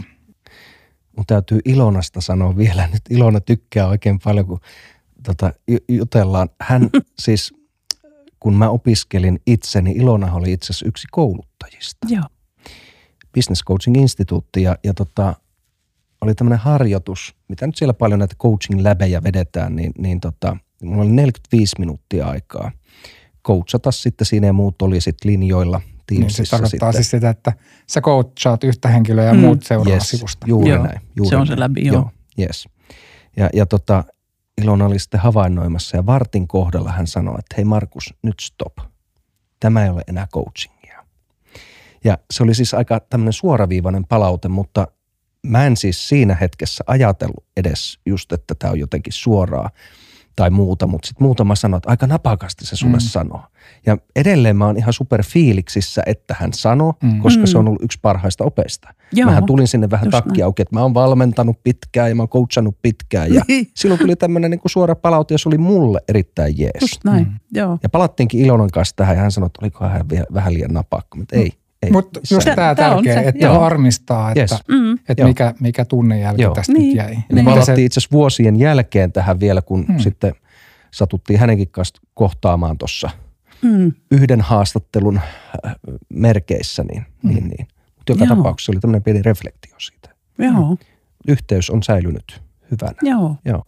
Mun 1.17 1.25
täytyy 1.27 1.59
Ilonasta 1.65 2.21
sanoa 2.21 2.57
vielä. 2.57 2.87
Nyt 2.93 3.01
Ilona 3.09 3.39
tykkää 3.39 3.87
oikein 3.87 4.19
paljon, 4.19 4.45
kun 4.45 4.59
tota, 5.25 5.53
jutellaan. 5.89 6.49
Hän 6.61 6.89
siis, 7.25 7.53
kun 8.39 8.55
mä 8.55 8.69
opiskelin 8.69 9.39
itse, 9.47 9.81
niin 9.81 10.01
Ilona 10.01 10.33
oli 10.33 10.51
itse 10.51 10.65
asiassa 10.65 10.85
yksi 10.85 11.07
kouluttajista. 11.11 12.07
Joo. 12.09 12.23
Business 13.35 13.63
Coaching 13.67 13.97
Instituutti 13.97 14.63
ja, 14.63 14.77
ja 14.83 14.93
tota, 14.93 15.35
oli 16.21 16.35
tämmöinen 16.35 16.59
harjoitus, 16.59 17.35
mitä 17.47 17.67
nyt 17.67 17.75
siellä 17.75 17.93
paljon 17.93 18.19
näitä 18.19 18.35
coaching 18.35 18.81
läbejä 18.81 19.23
vedetään, 19.23 19.75
niin, 19.75 19.91
niin 19.97 20.19
tota, 20.19 20.57
mulla 20.83 21.03
oli 21.03 21.11
45 21.11 21.75
minuuttia 21.79 22.27
aikaa 22.27 22.71
coachata 23.45 23.91
sitten 23.91 24.25
siinä 24.25 24.47
ja 24.47 24.53
muut 24.53 24.81
oli 24.81 25.01
sitten 25.01 25.31
linjoilla 25.31 25.81
Teamsissa. 26.07 26.41
Niin, 26.41 26.47
se 26.47 26.51
tarkoittaa 26.51 26.91
sitten. 26.91 27.03
siis 27.03 27.11
sitä, 27.11 27.29
että 27.29 27.53
sä 27.87 28.01
coachaat 28.01 28.63
yhtä 28.63 28.87
henkilöä 28.87 29.25
ja 29.25 29.33
mm. 29.33 29.39
muut 29.39 29.63
seuraa 29.63 29.93
yes, 29.93 30.09
sivusta. 30.09 30.47
Juuri 30.49 30.69
joo, 30.69 30.83
näin. 30.83 31.01
Juuri 31.15 31.29
se 31.29 31.35
on 31.35 31.39
näin. 31.39 31.57
se 31.57 31.59
läbi, 31.59 31.85
joo. 31.85 31.95
joo 31.95 32.09
yes. 32.39 32.67
Ja, 33.37 33.49
ja 33.53 33.65
tota, 33.65 34.03
Ilona 34.61 34.85
oli 34.85 34.99
sitten 34.99 35.19
havainnoimassa 35.19 35.97
ja 35.97 36.05
vartin 36.05 36.47
kohdalla 36.47 36.91
hän 36.91 37.07
sanoi, 37.07 37.35
että 37.39 37.55
hei 37.57 37.65
Markus, 37.65 38.13
nyt 38.21 38.39
stop. 38.41 38.77
Tämä 39.59 39.83
ei 39.83 39.89
ole 39.89 40.01
enää 40.07 40.27
coachingia. 40.27 41.05
Ja 42.03 42.17
se 42.31 42.43
oli 42.43 42.55
siis 42.55 42.73
aika 42.73 42.99
tämmöinen 42.99 43.33
suoraviivainen 43.33 44.05
palaute, 44.05 44.47
mutta 44.47 44.87
mä 45.45 45.65
en 45.65 45.77
siis 45.77 46.07
siinä 46.07 46.35
hetkessä 46.35 46.83
ajatellut 46.87 47.45
edes 47.57 47.99
just, 48.05 48.31
että 48.31 48.55
tämä 48.59 48.71
on 48.71 48.79
jotenkin 48.79 49.13
suoraa 49.13 49.69
tai 50.35 50.49
muuta, 50.49 50.87
mutta 50.87 51.07
sitten 51.07 51.25
muutama 51.25 51.55
sanoi, 51.55 51.77
että 51.77 51.89
aika 51.89 52.07
napakasti 52.07 52.65
se 52.65 52.75
sulle 52.75 52.97
mm. 52.97 53.01
sanoo. 53.01 53.41
Ja 53.85 53.97
edelleen 54.15 54.57
mä 54.57 54.65
oon 54.65 54.77
ihan 54.77 54.93
super 54.93 55.23
fiiliksissä, 55.23 56.03
että 56.05 56.35
hän 56.39 56.53
sanoi, 56.53 56.93
mm. 57.03 57.21
koska 57.21 57.45
se 57.45 57.57
on 57.57 57.65
mm. 57.65 57.67
ollut 57.67 57.83
yksi 57.83 57.99
parhaista 58.01 58.43
opeista. 58.43 58.93
Joo, 59.13 59.29
Mähän 59.29 59.45
tulin 59.45 59.67
sinne 59.67 59.89
vähän 59.89 60.09
takki 60.09 60.43
auki, 60.43 60.61
että 60.61 60.75
mä 60.75 60.81
oon 60.81 60.93
valmentanut 60.93 61.63
pitkään 61.63 62.09
ja 62.09 62.15
mä 62.15 62.21
oon 62.21 62.29
coachannut 62.29 62.77
pitkään. 62.81 63.33
Ja 63.33 63.41
niin. 63.47 63.67
silloin 63.75 63.99
tuli 63.99 64.15
tämmöinen 64.15 64.51
niin 64.51 64.61
suora 64.65 64.95
palaute 64.95 65.33
ja 65.33 65.37
se 65.37 65.49
oli 65.49 65.57
mulle 65.57 65.99
erittäin 66.09 66.59
jees. 66.59 66.81
Just 66.81 67.03
näin, 67.03 67.27
mm. 67.27 67.39
joo. 67.53 67.77
Ja 67.83 67.89
palattiinkin 67.89 68.45
Ilonan 68.45 68.71
kanssa 68.71 68.95
tähän 68.95 69.15
ja 69.15 69.21
hän 69.21 69.31
sanoi, 69.31 69.47
että 69.47 69.59
olikohan 69.61 69.91
hän 69.91 70.05
vähän 70.33 70.53
liian 70.53 70.73
napakka, 70.73 71.17
mutta 71.17 71.35
ei. 71.35 71.51
Mutta 71.91 72.19
just 72.31 72.47
tämä 72.55 72.75
tärkeä, 72.75 73.21
että 73.21 73.45
joo. 73.45 73.61
varmistaa, 73.61 74.31
että, 74.31 74.41
yes. 74.41 74.63
mm. 74.67 74.99
että 75.09 75.23
mikä, 75.23 75.53
mikä 75.59 75.85
tunnejälki 75.85 76.41
joo. 76.41 76.53
tästä 76.53 76.73
niin. 76.73 76.97
jäi. 76.97 77.09
Niin. 77.15 77.25
Me 77.31 77.43
palattiin 77.43 77.85
itse 77.85 77.99
asiassa 77.99 78.13
vuosien 78.13 78.59
jälkeen 78.59 79.11
tähän 79.11 79.39
vielä, 79.39 79.61
kun 79.61 79.85
mm. 79.87 79.99
sitten 79.99 80.33
satuttiin 80.91 81.39
hänenkin 81.39 81.67
kanssa 81.67 82.01
kohtaamaan 82.13 82.77
tuossa 82.77 83.09
mm. 83.61 83.93
yhden 84.11 84.41
haastattelun 84.41 85.17
äh, 85.17 85.75
merkeissä. 86.09 86.83
Niin, 86.83 87.05
mm. 87.23 87.29
niin, 87.29 87.47
niin. 87.47 87.67
Mutta 87.97 88.11
joka 88.11 88.25
joo. 88.25 88.35
tapauksessa 88.35 88.71
oli 88.71 88.79
tämmöinen 88.79 89.03
pieni 89.03 89.21
reflektio 89.21 89.75
siitä. 89.79 90.09
Joo. 90.37 90.77
Yhteys 91.27 91.69
on 91.69 91.83
säilynyt 91.83 92.41
hyvänä. 92.71 92.97
Joo. 93.01 93.35
joo. 93.45 93.63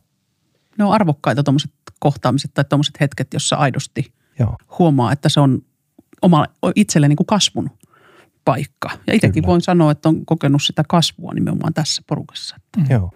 Ne 0.77 0.85
on 0.85 0.91
arvokkaita 0.91 1.43
tuommoiset 1.43 1.71
kohtaamiset 1.99 2.51
tai 2.53 2.65
tuommoiset 2.65 2.99
hetket, 2.99 3.33
jossa 3.33 3.55
aidosti 3.55 4.13
joo. 4.39 4.55
huomaa, 4.79 5.11
että 5.11 5.29
se 5.29 5.39
on 5.39 5.61
oma, 6.21 6.45
itselle 6.75 7.07
niin 7.07 7.17
kuin 7.17 7.27
kasvun 7.27 7.69
paikka. 8.47 8.89
Ja 9.07 9.13
itsekin 9.13 9.45
voin 9.45 9.61
sanoa, 9.61 9.91
että 9.91 10.09
on 10.09 10.25
kokenut 10.25 10.63
sitä 10.63 10.83
kasvua 10.89 11.33
nimenomaan 11.33 11.73
tässä 11.73 12.01
porukassa. 12.07 12.55
Että. 12.55 12.93
Joo. 12.93 13.11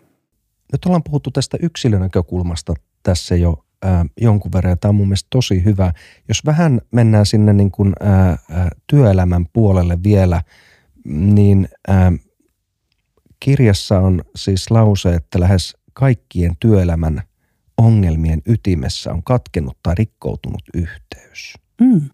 Nyt 0.72 0.86
ollaan 0.86 1.04
puhuttu 1.04 1.32
tästä 1.32 1.58
yksilönäkökulmasta 1.62 2.74
tässä 3.04 3.36
jo 3.36 3.66
ää, 3.82 4.06
jonkun 4.22 4.52
verran. 4.52 4.80
Tämä 4.80 4.90
on 4.90 4.96
mun 4.96 5.08
mielestä 5.08 5.28
tosi 5.30 5.64
hyvä. 5.64 5.94
Jos 6.28 6.46
vähän 6.46 6.82
mennään 6.92 7.26
sinne 7.26 7.54
niin 7.54 7.72
kuin, 7.72 7.94
ää, 8.00 8.38
työelämän 8.88 9.46
puolelle 9.54 10.04
vielä, 10.04 10.44
niin 11.06 11.70
ää, 11.88 12.12
kirjassa 13.40 14.00
on 14.00 14.24
siis 14.36 14.72
lause, 14.72 15.16
että 15.16 15.40
lähes 15.40 15.78
kaikkien 15.94 16.52
työelämän 16.60 17.22
ongelmien 17.78 18.42
ytimessä 18.46 19.12
on 19.12 19.24
katkennut 19.24 19.78
tai 19.84 19.96
rikkoutunut 19.96 20.64
yhteys. 20.74 21.54
Mm. 21.82 22.10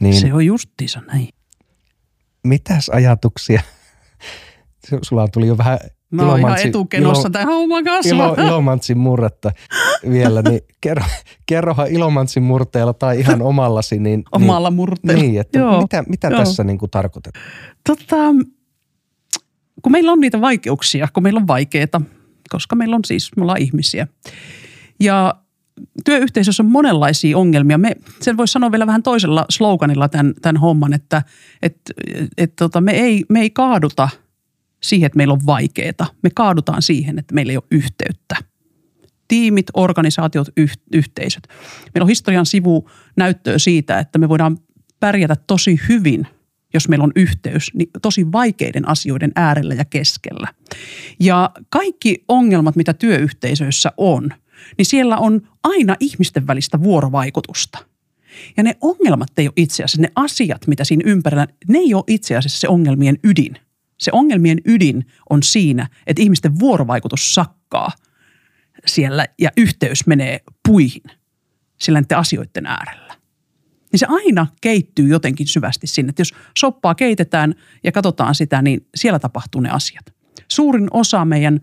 Niin, 0.00 0.20
se 0.20 0.34
on 0.34 0.46
justiinsa 0.46 1.00
näin 1.00 1.28
mitäs 2.46 2.88
ajatuksia? 2.88 3.62
Sulla 5.02 5.28
tuli 5.28 5.46
jo 5.46 5.58
vähän 5.58 5.78
Mä 6.10 6.22
oon 6.22 6.40
ihan 6.40 6.58
etukenossa 6.66 7.30
tämän 7.30 7.46
homman 7.46 7.84
kanssa. 7.84 8.14
Ilo, 8.14 8.34
Ilomantsin 8.34 8.98
murretta 8.98 9.52
vielä, 10.10 10.42
niin 10.42 10.60
kerro, 10.80 11.04
kerrohan 11.46 11.86
Ilomantsin 11.86 12.42
murteella 12.42 12.92
tai 12.92 13.20
ihan 13.20 13.42
omallasi. 13.52 13.98
Niin, 13.98 14.24
Omalla 14.32 14.70
niin, 14.70 14.76
murteella. 14.76 15.22
Niin, 15.22 15.40
että 15.40 15.58
Joo. 15.58 15.80
mitä, 15.80 16.04
mitä 16.08 16.28
Joo. 16.28 16.38
tässä 16.38 16.64
niin 16.64 16.78
kuin 16.78 16.90
tarkoitetaan? 16.90 17.44
Tota, 17.88 18.16
kun 19.82 19.92
meillä 19.92 20.12
on 20.12 20.20
niitä 20.20 20.40
vaikeuksia, 20.40 21.08
kun 21.12 21.22
meillä 21.22 21.40
on 21.40 21.46
vaikeita, 21.46 22.00
koska 22.50 22.76
meillä 22.76 22.96
on 22.96 23.04
siis, 23.06 23.30
me 23.36 23.42
ollaan 23.42 23.60
ihmisiä. 23.60 24.06
Ja 25.00 25.34
työyhteisössä 26.04 26.62
on 26.62 26.70
monenlaisia 26.70 27.38
ongelmia. 27.38 27.78
Me, 27.78 27.92
sen 28.20 28.36
voisi 28.36 28.52
sanoa 28.52 28.72
vielä 28.72 28.86
vähän 28.86 29.02
toisella 29.02 29.44
sloganilla 29.50 30.08
tämän, 30.08 30.34
tämän 30.42 30.56
homman, 30.56 30.92
että 30.92 31.22
et, 31.62 31.76
et, 32.38 32.56
tota, 32.56 32.80
me, 32.80 32.92
ei, 32.92 33.24
me 33.28 33.40
ei 33.40 33.50
kaaduta 33.50 34.08
siihen, 34.82 35.06
että 35.06 35.16
meillä 35.16 35.34
on 35.34 35.46
vaikeaa. 35.46 36.10
Me 36.22 36.30
kaadutaan 36.34 36.82
siihen, 36.82 37.18
että 37.18 37.34
meillä 37.34 37.50
ei 37.50 37.56
ole 37.56 37.64
yhteyttä. 37.70 38.36
Tiimit, 39.28 39.66
organisaatiot, 39.74 40.48
yh, 40.56 40.72
yhteisöt. 40.92 41.48
Meillä 41.94 42.04
on 42.04 42.08
historian 42.08 42.46
sivu 42.46 42.90
näyttöä 43.16 43.58
siitä, 43.58 43.98
että 43.98 44.18
me 44.18 44.28
voidaan 44.28 44.58
pärjätä 45.00 45.36
tosi 45.46 45.80
hyvin, 45.88 46.26
jos 46.74 46.88
meillä 46.88 47.02
on 47.02 47.12
yhteys, 47.16 47.70
niin 47.74 47.90
tosi 48.02 48.32
vaikeiden 48.32 48.88
asioiden 48.88 49.32
äärellä 49.36 49.74
ja 49.74 49.84
keskellä. 49.84 50.48
Ja 51.20 51.50
kaikki 51.70 52.24
ongelmat, 52.28 52.76
mitä 52.76 52.94
työyhteisöissä 52.94 53.92
on– 53.96 54.30
niin 54.78 54.86
siellä 54.86 55.16
on 55.16 55.48
aina 55.62 55.96
ihmisten 56.00 56.46
välistä 56.46 56.82
vuorovaikutusta. 56.82 57.78
Ja 58.56 58.62
ne 58.62 58.76
ongelmat 58.80 59.38
ei 59.38 59.46
ole 59.46 59.52
itse 59.56 59.84
asiassa, 59.84 60.02
ne 60.02 60.12
asiat, 60.14 60.66
mitä 60.66 60.84
siinä 60.84 61.02
ympärillä, 61.06 61.46
ne 61.68 61.78
ei 61.78 61.94
ole 61.94 62.04
itse 62.06 62.36
asiassa 62.36 62.60
se 62.60 62.68
ongelmien 62.68 63.18
ydin. 63.24 63.56
Se 63.98 64.10
ongelmien 64.14 64.60
ydin 64.64 65.06
on 65.30 65.42
siinä, 65.42 65.88
että 66.06 66.22
ihmisten 66.22 66.58
vuorovaikutus 66.58 67.34
sakkaa 67.34 67.92
siellä 68.86 69.26
ja 69.38 69.50
yhteys 69.56 70.06
menee 70.06 70.40
puihin 70.68 71.02
sillä 71.80 72.00
näiden 72.00 72.18
asioiden 72.18 72.66
äärellä. 72.66 73.14
Niin 73.92 73.98
se 73.98 74.06
aina 74.08 74.46
keittyy 74.60 75.08
jotenkin 75.08 75.46
syvästi 75.46 75.86
sinne, 75.86 76.10
että 76.10 76.20
jos 76.20 76.34
soppaa 76.58 76.94
keitetään 76.94 77.54
ja 77.84 77.92
katsotaan 77.92 78.34
sitä, 78.34 78.62
niin 78.62 78.86
siellä 78.94 79.18
tapahtuu 79.18 79.60
ne 79.60 79.70
asiat. 79.70 80.14
Suurin 80.48 80.88
osa 80.90 81.24
meidän, 81.24 81.60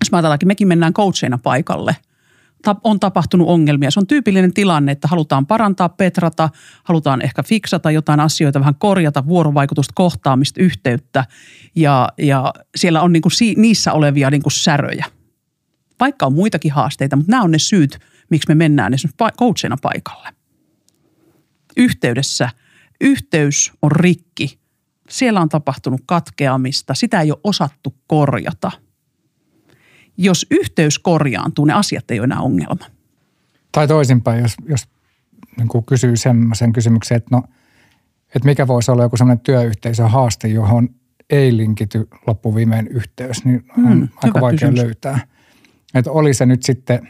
jos 0.00 0.10
mä 0.12 0.18
ajatellaankin, 0.18 0.48
mekin 0.48 0.68
mennään 0.68 0.92
coacheina 0.92 1.38
paikalle– 1.38 1.96
on 2.84 3.00
tapahtunut 3.00 3.48
ongelmia. 3.48 3.90
Se 3.90 4.00
on 4.00 4.06
tyypillinen 4.06 4.54
tilanne, 4.54 4.92
että 4.92 5.08
halutaan 5.08 5.46
parantaa, 5.46 5.88
petrata, 5.88 6.48
halutaan 6.84 7.22
ehkä 7.22 7.42
fiksata 7.42 7.90
jotain 7.90 8.20
asioita, 8.20 8.60
vähän 8.60 8.74
korjata 8.74 9.26
vuorovaikutusta, 9.26 9.92
kohtaamista, 9.94 10.62
yhteyttä 10.62 11.24
ja, 11.74 12.08
ja 12.18 12.52
siellä 12.76 13.02
on 13.02 13.12
niin 13.12 13.22
kuin 13.22 13.32
niissä 13.56 13.92
olevia 13.92 14.30
niin 14.30 14.42
kuin 14.42 14.52
säröjä. 14.52 15.06
Vaikka 16.00 16.26
on 16.26 16.34
muitakin 16.34 16.72
haasteita, 16.72 17.16
mutta 17.16 17.30
nämä 17.30 17.42
on 17.42 17.50
ne 17.50 17.58
syyt, 17.58 17.98
miksi 18.30 18.48
me 18.48 18.54
mennään 18.54 18.94
esimerkiksi 18.94 19.38
coachina 19.38 19.76
paikalle. 19.82 20.28
Yhteydessä, 21.76 22.50
yhteys 23.00 23.72
on 23.82 23.92
rikki 23.92 24.64
siellä 25.10 25.40
on 25.40 25.48
tapahtunut 25.48 26.00
katkeamista, 26.06 26.94
sitä 26.94 27.20
ei 27.20 27.30
ole 27.30 27.40
osattu 27.44 27.94
korjata. 28.06 28.70
Jos 30.16 30.46
yhteys 30.50 30.98
korjaantuu, 30.98 31.64
ne 31.64 31.72
asiat 31.72 32.10
ei 32.10 32.20
ole 32.20 32.24
enää 32.24 32.40
ongelma. 32.40 32.86
Tai 33.72 33.88
toisinpäin, 33.88 34.42
jos, 34.42 34.54
jos 34.68 34.88
niin 35.58 35.68
kuin 35.68 35.84
kysyy 35.84 36.16
semmoisen 36.16 36.72
kysymyksen, 36.72 37.16
että 37.16 37.28
no, 37.36 37.42
että 38.34 38.46
mikä 38.48 38.66
voisi 38.66 38.90
olla 38.90 39.02
joku 39.02 39.16
semmoinen 39.16 39.44
työyhteisön 39.44 40.10
haaste, 40.10 40.48
johon 40.48 40.88
ei 41.30 41.56
linkity 41.56 42.08
loppuviimein 42.26 42.88
yhteys, 42.88 43.44
niin 43.44 43.64
on 43.78 43.84
Hmm, 43.92 44.08
aika 44.16 44.40
vaikea 44.40 44.68
kysymys. 44.68 44.82
löytää. 44.84 45.18
Että 45.94 46.10
oli 46.10 46.34
se 46.34 46.46
nyt 46.46 46.62
sitten, 46.62 47.08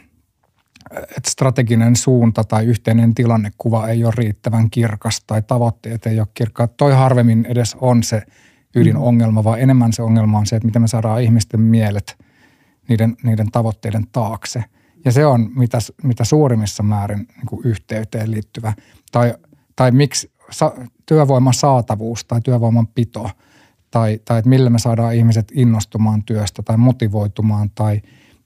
että 0.91 1.29
strateginen 1.29 1.95
suunta 1.95 2.43
tai 2.43 2.65
yhteinen 2.65 3.15
tilannekuva 3.15 3.87
ei 3.87 4.03
ole 4.03 4.13
riittävän 4.17 4.69
kirkas 4.69 5.23
tai 5.27 5.41
tavoitteet 5.41 6.05
ei 6.05 6.19
ole 6.19 6.27
kirkkaat. 6.33 6.77
Toi 6.77 6.93
harvemmin 6.93 7.45
edes 7.45 7.77
on 7.81 8.03
se 8.03 8.21
ydinongelma, 8.75 9.43
vaan 9.43 9.59
enemmän 9.59 9.93
se 9.93 10.01
ongelma 10.01 10.37
on 10.37 10.45
se, 10.45 10.55
että 10.55 10.65
miten 10.65 10.81
me 10.81 10.87
saadaan 10.87 11.21
ihmisten 11.21 11.61
mielet 11.61 12.17
niiden, 12.87 13.17
niiden 13.23 13.51
tavoitteiden 13.51 14.07
taakse. 14.11 14.63
Ja 15.05 15.11
se 15.11 15.25
on 15.25 15.51
mitä, 15.55 15.77
mitä 16.03 16.23
suurimmissa 16.23 16.83
määrin 16.83 17.17
niin 17.17 17.45
kuin 17.45 17.65
yhteyteen 17.65 18.31
liittyvä. 18.31 18.73
Tai, 19.11 19.33
tai 19.75 19.91
miksi 19.91 20.31
sa, 20.51 20.73
työvoiman 21.05 21.53
saatavuus 21.53 22.25
tai 22.25 22.41
työvoiman 22.41 22.87
pito 22.87 23.29
tai, 23.91 24.19
tai 24.25 24.39
että 24.39 24.49
millä 24.49 24.69
me 24.69 24.79
saadaan 24.79 25.15
ihmiset 25.15 25.51
innostumaan 25.55 26.23
työstä 26.23 26.63
tai 26.63 26.77
motivoitumaan 26.77 27.69
tai, 27.75 28.01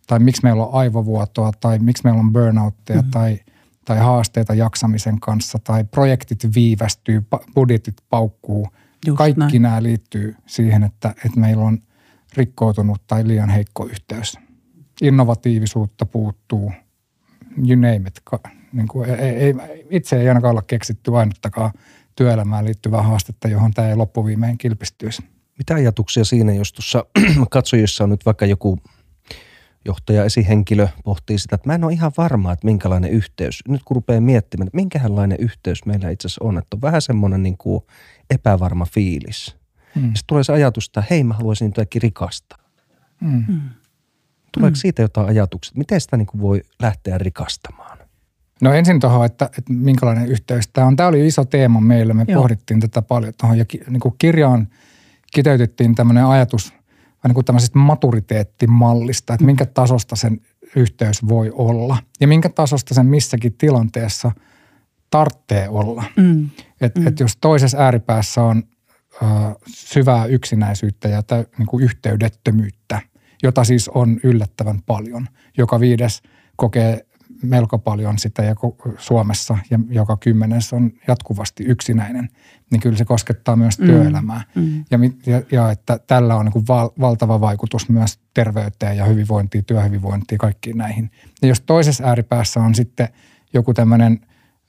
tai 0.08 0.20
miksi 0.20 0.44
meillä 0.44 0.66
on 0.66 0.74
aivovuotoa 0.74 1.52
tai 1.60 1.80
miksi 1.80 2.04
meillä 2.04 2.20
on 2.20 2.34
burnoutteja 2.34 3.00
mm-hmm. 3.00 3.12
tai, 3.12 3.40
tai 3.86 3.98
haasteita 3.98 4.54
jaksamisen 4.54 5.20
kanssa 5.20 5.60
tai 5.64 5.84
projektit 5.84 6.56
viivästyy, 6.56 7.26
budjetit 7.56 7.96
paukkuu. 8.10 8.68
Just 9.08 9.18
Kaikki 9.18 9.40
näin. 9.40 9.62
nämä 9.62 9.84
liittyy 9.84 10.36
siihen, 10.46 10.84
että, 10.84 11.10
että 11.26 11.40
meillä 11.40 11.64
on 11.64 11.80
rikkoutunut 12.38 13.02
tai 13.08 13.28
liian 13.28 13.50
heikko 13.50 13.86
yhteys. 13.86 14.38
Innovatiivisuutta 15.02 16.06
puuttuu, 16.06 16.72
you 17.58 17.76
name 17.76 17.96
it. 18.08 18.22
Niin 18.74 18.88
kuin 18.88 19.10
ei, 19.10 19.30
ei, 19.30 19.54
itse 19.90 20.22
ei 20.22 20.28
ainakaan 20.28 20.52
olla 20.52 20.62
keksitty 20.62 21.18
ainuttakaan 21.18 21.72
työelämään 22.16 22.66
liittyvää 22.66 23.02
haastetta, 23.02 23.48
johon 23.48 23.72
tämä 23.72 23.90
ei 23.90 23.96
loppuviimein 23.96 24.58
kilpistyisi. 24.58 25.22
Mitä 25.58 25.74
ajatuksia 25.74 26.26
siinä, 26.26 26.54
jos 26.54 26.74
tuossa 26.74 27.06
katsojissa 27.52 28.04
on 28.04 28.10
nyt 28.10 28.26
vaikka 28.26 28.46
joku 28.46 28.80
johtaja, 29.86 30.26
esihenkilö 30.26 30.88
pohtii 31.04 31.40
sitä, 31.40 31.56
että 31.56 31.70
mä 31.70 31.76
en 31.76 31.84
ole 31.84 31.94
ihan 31.94 32.12
varma, 32.18 32.52
että 32.52 32.68
minkälainen 32.68 33.12
yhteys. 33.12 33.60
Nyt 33.68 33.82
kun 33.86 33.96
rupeaa 33.96 34.22
miettimään, 34.22 34.68
että 34.68 34.76
minkälainen 34.76 35.38
yhteys 35.42 35.86
meillä 35.86 36.10
itse 36.10 36.28
asiassa 36.28 36.46
on, 36.46 36.58
että 36.58 36.78
on 36.78 36.82
vähän 36.82 37.02
semmoinen 37.02 37.44
niin 37.44 37.58
kuin 37.58 37.84
epävarma 38.30 38.86
fiilis. 38.86 39.59
Mm. 40.02 40.06
Sitten 40.06 40.28
tulee 40.28 40.44
se 40.44 40.54
ajatus, 40.54 40.86
että 40.88 41.04
hei 41.10 41.24
mä 41.24 41.34
haluaisin 41.34 41.66
nyt 41.66 41.78
jotenkin 41.78 42.02
rikastaa. 42.02 42.58
Mm. 43.20 43.60
Tuleeko 44.52 44.76
siitä 44.76 45.02
jotain 45.02 45.28
ajatuksia, 45.28 45.70
että 45.70 45.78
miten 45.78 46.02
sitä 46.02 46.18
niin 46.18 46.26
kuin 46.26 46.42
voi 46.42 46.62
lähteä 46.80 47.18
rikastamaan? 47.18 47.98
No 48.62 48.74
ensin 48.74 49.00
tuohon, 49.00 49.26
että, 49.26 49.46
että 49.46 49.74
minkälainen 49.74 50.28
yhteys 50.28 50.68
tämä 50.68 50.88
on. 50.88 50.96
Tämä 50.96 51.10
oli 51.10 51.28
iso 51.28 51.46
teema 51.46 51.82
meillä. 51.82 52.14
Me 52.14 52.26
Joo. 52.28 52.42
Pohdittiin 52.42 52.80
tätä 52.80 53.02
paljon 53.02 53.34
tuohon 53.40 53.58
ja 53.58 53.66
ki, 53.66 53.82
niin 53.90 54.00
kuin 54.00 54.16
kirjaan 54.18 54.68
kiteytettiin 55.34 55.96
tämmöinen 55.96 56.26
ajatus 56.26 56.74
vähän 57.24 57.30
niin 57.30 57.34
kuin 57.34 57.46
tämmöisestä 57.46 57.80
maturiteettimallista, 57.80 59.34
että 59.34 59.46
minkä 59.46 59.66
tasosta 59.66 60.16
sen 60.16 60.42
yhteys 60.76 61.28
voi 61.28 61.52
olla 61.54 61.98
ja 62.20 62.28
minkä 62.28 62.50
tasosta 62.50 62.94
sen 62.94 63.06
missäkin 63.06 63.54
tilanteessa 63.54 64.32
tarvitsee 65.10 65.70
olla. 65.70 66.04
Mm. 66.18 66.50
Et, 66.82 66.96
mm. 66.96 67.08
et 67.08 67.20
jos 67.20 67.38
toisessa 67.42 67.78
ääripäässä 67.78 68.42
on 68.42 68.64
syvää 69.68 70.26
yksinäisyyttä 70.26 71.08
ja 71.08 71.24
tä, 71.24 71.46
niin 71.58 71.66
kuin 71.66 71.84
yhteydettömyyttä, 71.84 73.02
jota 73.44 73.64
siis 73.64 73.90
on 73.90 74.20
yllättävän 74.24 74.80
paljon. 74.86 75.28
Joka 75.58 75.80
viides 75.80 76.22
kokee 76.56 77.06
melko 77.44 77.80
paljon 77.80 78.20
sitä 78.20 78.44
ja 78.44 78.56
Suomessa 78.98 79.58
ja 79.70 79.80
joka 79.90 80.18
kymmenes 80.18 80.74
on 80.74 80.92
jatkuvasti 81.08 81.64
yksinäinen, 81.64 82.30
niin 82.72 82.82
kyllä 82.82 82.98
se 82.98 83.06
koskettaa 83.06 83.56
myös 83.56 83.80
Mm. 83.80 83.86
työelämää. 83.86 84.42
Mm. 84.56 84.86
Ja, 84.92 85.00
ja, 85.26 85.42
ja 85.52 85.72
että 85.72 86.00
tällä 86.08 86.36
on 86.36 86.46
niin 86.46 86.54
kuin 86.54 86.68
val, 86.68 86.90
valtava 87.00 87.42
vaikutus 87.42 87.90
myös 87.90 88.20
terveyteen 88.34 88.98
ja 88.98 89.06
hyvinvointiin, 89.06 89.66
työhyvinvointiin, 89.66 90.40
kaikkiin 90.40 90.78
näihin. 90.78 91.12
Ja 91.42 91.48
jos 91.48 91.62
toisessa 91.62 92.04
ääripäässä 92.04 92.60
on 92.60 92.76
sitten 92.76 93.08
joku 93.54 93.74
tämmöinen 93.74 94.20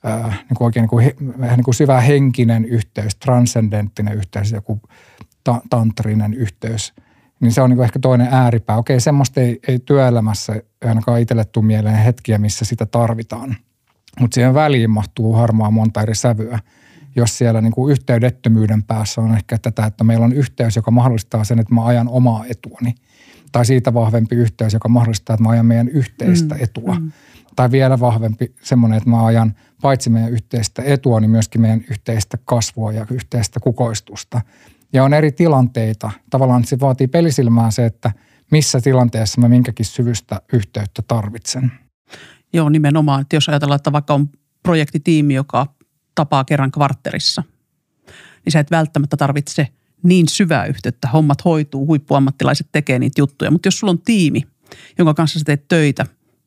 äh, 0.05 0.29
niin 0.49 0.55
kuin 0.57 0.65
oikein 0.65 0.81
niin 0.81 0.89
kuin, 0.89 1.03
he- 1.05 1.15
vähän 1.39 1.57
niin 1.57 1.63
kuin 1.65 1.75
syvä 1.75 2.01
henkinen 2.01 2.65
yhteys, 2.65 3.15
transcendenttinen 3.15 4.13
yhteys, 4.17 4.51
joku 4.51 4.81
ta- 5.43 5.61
tantrinen 5.69 6.33
yhteys, 6.33 6.93
niin 7.39 7.51
se 7.51 7.61
on 7.61 7.69
niin 7.69 7.77
kuin 7.77 7.83
ehkä 7.85 7.99
toinen 7.99 8.27
ääripää. 8.31 8.77
Okei, 8.77 8.99
semmoista 8.99 9.41
ei, 9.41 9.59
ei 9.67 9.79
työelämässä 9.79 10.61
ainakaan 10.85 11.21
itselle 11.21 11.45
tule 11.45 11.65
mieleen 11.65 11.95
hetkiä, 11.97 12.37
missä 12.37 12.65
sitä 12.65 12.85
tarvitaan. 12.85 13.55
Mutta 14.19 14.35
siihen 14.35 14.53
väliin 14.53 14.89
mahtuu 14.89 15.33
harmaa 15.33 15.71
monta 15.71 16.01
eri 16.01 16.15
sävyä. 16.15 16.59
Jos 17.15 17.37
siellä 17.37 17.61
niin 17.61 17.73
kuin 17.73 17.91
yhteydettömyyden 17.91 18.83
päässä 18.83 19.21
on 19.21 19.33
ehkä 19.33 19.57
tätä, 19.57 19.85
että 19.85 20.03
meillä 20.03 20.25
on 20.25 20.33
yhteys, 20.33 20.75
joka 20.75 20.91
mahdollistaa 20.91 21.43
sen, 21.43 21.59
että 21.59 21.73
mä 21.75 21.85
ajan 21.85 22.07
omaa 22.09 22.45
etuani. 22.49 22.95
Tai 23.51 23.65
siitä 23.65 23.93
vahvempi 23.93 24.35
yhteys, 24.35 24.73
joka 24.73 24.89
mahdollistaa, 24.89 25.33
että 25.33 25.43
mä 25.43 25.49
ajan 25.49 25.65
meidän 25.65 25.87
yhteistä 25.89 26.55
Mm, 26.55 26.63
etua. 26.63 26.99
mm. 26.99 27.11
Tai 27.55 27.71
vielä 27.71 27.99
vahvempi 27.99 28.55
semmoinen, 28.63 28.97
että 28.97 29.09
mä 29.09 29.25
ajan 29.25 29.55
paitsi 29.81 30.09
meidän 30.09 30.31
yhteistä 30.31 30.81
etua, 30.85 31.19
niin 31.19 31.31
myöskin 31.31 31.61
meidän 31.61 31.81
yhteistä 31.89 32.37
kasvua 32.45 32.91
ja 32.91 33.05
yhteistä 33.11 33.59
kukoistusta. 33.59 34.41
Ja 34.93 35.03
on 35.03 35.13
eri 35.13 35.31
tilanteita. 35.31 36.11
Tavallaan 36.29 36.63
se 36.63 36.79
vaatii 36.79 37.07
pelisilmää 37.07 37.71
se, 37.71 37.85
että 37.85 38.11
missä 38.51 38.81
tilanteessa 38.81 39.41
mä 39.41 39.49
minkäkin 39.49 39.85
syvystä 39.85 40.41
yhteyttä 40.53 41.01
tarvitsen. 41.07 41.71
Joo, 42.53 42.69
nimenomaan. 42.69 43.21
Että 43.21 43.35
jos 43.35 43.49
ajatellaan, 43.49 43.75
että 43.75 43.91
vaikka 43.91 44.13
on 44.13 44.29
projektitiimi, 44.63 45.33
joka 45.33 45.67
tapaa 46.15 46.43
kerran 46.43 46.71
kvartterissa, 46.71 47.43
niin 48.45 48.51
sä 48.51 48.59
et 48.59 48.71
välttämättä 48.71 49.17
tarvitse 49.17 49.67
niin 50.03 50.27
syvää 50.27 50.65
yhteyttä. 50.65 51.07
Hommat 51.07 51.45
hoituu, 51.45 51.87
huippuammattilaiset 51.87 52.67
tekee 52.71 52.99
niitä 52.99 53.21
juttuja. 53.21 53.51
Mutta 53.51 53.67
jos 53.67 53.79
sulla 53.79 53.91
on 53.91 54.01
tiimi, 54.01 54.43
jonka 54.97 55.13
kanssa 55.13 55.39
sä 55.39 55.45
teet 55.45 55.67
töitä 55.67 56.05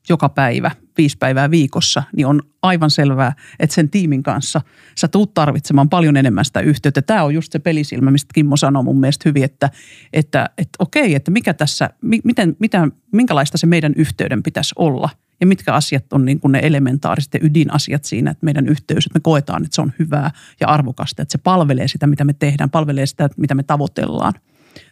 joka 0.08 0.28
päivä, 0.28 0.70
viisi 0.98 1.18
päivää 1.18 1.50
viikossa, 1.50 2.02
niin 2.16 2.26
on 2.26 2.42
aivan 2.62 2.90
selvää, 2.90 3.32
että 3.58 3.74
sen 3.74 3.90
tiimin 3.90 4.22
kanssa 4.22 4.60
sä 4.98 5.08
tuut 5.08 5.34
tarvitsemaan 5.34 5.88
paljon 5.88 6.16
enemmän 6.16 6.44
sitä 6.44 6.60
yhteyttä. 6.60 7.02
Tämä 7.02 7.22
on 7.22 7.34
just 7.34 7.52
se 7.52 7.58
pelisilmä, 7.58 8.10
mistä 8.10 8.30
Kimmo 8.34 8.56
sanoi 8.56 8.82
mun 8.82 9.00
mielestä 9.00 9.28
hyvin, 9.28 9.44
että, 9.44 9.70
että, 10.12 10.50
että 10.58 10.76
okei, 10.78 11.14
että 11.14 11.30
mikä 11.30 11.54
tässä, 11.54 11.90
mi- 12.02 12.20
miten, 12.24 12.56
mitä, 12.58 12.88
minkälaista 13.12 13.58
se 13.58 13.66
meidän 13.66 13.92
yhteyden 13.96 14.42
pitäisi 14.42 14.74
olla 14.78 15.08
ja 15.40 15.46
mitkä 15.46 15.74
asiat 15.74 16.12
on 16.12 16.24
niin 16.24 16.40
kuin 16.40 16.52
ne 16.52 16.60
elementaariset 16.62 17.34
ja 17.34 17.40
ydinasiat 17.42 18.04
siinä, 18.04 18.30
että 18.30 18.44
meidän 18.44 18.68
yhteys, 18.68 19.06
että 19.06 19.18
me 19.18 19.22
koetaan, 19.22 19.64
että 19.64 19.74
se 19.74 19.82
on 19.82 19.92
hyvää 19.98 20.30
ja 20.60 20.68
arvokasta, 20.68 21.22
että 21.22 21.32
se 21.32 21.38
palvelee 21.38 21.88
sitä, 21.88 22.06
mitä 22.06 22.24
me 22.24 22.32
tehdään, 22.32 22.70
palvelee 22.70 23.06
sitä, 23.06 23.28
mitä 23.36 23.54
me 23.54 23.62
tavoitellaan 23.62 24.32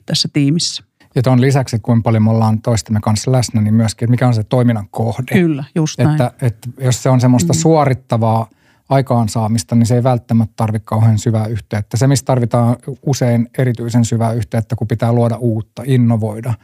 tässä 0.07 0.29
tiimissä. 0.33 0.85
Ja 1.15 1.23
tuon 1.23 1.41
lisäksi, 1.41 1.77
että 1.77 1.85
kuinka 1.85 2.03
paljon 2.03 2.23
me 2.23 2.31
ollaan 2.31 2.63
toistemme 2.63 3.01
kanssa 3.03 3.33
läsnä, 3.33 3.61
niin 3.61 3.75
myöskin, 3.75 4.07
että 4.07 4.11
mikä 4.11 4.29
on 4.29 4.35
se 4.35 4.43
toiminnan 4.43 4.89
kohde. 4.91 5.33
Kyllä, 5.33 5.65
just 5.75 5.99
näin. 5.99 6.11
Että, 6.11 6.33
että 6.43 6.69
jos 6.81 7.03
se 7.03 7.11
on 7.11 7.21
semmoista 7.21 7.53
mm. 7.53 7.57
suorittavaa 7.57 8.49
aikaansaamista, 8.89 9.75
niin 9.75 9.87
se 9.87 9.95
ei 9.95 10.03
välttämättä 10.03 10.53
tarvitse 10.57 10.85
kauhean 10.85 11.19
syvää 11.19 11.47
yhteyttä. 11.47 11.97
Se, 11.97 12.07
missä 12.07 12.25
tarvitaan 12.25 12.77
usein 13.07 13.49
erityisen 13.59 14.05
syvää 14.05 14.33
yhteyttä, 14.33 14.77
kun 14.77 14.89
pitää 14.89 15.13
luoda 15.13 15.37
uutta, 15.37 15.83
innovoida. 15.87 16.55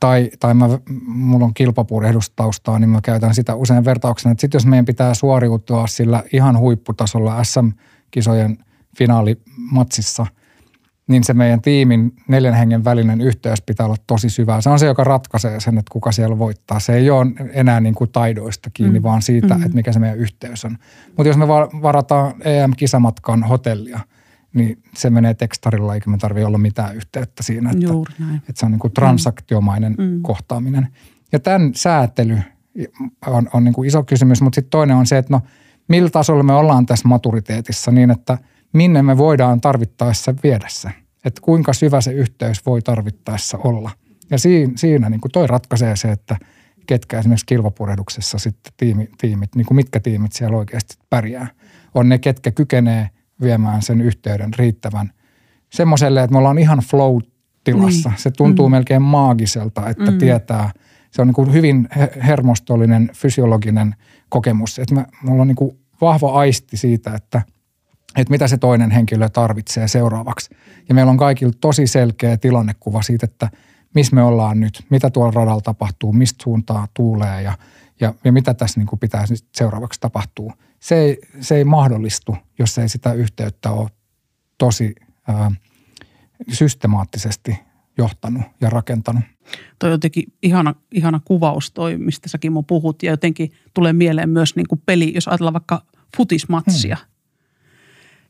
Tai, 0.00 0.30
tai 0.40 0.54
mä, 0.54 0.68
mulla 1.06 1.44
on 1.44 1.54
kilpapurehdustaustaa, 1.54 2.78
niin 2.78 2.90
mä 2.90 3.00
käytän 3.00 3.34
sitä 3.34 3.54
usein 3.54 3.84
vertauksena, 3.84 4.32
että 4.32 4.40
sitten 4.40 4.58
jos 4.58 4.66
meidän 4.66 4.84
pitää 4.84 5.14
suoriutua 5.14 5.86
sillä 5.86 6.22
ihan 6.32 6.58
huipputasolla 6.58 7.44
SM-kisojen 7.44 8.58
finaalimatsissa, 8.96 10.26
niin 11.08 11.24
se 11.24 11.34
meidän 11.34 11.62
tiimin 11.62 12.12
neljän 12.28 12.54
hengen 12.54 12.84
välinen 12.84 13.20
yhteys 13.20 13.62
pitää 13.62 13.86
olla 13.86 13.96
tosi 14.06 14.30
syvää. 14.30 14.60
Se 14.60 14.70
on 14.70 14.78
se, 14.78 14.86
joka 14.86 15.04
ratkaisee 15.04 15.60
sen, 15.60 15.78
että 15.78 15.92
kuka 15.92 16.12
siellä 16.12 16.38
voittaa. 16.38 16.80
Se 16.80 16.94
ei 16.94 17.10
ole 17.10 17.26
enää 17.52 17.80
niin 17.80 17.94
kuin 17.94 18.10
taidoista 18.10 18.70
kiinni, 18.74 18.98
mm. 18.98 19.02
vaan 19.02 19.22
siitä, 19.22 19.54
mm. 19.54 19.62
että 19.62 19.74
mikä 19.74 19.92
se 19.92 19.98
meidän 19.98 20.18
yhteys 20.18 20.64
on. 20.64 20.78
Mutta 21.06 21.28
jos 21.28 21.36
me 21.36 21.48
va- 21.48 21.68
varataan 21.82 22.34
EM-kisamatkan 22.44 23.42
hotellia, 23.42 24.00
niin 24.54 24.82
se 24.94 25.10
menee 25.10 25.34
tekstarilla, 25.34 25.94
eikä 25.94 26.10
me 26.10 26.18
tarvitse 26.18 26.46
olla 26.46 26.58
mitään 26.58 26.96
yhteyttä 26.96 27.42
siinä. 27.42 27.70
Että, 27.70 27.84
Juuri 27.86 28.14
näin. 28.18 28.36
että 28.36 28.52
se 28.54 28.66
on 28.66 28.72
niin 28.72 28.80
kuin 28.80 28.92
transaktiomainen 28.92 29.94
Mm. 29.98 30.04
mm. 30.04 30.22
kohtaaminen. 30.22 30.88
Ja 31.32 31.40
tämän 31.40 31.70
säätely 31.74 32.38
on, 33.26 33.48
on 33.52 33.64
niin 33.64 33.74
kuin 33.74 33.88
iso 33.88 34.02
kysymys, 34.02 34.42
mutta 34.42 34.54
sitten 34.54 34.70
toinen 34.70 34.96
on 34.96 35.06
se, 35.06 35.18
että 35.18 35.32
no 35.34 35.40
millä 35.88 36.10
tasolla 36.10 36.42
me 36.42 36.52
ollaan 36.52 36.86
tässä 36.86 37.08
maturiteetissa 37.08 37.90
niin, 37.90 38.10
että 38.10 38.38
minne 38.72 39.02
me 39.02 39.18
voidaan 39.18 39.60
tarvittaessa 39.60 40.34
viedä 40.42 40.66
se. 40.68 40.88
Että 41.24 41.40
kuinka 41.40 41.72
syvä 41.72 42.00
se 42.00 42.12
yhteys 42.12 42.66
voi 42.66 42.82
tarvittaessa 42.82 43.58
olla. 43.58 43.90
Ja 44.30 44.38
siinä, 44.38 44.72
siinä 44.76 45.10
niin 45.10 45.20
kuin 45.20 45.32
toi 45.32 45.46
ratkaisee 45.46 45.96
se, 45.96 46.08
että 46.12 46.36
ketkä 46.86 47.18
esimerkiksi 47.18 47.46
kilpapurehduksessa 47.46 48.38
sitten 48.38 48.72
tiimi, 48.76 49.08
tiimit, 49.18 49.54
niin 49.54 49.66
kuin 49.66 49.76
mitkä 49.76 50.00
tiimit 50.00 50.32
siellä 50.32 50.56
oikeasti 50.56 50.96
pärjää. 51.10 51.46
On 51.94 52.08
ne, 52.08 52.18
ketkä 52.18 52.50
kykenee 52.50 53.10
viemään 53.40 53.82
sen 53.82 54.00
yhteyden 54.00 54.54
riittävän 54.54 55.12
semmoiselle, 55.72 56.22
että 56.22 56.32
me 56.32 56.38
ollaan 56.38 56.58
ihan 56.58 56.78
flow-tilassa. 56.78 58.08
Niin. 58.08 58.18
Se 58.18 58.30
tuntuu 58.30 58.68
Mm. 58.68 58.70
melkein 58.70 59.02
maagiselta, 59.02 59.88
että 59.88 60.10
Mm. 60.10 60.18
tietää. 60.18 60.70
Se 61.10 61.22
on 61.22 61.28
niin 61.28 61.34
kuin 61.34 61.52
hyvin 61.52 61.88
he- 61.96 62.12
hermostollinen, 62.26 63.10
fysiologinen 63.14 63.94
kokemus. 64.28 64.78
Että 64.78 65.06
mulla 65.22 65.42
on 65.42 65.48
niin 65.48 65.56
kuin 65.56 65.78
vahva 66.00 66.32
aisti 66.32 66.76
siitä, 66.76 67.14
että, 67.14 67.42
että 68.16 68.30
mitä 68.30 68.48
se 68.48 68.56
toinen 68.56 68.90
henkilö 68.90 69.28
tarvitsee 69.28 69.88
seuraavaksi. 69.88 70.56
Ja 70.88 70.94
meillä 70.94 71.10
on 71.10 71.16
kaikilla 71.16 71.52
tosi 71.60 71.86
selkeä 71.86 72.36
tilannekuva 72.36 73.02
siitä, 73.02 73.24
että 73.24 73.50
missä 73.94 74.14
me 74.14 74.22
ollaan 74.22 74.60
nyt, 74.60 74.84
mitä 74.90 75.10
tuolla 75.10 75.32
radalla 75.32 75.60
tapahtuu, 75.60 76.12
mistä 76.12 76.42
suuntaa 76.42 76.88
tuulee 76.94 77.42
ja, 77.42 77.58
ja, 78.00 78.14
ja 78.24 78.32
mitä 78.32 78.54
tässä 78.54 78.80
niin 78.80 78.86
kuin 78.86 79.00
pitää 79.00 79.24
seuraavaksi 79.54 80.00
tapahtuu. 80.00 80.52
Se 80.80 80.96
ei, 80.96 81.18
se 81.40 81.56
ei 81.56 81.64
mahdollistu, 81.64 82.36
jos 82.58 82.78
ei 82.78 82.88
sitä 82.88 83.12
yhteyttä 83.12 83.70
ole 83.70 83.90
tosi 84.58 84.94
ää, 85.28 85.50
systemaattisesti 86.52 87.58
johtanut 87.98 88.42
ja 88.60 88.70
rakentanut. 88.70 89.24
Toi 89.78 89.90
on 89.90 89.92
jotenkin 89.94 90.32
ihana, 90.42 90.74
ihana 90.92 91.20
kuvaus 91.24 91.70
toi, 91.70 91.98
mistä 91.98 92.28
säkin 92.28 92.52
mun 92.52 92.64
puhut. 92.64 93.02
Ja 93.02 93.10
jotenkin 93.10 93.52
tulee 93.74 93.92
mieleen 93.92 94.28
myös 94.28 94.56
niin 94.56 94.68
kuin 94.68 94.82
peli, 94.86 95.14
jos 95.14 95.28
ajatellaan 95.28 95.54
vaikka 95.54 95.82
futismatsia. 96.16 96.96
Hmm. 96.96 97.15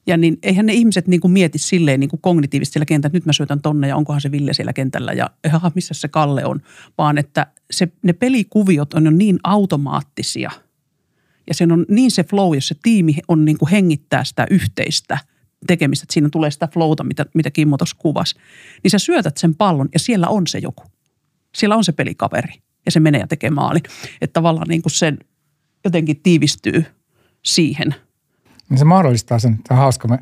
Ja 0.07 0.17
niin 0.17 0.39
eihän 0.43 0.67
ne 0.67 0.73
ihmiset 0.73 1.09
niin 1.09 1.21
kuin 1.21 1.33
mieti 1.33 1.59
silleen 1.59 2.01
niin 2.01 2.11
kuin 2.11 2.21
kognitiivisesti 2.21 2.73
siellä 2.73 2.87
kentällä, 2.87 3.09
että 3.09 3.17
nyt 3.17 3.27
mä 3.27 3.33
syötän 3.33 3.63
tonne 3.63 3.89
ja 3.89 3.97
onkohan 3.97 4.21
se 4.21 4.31
Ville 4.31 4.55
siellä 4.55 4.73
kentällä 4.73 5.13
ja 5.13 5.31
aha, 5.53 5.73
missä 5.75 5.95
se 5.95 6.09
Kalle 6.09 6.45
on. 6.45 6.61
Vaan 6.99 7.19
että 7.19 7.47
se, 7.71 7.89
ne 8.03 8.13
pelikuviot 8.13 8.95
on 8.95 9.05
jo 9.05 9.11
niin 9.11 9.39
automaattisia 9.45 10.51
ja 11.49 11.55
sen 11.55 11.73
on 11.73 11.87
niin 11.89 12.11
se 12.11 12.25
flow, 12.25 12.55
jos 12.55 12.69
se 12.69 12.77
tiimi 12.83 13.17
on 13.29 13.45
niin 13.45 13.59
kuin 13.59 13.71
hengittää 13.71 14.25
sitä 14.25 14.47
yhteistä 14.51 15.19
tekemistä, 15.67 16.05
että 16.05 16.15
siinä 16.15 16.29
tulee 16.33 16.51
sitä 16.51 16.69
flowta, 16.73 17.05
mitä, 17.05 17.27
mitä 17.35 17.51
Kimmo 17.51 17.77
tuossa 17.77 17.97
kuvasi. 17.99 18.37
Niin 18.83 18.91
sä 18.91 18.99
syötät 18.99 19.37
sen 19.37 19.55
pallon 19.55 19.89
ja 19.93 19.99
siellä 19.99 20.29
on 20.29 20.47
se 20.47 20.59
joku. 20.59 20.83
Siellä 21.55 21.77
on 21.77 21.85
se 21.85 21.93
pelikaveri 21.93 22.53
ja 22.87 22.93
se 22.93 23.01
menee 23.01 23.21
ja 23.21 23.27
tekee 23.27 23.51
maalin. 23.51 23.83
Että 24.21 24.33
tavallaan 24.33 24.69
niin 24.69 24.83
kuin 24.83 24.93
sen 24.93 25.19
jotenkin 25.85 26.21
tiivistyy 26.23 26.85
siihen. 27.45 27.95
Niin 28.71 28.79
se 28.79 28.85
mahdollistaa 28.85 29.39
sen. 29.39 29.59
On 29.71 29.77
hauska. 29.77 30.09
Me, 30.09 30.19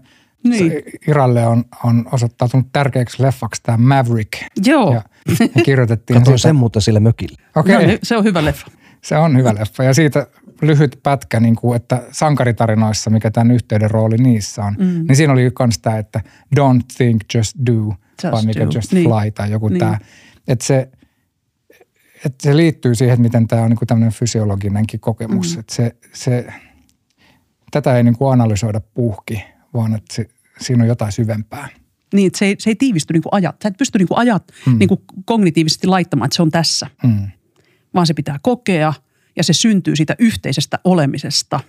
Niin. 0.48 0.70
se 0.70 0.82
Iralle 1.08 1.46
on, 1.46 1.64
on 1.84 2.04
osoittautunut 2.12 2.66
tärkeäksi 2.72 3.22
leffaksi 3.22 3.62
tämä 3.62 3.78
Maverick. 3.78 4.32
Joo, 4.66 4.92
Ja 4.94 5.02
me 5.38 5.62
kirjoitettiin 5.62 6.18
Katoin 6.18 6.38
siitä. 6.38 6.48
sen 6.48 6.56
muuten 6.56 6.82
sille 6.82 7.00
mökille. 7.00 7.36
Okei, 7.56 7.72
no, 7.72 7.78
okay, 7.78 7.86
niin, 7.86 7.98
se 8.02 8.16
on 8.16 8.24
hyvä 8.24 8.44
leffa. 8.44 8.70
se 9.02 9.16
on 9.16 9.36
hyvä 9.36 9.54
leffa. 9.54 9.84
Ja 9.84 9.94
siitä 9.94 10.26
lyhyt 10.62 11.00
pätkä, 11.02 11.40
niin 11.40 11.56
kuin, 11.56 11.76
että 11.76 12.02
sankaritarinoissa, 12.12 13.10
mikä 13.10 13.30
tämän 13.30 13.50
yhteyden 13.50 13.90
rooli 13.90 14.16
niissä 14.16 14.64
on, 14.64 14.76
mm. 14.78 14.84
niin 15.08 15.16
siinä 15.16 15.32
oli 15.32 15.52
myös 15.58 15.78
tämä, 15.78 15.98
että 15.98 16.20
don't 16.60 16.82
think, 16.96 17.20
just 17.34 17.56
do, 17.66 17.72
Just 17.72 18.32
vai 18.32 18.44
mikä 18.46 18.64
do. 18.64 18.70
just 18.74 18.92
Niin. 18.92 19.04
fly 19.10 19.30
tai 19.30 19.50
joku 19.50 19.68
Niin. 19.68 19.78
tämä. 19.78 19.98
Että 20.48 20.64
se, 20.64 20.88
että 22.24 22.42
se 22.42 22.56
liittyy 22.56 22.94
siihen, 22.94 23.12
että 23.14 23.22
miten 23.22 23.48
tämä 23.48 23.62
on 23.62 23.70
niin 23.70 23.78
kuin 23.78 23.86
tämmöinen 23.88 24.12
fysiologinenkin 24.12 25.00
kokemus. 25.00 25.54
Mm. 25.56 25.60
Että 25.60 25.74
se, 25.74 25.96
se, 26.12 26.46
tätä 27.74 27.96
ei 27.96 28.02
niin 28.02 28.18
kuin 28.18 28.32
analysoida 28.32 28.80
puhki, 28.80 29.44
vaan 29.74 29.94
että 29.94 30.14
se, 30.14 30.28
siinä 30.60 30.84
on 30.84 30.88
jotain 30.88 31.12
syvempää. 31.12 31.68
Niin, 32.14 32.26
että 32.26 32.38
se 32.38 32.46
ei, 32.46 32.56
se 32.58 32.70
ei 32.70 32.76
tiivisty 32.76 33.12
niin 33.12 33.22
kuin 33.22 33.34
ajat. 33.34 33.56
Sä 33.62 33.68
et 33.68 33.76
pysty 33.76 33.98
niin 33.98 34.08
kuin 34.08 34.18
ajat 34.18 34.52
mm. 34.66 34.78
niin 34.78 34.88
kuin 34.88 35.00
kognitiivisesti 35.24 35.86
laittamaan, 35.86 36.26
että 36.26 36.36
se 36.36 36.42
on 36.42 36.50
tässä. 36.50 36.86
Mm. 37.02 37.30
Vaan 37.94 38.06
se 38.06 38.14
pitää 38.14 38.38
kokea 38.42 38.94
ja 39.36 39.44
se 39.44 39.52
syntyy 39.52 39.96
siitä 39.96 40.16
yhteisestä 40.18 40.78
olemisesta 40.84 41.60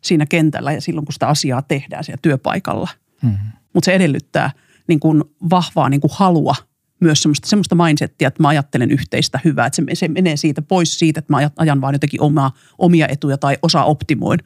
siinä 0.00 0.26
kentällä 0.26 0.72
ja 0.72 0.80
silloin, 0.80 1.04
kun 1.04 1.12
sitä 1.12 1.28
asiaa 1.28 1.62
tehdään 1.62 2.04
siellä 2.04 2.18
työpaikalla. 2.22 2.88
Mm. 3.22 3.38
Mutta 3.72 3.84
se 3.84 3.94
edellyttää 3.94 4.50
niin 4.86 5.00
kuin 5.00 5.24
vahvaa 5.50 5.88
niin 5.88 6.00
kuin 6.00 6.10
halua 6.14 6.54
myös 7.00 7.22
semmoista, 7.22 7.48
semmoista 7.48 7.74
mindsettiä, 7.74 8.28
että 8.28 8.42
mä 8.42 8.48
ajattelen 8.48 8.90
yhteistä 8.90 9.40
hyvää. 9.44 9.66
Että 9.66 9.76
se, 9.76 9.82
se 9.94 10.08
menee 10.08 10.36
siitä 10.36 10.62
pois 10.62 10.98
siitä, 10.98 11.18
että 11.18 11.32
mä 11.32 11.50
ajan 11.56 11.80
vaan 11.80 11.94
jotenkin 11.94 12.22
omaa, 12.22 12.52
omia 12.78 13.08
etuja 13.08 13.38
tai 13.38 13.56
osa 13.62 13.84
optimoin. 13.84 14.40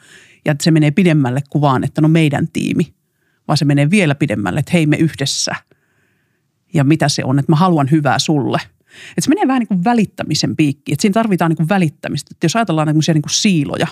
Ja 0.44 0.52
että 0.52 0.64
se 0.64 0.70
menee 0.70 0.90
pidemmälle 0.90 1.42
kuin 1.50 1.62
vaan, 1.62 1.84
että 1.84 2.00
no 2.00 2.08
meidän 2.08 2.48
tiimi. 2.48 2.94
Vaan 3.48 3.56
se 3.56 3.64
menee 3.64 3.90
vielä 3.90 4.14
pidemmälle, 4.14 4.60
että 4.60 4.72
hei 4.72 4.86
me 4.86 4.96
yhdessä. 4.96 5.54
Ja 6.74 6.84
mitä 6.84 7.08
se 7.08 7.24
on, 7.24 7.38
että 7.38 7.52
mä 7.52 7.56
haluan 7.56 7.90
hyvää 7.90 8.18
sulle. 8.18 8.58
Että 9.08 9.20
se 9.20 9.28
menee 9.28 9.46
vähän 9.46 9.60
niin 9.60 9.68
kuin 9.68 9.84
välittämisen 9.84 10.56
piikki. 10.56 10.92
Että 10.92 11.02
siinä 11.02 11.12
tarvitaan 11.12 11.50
niin 11.50 11.56
kuin 11.56 11.68
välittämistä. 11.68 12.28
Että 12.30 12.44
jos 12.44 12.56
ajatellaan 12.56 12.88
niin 12.88 13.22
kuin 13.22 13.30
siiloja, 13.30 13.86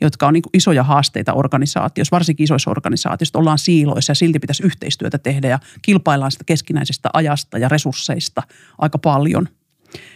jotka 0.00 0.26
on 0.26 0.32
niin 0.32 0.42
kuin 0.42 0.50
isoja 0.54 0.82
haasteita 0.82 1.32
organisaatiossa, 1.32 2.14
varsinkin 2.14 2.44
isoissa 2.44 2.70
organisaatioissa, 2.70 3.38
ollaan 3.38 3.58
siiloissa 3.58 4.10
ja 4.10 4.14
silti 4.14 4.38
pitäisi 4.38 4.62
yhteistyötä 4.62 5.18
tehdä 5.18 5.48
ja 5.48 5.58
kilpaillaan 5.82 6.32
sitä 6.32 6.44
keskinäisestä 6.44 7.10
ajasta 7.12 7.58
ja 7.58 7.68
resursseista 7.68 8.42
aika 8.78 8.98
paljon. 8.98 9.48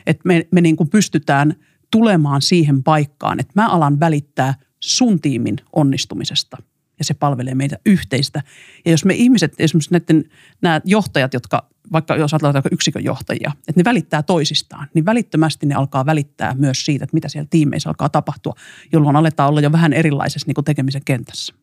Että 0.07 0.23
me, 0.25 0.49
me 0.51 0.61
niin 0.61 0.77
kuin 0.77 0.91
pystytään 0.91 1.55
tulemaan 1.91 2.43
siihen 2.43 2.83
paikkaan, 2.83 3.41
että 3.41 3.53
mä 3.55 3.69
alan 3.69 4.01
välittää 4.01 4.55
sun 4.83 5.21
tiimin 5.21 5.57
onnistumisesta 5.73 6.57
ja 6.99 7.05
se 7.05 7.15
palvelee 7.15 7.55
meitä 7.55 7.77
yhteistä. 7.87 8.43
Ja 8.85 8.91
jos 8.91 9.05
me 9.05 9.15
ihmiset, 9.15 9.55
esimerkiksi 9.59 9.91
näiden, 9.93 10.25
nämä 10.63 10.81
johtajat, 10.85 11.35
jotka 11.35 11.69
vaikka 11.93 12.17
jos 12.17 12.33
ajatellaan 12.35 12.55
vaikka 12.55 12.69
yksikön 12.73 13.05
johtajia, 13.05 13.53
että 13.69 13.81
ne 13.81 13.85
välittää 13.85 14.23
toisistaan, 14.23 14.89
niin 14.95 15.05
välittömästi 15.05 15.67
ne 15.67 15.75
alkaa 15.75 16.07
välittää 16.07 16.55
myös 16.55 16.85
siitä, 16.85 17.05
että 17.05 17.15
mitä 17.15 17.29
siellä 17.29 17.49
tiimeissä 17.51 17.91
alkaa 17.91 18.09
tapahtua, 18.09 18.55
jolloin 18.93 19.17
aletaan 19.17 19.49
olla 19.49 19.61
jo 19.61 19.73
vähän 19.73 19.93
erilaisessa 19.93 20.47
niin 20.47 20.55
kuin 20.55 20.65
tekemisen 20.65 21.03
kentässä. 21.05 21.55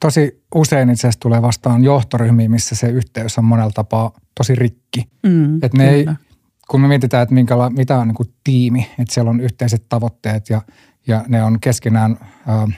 Tosi 0.00 0.42
usein 0.54 0.90
itse 0.90 1.00
asiassa 1.00 1.20
tulee 1.20 1.42
vastaan 1.42 1.84
johtoryhmiä, 1.84 2.48
missä 2.48 2.74
se 2.74 2.88
yhteys 2.88 3.38
on 3.38 3.44
monella 3.44 3.72
tapaa 3.74 4.12
tosi 4.34 4.54
rikki. 4.54 5.08
Mm, 5.22 5.62
Et 5.62 5.74
ne 5.74 5.90
ei, 5.90 6.06
kun 6.68 6.80
me 6.80 6.88
mietitään, 6.88 7.22
että 7.22 7.34
minkäla, 7.34 7.70
mitä 7.70 7.98
on 7.98 8.08
niin 8.08 8.14
kuin 8.14 8.34
tiimi, 8.44 8.90
että 8.98 9.14
siellä 9.14 9.30
on 9.30 9.40
yhteiset 9.40 9.84
tavoitteet 9.88 10.50
ja, 10.50 10.62
ja 11.06 11.24
ne 11.28 11.42
on 11.42 11.60
keskenään, 11.60 12.18
ää, 12.46 12.68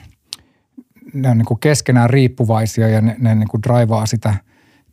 ne 1.15 1.31
on 1.31 1.39
niin 1.39 1.47
kuin 1.47 1.61
keskenään 1.61 2.11
riippuvaisia 2.11 2.89
ja 2.89 3.01
ne, 3.01 3.17
ne 3.19 3.35
niin 3.35 3.49
kuin 3.49 3.63
draivaa 3.63 4.07
sitä 4.07 4.35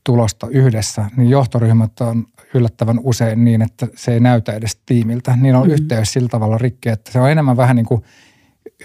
tulosta 0.04 0.48
yhdessä, 0.48 1.06
niin 1.18 1.30
johtoryhmät 1.30 2.02
on 2.02 2.26
yllättävän 2.54 3.00
usein 3.04 3.44
niin, 3.44 3.62
että 3.62 3.88
se 3.96 4.14
ei 4.14 4.20
näytä 4.20 4.54
edes 4.54 4.76
tiimiltä. 4.86 5.36
Niin 5.36 5.56
on 5.56 5.68
mm. 5.68 5.74
yhteys 5.74 6.14
sillä 6.14 6.30
tavalla 6.30 6.58
rikki, 6.58 6.90
että 6.90 7.12
se 7.12 7.20
on 7.20 7.32
enemmän 7.32 7.58
vähän 7.58 7.76
niin 7.76 7.86
kuin 7.86 8.04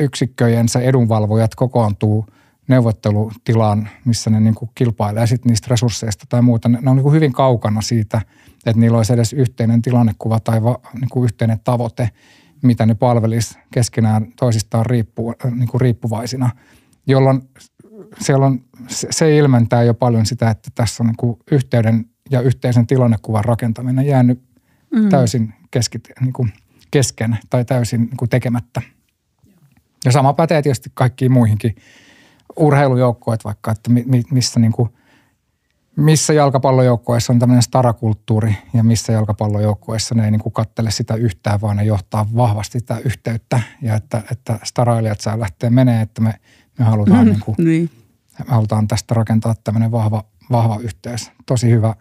yksikköjensä 0.00 0.80
edunvalvojat 0.80 1.54
kokoontuu 1.54 2.26
neuvottelutilaan, 2.68 3.88
missä 4.04 4.30
ne 4.30 4.40
niin 4.40 4.54
kuin 4.54 4.70
kilpailee 4.74 5.26
sit 5.26 5.44
niistä 5.44 5.66
resursseista 5.70 6.26
tai 6.28 6.42
muuta. 6.42 6.68
Ne 6.68 6.78
ne 6.82 6.90
on 6.90 6.96
niin 6.96 7.02
kuin 7.02 7.14
hyvin 7.14 7.32
kaukana 7.32 7.80
siitä, 7.80 8.20
että 8.66 8.80
niillä 8.80 8.96
olisi 8.96 9.12
edes 9.12 9.32
yhteinen 9.32 9.82
tilannekuva 9.82 10.40
tai 10.40 10.62
va, 10.62 10.80
niin 11.00 11.08
kuin 11.08 11.24
yhteinen 11.24 11.60
tavoite, 11.64 12.10
mitä 12.62 12.86
ne 12.86 12.94
palvelisi 12.94 13.58
keskenään 13.70 14.32
toisistaan 14.38 14.86
riippu, 14.86 15.34
niin 15.54 15.68
kuin 15.68 15.80
riippuvaisina, 15.80 16.50
jolloin 17.06 17.42
siellä 18.18 18.46
on, 18.46 18.60
se, 18.88 19.36
ilmentää 19.36 19.82
jo 19.82 19.94
paljon 19.94 20.26
sitä, 20.26 20.50
että 20.50 20.70
tässä 20.74 21.02
on 21.02 21.06
niin 21.06 21.16
kuin 21.16 21.38
yhteyden 21.50 22.06
ja 22.30 22.40
yhteisen 22.40 22.86
tilannekuvan 22.86 23.44
rakentaminen 23.44 24.06
jäänyt 24.06 24.42
mm. 24.90 25.08
täysin 25.08 25.54
keski, 25.70 25.98
niin 26.20 26.32
kuin 26.32 26.52
kesken 26.90 27.38
tai 27.50 27.64
täysin 27.64 28.00
niin 28.00 28.16
kuin 28.16 28.28
tekemättä. 28.28 28.82
Ja 30.04 30.12
sama 30.12 30.32
pätee 30.32 30.62
tietysti 30.62 30.90
kaikkiin 30.94 31.32
muihinkin 31.32 31.76
urheilujoukkoet 32.56 33.44
vaikka, 33.44 33.70
että 33.70 33.90
mi, 33.90 34.04
mi, 34.06 34.22
missä, 34.30 34.60
niin 34.60 34.72
kuin, 34.72 34.90
missä 35.96 36.32
jalkapallojoukkoissa 36.32 37.32
on 37.32 37.38
tämmöinen 37.38 37.62
starakulttuuri 37.62 38.56
ja 38.74 38.84
missä 38.84 39.12
jalkapallojoukkoissa 39.12 40.14
ne 40.14 40.24
ei 40.24 40.30
niin 40.30 40.40
kuin 40.40 40.52
kattele 40.52 40.90
sitä 40.90 41.14
yhtään, 41.14 41.60
vaan 41.60 41.76
ne 41.76 41.84
johtaa 41.84 42.26
vahvasti 42.36 42.78
sitä 42.78 42.98
yhteyttä 43.04 43.60
ja 43.82 43.94
että, 43.94 44.22
että 44.32 44.58
starailijat 44.64 45.20
saa 45.20 45.40
lähteä 45.40 45.70
menee, 45.70 46.02
että 46.02 46.20
me, 46.22 46.34
me 46.78 46.84
halutaan, 46.84 47.26
niin 47.26 47.40
kuin, 47.40 47.54
Niin. 47.58 47.90
me 48.38 48.44
halutaan 48.48 48.88
tästä 48.88 49.14
rakentaa 49.14 49.54
tämmöinen 49.64 49.90
vahva, 49.92 50.24
vahva 50.50 50.78
yhteys. 50.82 51.30
Tosi 51.46 51.70
hyvä 51.70 51.94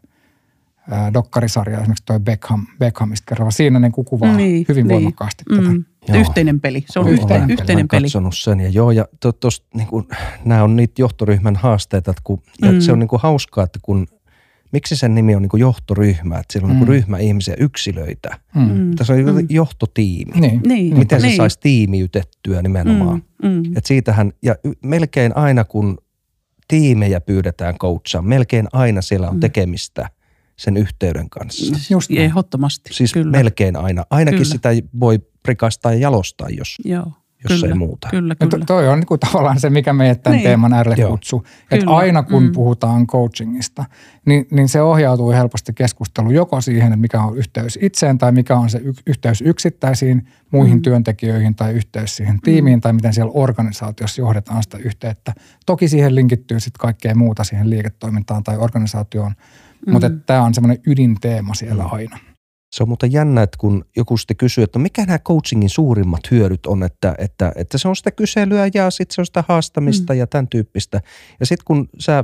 ää, 0.91 1.13
dokkarisarja, 1.13 1.77
esimerkiksi 1.79 2.05
toi 2.05 2.19
Beckham, 2.19 2.65
Beckhamista 2.79 3.25
kerrova. 3.29 3.51
Siinä 3.51 3.79
niin 3.79 3.91
kuin 3.91 4.05
kuvaa 4.05 4.35
Niin, 4.35 4.65
hyvin 4.69 4.87
niin. 4.87 4.95
voimakkaasti 4.95 5.43
tätä. 5.49 5.69
Joo. 6.07 6.19
Yhteinen 6.19 6.61
peli. 6.61 6.83
Se 6.89 6.99
on 6.99 7.05
Olen- 7.05 7.13
yhteinen, 7.13 7.43
olen- 7.43 7.51
yhteinen 7.51 7.77
Olen 7.81 7.87
peli. 7.87 8.01
katsonut 8.05 8.37
sen 8.37 8.59
ja 8.59 8.69
joo, 8.69 8.91
ja 8.91 9.05
to, 9.19 9.31
tos, 9.31 9.63
niin 9.73 9.87
kuin, 9.87 10.07
nämä 10.45 10.63
on 10.63 10.75
niitä 10.75 11.01
johtoryhmän 11.01 11.55
haasteita, 11.55 12.11
että 12.11 12.21
kun, 12.23 12.41
ja 12.61 12.71
Mm. 12.71 12.79
se 12.79 12.91
on 12.91 12.99
niin 12.99 13.07
kuin 13.07 13.21
hauskaa, 13.21 13.63
että 13.63 13.79
kun, 13.81 14.07
miksi 14.71 14.95
sen 14.95 15.15
nimi 15.15 15.35
on 15.35 15.41
niin 15.41 15.49
kuin 15.49 15.61
johtoryhmä, 15.61 16.35
että 16.39 16.53
siellä 16.53 16.65
on 16.65 16.69
mm. 16.69 16.73
niin 16.73 16.83
Mm. 16.83 16.85
kuin 16.85 16.95
ryhmä 16.95 17.17
ihmisiä, 17.17 17.55
yksilöitä. 17.59 18.39
Mm. 18.55 18.61
Mm. 18.61 18.95
Tässä 18.95 19.13
on 19.13 19.19
Mm. 19.19 19.47
johtotiimi. 19.49 20.31
Niin. 20.41 20.61
Niin. 20.65 20.97
Miten 20.97 21.21
se 21.21 21.27
niin. 21.27 21.37
saisi 21.37 21.59
tiimiytettyä 21.59 22.61
nimenomaan. 22.61 23.21
Mm. 23.43 23.49
Mm. 23.49 23.63
Et 23.77 23.85
siitähän, 23.85 24.31
ja 24.41 24.55
melkein 24.83 25.37
aina 25.37 25.63
kun 25.63 25.97
tiimejä 26.67 27.21
pyydetään 27.21 27.75
coachaan, 27.77 28.25
melkein 28.27 28.67
aina 28.73 29.01
siellä 29.01 29.29
on 29.29 29.35
Mm. 29.35 29.39
tekemistä 29.39 30.09
sen 30.57 30.77
yhteyden 30.77 31.29
kanssa. 31.29 31.75
Just 31.93 32.09
näin. 32.09 32.21
Ehdottomasti. 32.21 32.93
Siis 32.93 33.13
Kyllä. 33.13 33.31
melkein 33.31 33.75
aina. 33.75 34.05
Ainakin 34.09 34.37
Kyllä. 34.39 34.51
sitä 34.51 34.69
voi 34.99 35.19
prikastaa 35.45 35.93
ja 35.93 35.99
jalostaa, 35.99 36.49
jos, 36.49 36.75
Joo. 36.85 37.05
jos 37.49 37.61
kyllä, 37.61 37.67
ei 37.73 37.77
muuta. 37.77 38.07
Kyllä, 38.11 38.35
kyllä. 38.35 38.49
to, 38.59 38.65
toi 38.65 38.87
on 38.87 38.99
niin 38.99 39.07
kuin 39.07 39.19
tavallaan 39.19 39.59
se, 39.59 39.69
mikä 39.69 39.93
meidät 39.93 40.23
tämän 40.23 40.37
Niin. 40.37 40.43
teeman 40.47 40.73
äärelle 40.73 40.97
Joo. 40.99 41.09
kutsuu. 41.09 41.43
Että 41.71 41.91
aina 41.91 42.23
kun 42.23 42.43
Mm. 42.43 42.51
puhutaan 42.51 43.07
coachingista, 43.07 43.85
niin, 44.25 44.47
niin 44.51 44.69
se 44.69 44.81
ohjautuu 44.81 45.31
helposti 45.31 45.73
keskustelu 45.73 46.31
joko 46.31 46.61
siihen, 46.61 46.87
että 46.87 46.97
mikä 47.01 47.21
on 47.21 47.37
yhteys 47.37 47.79
itseen 47.81 48.17
tai 48.17 48.31
mikä 48.31 48.55
on 48.57 48.69
se 48.69 48.77
y- 48.83 48.93
yhteys 49.07 49.41
yksittäisiin 49.41 50.27
muihin 50.51 50.77
Mm. 50.77 50.81
työntekijöihin 50.81 51.55
tai 51.55 51.73
yhteys 51.73 52.15
siihen 52.15 52.39
tiimiin 52.41 52.81
tai 52.81 52.93
miten 52.93 53.13
siellä 53.13 53.31
organisaatiossa 53.35 54.21
johdetaan 54.21 54.63
sitä 54.63 54.77
yhteyttä. 54.77 55.33
Toki 55.65 55.87
siihen 55.87 56.15
linkittyy 56.15 56.59
sitten 56.59 56.79
kaikkea 56.79 57.15
muuta 57.15 57.43
siihen 57.43 57.69
liiketoimintaan 57.69 58.43
tai 58.43 58.57
organisaatioon, 58.57 59.31
mm. 59.87 59.93
mutta 59.93 60.09
tämä 60.09 60.41
on 60.43 60.53
semmoinen 60.53 60.83
ydinteema 60.87 61.53
siellä 61.53 61.83
Mm. 61.83 61.89
aina. 61.93 62.17
Se 62.71 62.83
on 62.83 62.89
muuten 62.89 63.11
jännä, 63.11 63.41
että 63.43 63.57
kun 63.57 63.85
joku 63.95 64.17
sitten 64.17 64.37
kysyy, 64.37 64.63
että 64.63 64.79
mikä 64.79 65.05
nämä 65.05 65.19
coachingin 65.19 65.69
suurimmat 65.69 66.31
hyödyt 66.31 66.65
on, 66.65 66.83
että, 66.83 67.15
että, 67.17 67.51
että 67.55 67.77
se 67.77 67.87
on 67.87 67.95
sitä 67.95 68.11
kyselyä 68.11 68.69
ja 68.73 68.89
sitten 68.89 69.15
se 69.15 69.21
on 69.21 69.25
sitä 69.25 69.43
haastamista 69.47 70.13
mm. 70.13 70.19
ja 70.19 70.27
tämän 70.27 70.47
tyyppistä. 70.47 71.01
Ja 71.39 71.45
sitten 71.45 71.65
kun 71.65 71.89
sä 71.99 72.23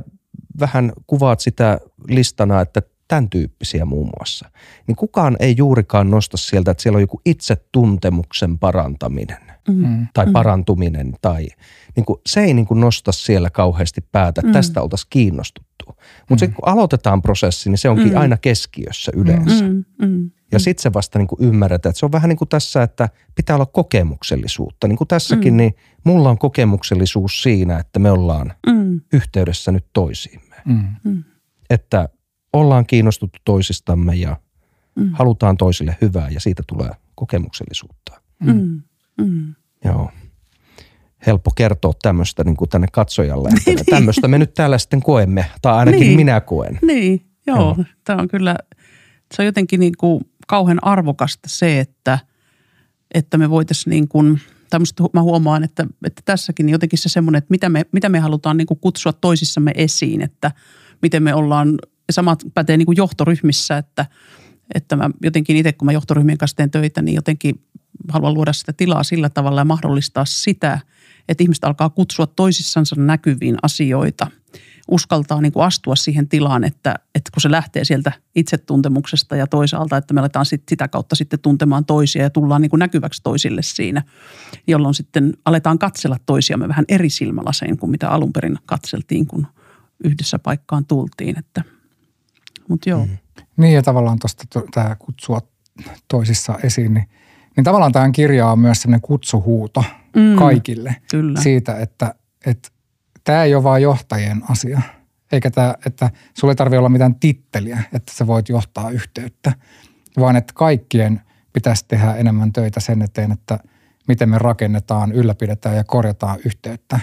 vähän 0.59 0.91
kuvaat 1.07 1.39
sitä 1.39 1.79
listana, 2.07 2.61
että 2.61 2.81
tämän 3.07 3.29
tyyppisiä 3.29 3.85
muun 3.85 4.09
muassa, 4.19 4.49
niin 4.87 4.95
kukaan 4.95 5.35
ei 5.39 5.55
juurikaan 5.57 6.11
nosta 6.11 6.37
sieltä, 6.37 6.71
että 6.71 6.83
siellä 6.83 6.97
on 6.97 7.01
joku 7.01 7.21
itsetuntemuksen 7.25 8.59
parantaminen 8.59 9.51
Mm. 9.67 9.87
Mm. 9.87 10.07
tai 10.13 10.25
Mm. 10.25 10.31
parantuminen 10.31 11.13
tai 11.21 11.47
niin 11.95 12.05
kuin, 12.05 12.19
se 12.25 12.41
ei 12.41 12.53
niin 12.53 12.65
kuin 12.65 12.79
nosta 12.79 13.11
siellä 13.11 13.49
kauheasti 13.49 14.01
päätä, 14.11 14.41
että 14.41 14.47
Mm. 14.47 14.53
tästä 14.53 14.81
oltaisiin 14.81 15.07
kiinnostuttu. 15.09 15.70
Mutta 16.19 16.33
Mm. 16.35 16.37
sitten 16.39 16.53
kun 16.55 16.67
aloitetaan 16.67 17.21
prosessi, 17.21 17.69
niin 17.69 17.77
se 17.77 17.89
onkin 17.89 18.11
Mm. 18.11 18.17
aina 18.17 18.37
keskiössä 18.37 19.11
yleensä. 19.15 19.63
Mm, 19.63 19.83
mm, 20.01 20.31
Ja 20.51 20.59
sitten 20.59 20.81
se 20.83 20.93
vasta 20.93 21.19
niin 21.19 21.27
kuin 21.27 21.43
ymmärretään, 21.43 21.91
että 21.91 21.99
se 21.99 22.05
on 22.05 22.11
vähän 22.11 22.29
niin 22.29 22.37
kuin 22.37 22.47
tässä, 22.49 22.83
että 22.83 23.09
pitää 23.35 23.55
olla 23.55 23.65
kokemuksellisuutta. 23.65 24.87
Niin 24.87 24.97
kuin 24.97 25.07
tässäkin, 25.07 25.53
Mm. 25.53 25.57
niin 25.57 25.75
mulla 26.03 26.29
on 26.29 26.37
kokemuksellisuus 26.37 27.43
siinä, 27.43 27.77
että 27.79 27.99
me 27.99 28.11
ollaan 28.11 28.53
mm, 28.67 29.01
yhteydessä 29.13 29.71
nyt 29.71 29.85
toisiimme. 29.93 30.55
Mm. 30.65 30.83
mm, 31.03 31.23
Että 31.69 32.09
ollaan 32.53 32.85
kiinnostuttu 32.85 33.39
toisistamme 33.45 34.15
ja 34.15 34.37
mm, 34.95 35.09
halutaan 35.13 35.57
toisille 35.57 35.97
hyvää 36.01 36.29
ja 36.29 36.39
siitä 36.39 36.63
tulee 36.67 36.89
kokemuksellisuutta. 37.15 38.21
mm, 38.43 38.81
mm. 39.17 39.55
Joo. 39.85 40.11
Helppo 41.27 41.51
kertoa 41.55 41.93
tämmöistä 42.01 42.43
niin 42.43 42.57
kuin 42.57 42.69
tänne 42.69 42.87
katsojalle, 42.91 43.49
että 43.67 43.83
tämmöistä 43.95 44.27
me 44.27 44.37
nyt 44.37 44.53
täällä 44.53 44.77
sitten 44.77 45.01
koemme, 45.01 45.45
tai 45.61 45.73
ainakin 45.73 45.99
Niin. 45.99 46.15
minä 46.15 46.41
koen. 46.41 46.79
Niin, 46.81 47.25
joo. 47.47 47.57
Joo. 47.57 47.77
Tämä 48.03 48.21
on 48.21 48.27
kyllä, 48.27 48.55
se 49.35 49.41
on 49.41 49.45
jotenkin 49.45 49.79
niin 49.79 49.93
kuin 49.97 50.21
kauhean 50.47 50.83
arvokasta 50.83 51.49
se, 51.49 51.79
että, 51.79 52.19
että 53.13 53.37
me 53.37 53.49
voitaisiin 53.49 53.91
niin 53.91 54.07
kuin, 54.07 54.41
hu- 55.01 55.09
mä 55.13 55.21
huomaan, 55.21 55.63
että, 55.63 55.85
että 56.05 56.21
tässäkin 56.25 56.69
jotenkin 56.69 56.99
se 56.99 57.09
semmoinen, 57.09 57.37
että 57.37 57.51
mitä 57.51 57.69
me, 57.69 57.85
mitä 57.91 58.09
me 58.09 58.19
halutaan 58.19 58.57
niin 58.57 58.67
kuin 58.67 58.79
kutsua 58.79 59.13
toisissamme 59.13 59.71
esiin, 59.75 60.21
että 60.21 60.51
miten 61.01 61.23
me 61.23 61.33
ollaan, 61.33 61.77
samat 62.11 62.43
pätee 62.53 62.77
niin 62.77 62.85
kuin 62.85 62.97
johtoryhmissä, 62.97 63.77
että, 63.77 64.05
että 64.75 64.95
mä 64.95 65.09
jotenkin 65.23 65.57
itse, 65.57 65.73
kun 65.73 65.85
mä 65.85 65.91
johtoryhmien 65.91 66.37
kanssa 66.37 66.57
teen 66.57 66.71
töitä, 66.71 67.01
niin 67.01 67.15
jotenkin 67.15 67.55
haluan 68.09 68.33
luoda 68.33 68.53
sitä 68.53 68.73
tilaa 68.73 69.03
sillä 69.03 69.29
tavalla 69.29 69.61
ja 69.61 69.65
mahdollistaa 69.65 70.25
sitä, 70.25 70.79
että 71.29 71.43
ihmiset 71.43 71.63
alkaa 71.63 71.89
kutsua 71.89 72.27
toisissansa 72.27 72.95
näkyviin 72.95 73.57
asioita, 73.63 74.27
uskaltaa 74.91 75.41
niin 75.41 75.51
kuin 75.51 75.65
astua 75.65 75.95
siihen 75.95 76.29
tilaan, 76.29 76.63
että, 76.63 76.95
että 77.15 77.31
kun 77.33 77.41
se 77.41 77.51
lähtee 77.51 77.85
sieltä 77.85 78.11
itsetuntemuksesta 78.35 79.35
ja 79.35 79.47
toisaalta, 79.47 79.97
että 79.97 80.13
me 80.13 80.19
aletaan 80.19 80.45
sit 80.45 80.63
sitä 80.69 80.87
kautta 80.87 81.15
sitten 81.15 81.39
tuntemaan 81.39 81.85
toisia 81.85 82.23
ja 82.23 82.29
tullaan 82.29 82.61
niin 82.61 82.69
kuin 82.69 82.79
näkyväksi 82.79 83.21
toisille 83.23 83.61
siinä, 83.61 84.03
jolloin 84.67 84.93
sitten 84.93 85.33
aletaan 85.45 85.79
katsella 85.79 86.17
toisiamme 86.25 86.67
vähän 86.67 86.85
eri 86.87 87.09
silmälasein 87.09 87.77
kuin 87.77 87.89
mitä 87.89 88.09
alun 88.09 88.33
perin 88.33 88.57
katseltiin, 88.65 89.27
kun 89.27 89.47
yhdessä 90.03 90.39
paikkaan 90.39 90.85
tultiin. 90.85 91.39
Että, 91.39 91.63
mutta 92.67 92.89
joo. 92.89 93.05
Mm. 93.05 93.17
Niin 93.57 93.73
ja 93.73 93.81
tavallaan 93.81 94.19
tuosta 94.19 94.61
tämä 94.73 94.95
kutsua 94.95 95.41
toisissa 96.07 96.59
esiin, 96.63 96.93
niin, 96.93 97.07
niin 97.55 97.63
tavallaan 97.63 97.91
tämä 97.91 98.09
kirja 98.11 98.47
on 98.47 98.59
myös 98.59 98.81
sellainen 98.81 99.01
kutsuhuuto 99.01 99.83
Mm, 100.15 100.35
kaikille 100.35 100.95
Kyllä. 101.11 101.41
siitä, 101.41 101.79
että, 101.79 102.15
että 102.45 102.69
tämä 103.23 103.43
ei 103.43 103.55
ole 103.55 103.63
vain 103.63 103.83
johtajien 103.83 104.41
asia. 104.49 104.81
Eikä 105.31 105.51
tämä, 105.51 105.75
että 105.85 106.09
sulla 106.37 106.51
ei 106.51 106.55
tarvitse 106.55 106.77
olla 106.77 106.89
mitään 106.89 107.15
titteliä, 107.15 107.83
että 107.93 108.13
sä 108.15 108.27
voit 108.27 108.49
johtaa 108.49 108.89
yhteyttä, 108.89 109.53
vaan 110.19 110.35
että 110.35 110.53
kaikkien 110.55 111.21
pitäisi 111.53 111.85
tehdä 111.87 112.15
enemmän 112.15 112.53
töitä 112.53 112.79
sen 112.79 113.01
eteen, 113.01 113.31
että 113.31 113.59
miten 114.07 114.29
me 114.29 114.37
rakennetaan, 114.37 115.11
ylläpidetään 115.11 115.75
ja 115.75 115.83
korjataan 115.83 116.39
yhteyttä. 116.45 116.99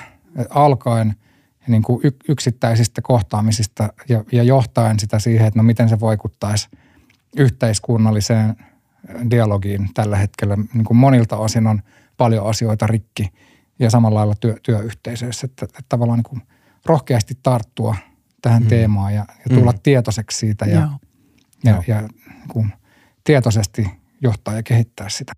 Alkaen 0.51 1.15
niin 1.69 1.83
kuin 1.83 2.01
yksittäisistä 2.29 3.03
kohtaamisista 3.03 3.93
ja, 4.09 4.25
ja 4.33 4.43
johtaen 4.43 5.01
sitä 5.01 5.19
siihen, 5.19 5.47
että 5.47 5.59
no 5.59 5.63
miten 5.63 5.89
se 5.89 6.01
vaikuttaisi 6.01 6.69
yhteiskunnalliseen 7.37 8.57
dialogiin 9.31 9.89
tällä 9.95 10.17
hetkellä. 10.17 10.57
Niin 10.75 10.85
kuin 10.85 10.97
monilta 10.97 11.37
osin 11.37 11.67
on 11.67 11.83
paljon 12.17 12.47
asioita 12.47 12.87
rikki 12.87 13.29
ja 13.79 13.91
samalla 13.91 14.19
lailla 14.19 14.35
työ, 14.41 14.57
työyhteisöissä, 14.63 15.45
että, 15.45 15.65
että 15.65 15.81
tavallaan 15.89 16.19
niin 16.19 16.25
kuin 16.31 16.43
rohkeasti 16.87 17.35
tarttua 17.43 17.97
tähän 18.43 18.63
Mm. 18.63 18.69
teemaan 18.69 19.15
ja, 19.15 19.25
ja 19.51 19.57
tulla 19.57 19.73
Mm. 19.73 19.79
tietoiseksi 19.83 20.39
siitä 20.39 20.65
ja, 20.67 20.81
Joo. 20.81 20.91
ja, 21.65 21.71
Joo. 21.73 21.83
ja 21.87 22.01
niin 22.01 22.49
kuin 22.49 22.73
tietoisesti 23.25 23.91
johtaa 24.23 24.55
ja 24.55 24.63
kehittää 24.63 25.09
sitä. 25.09 25.33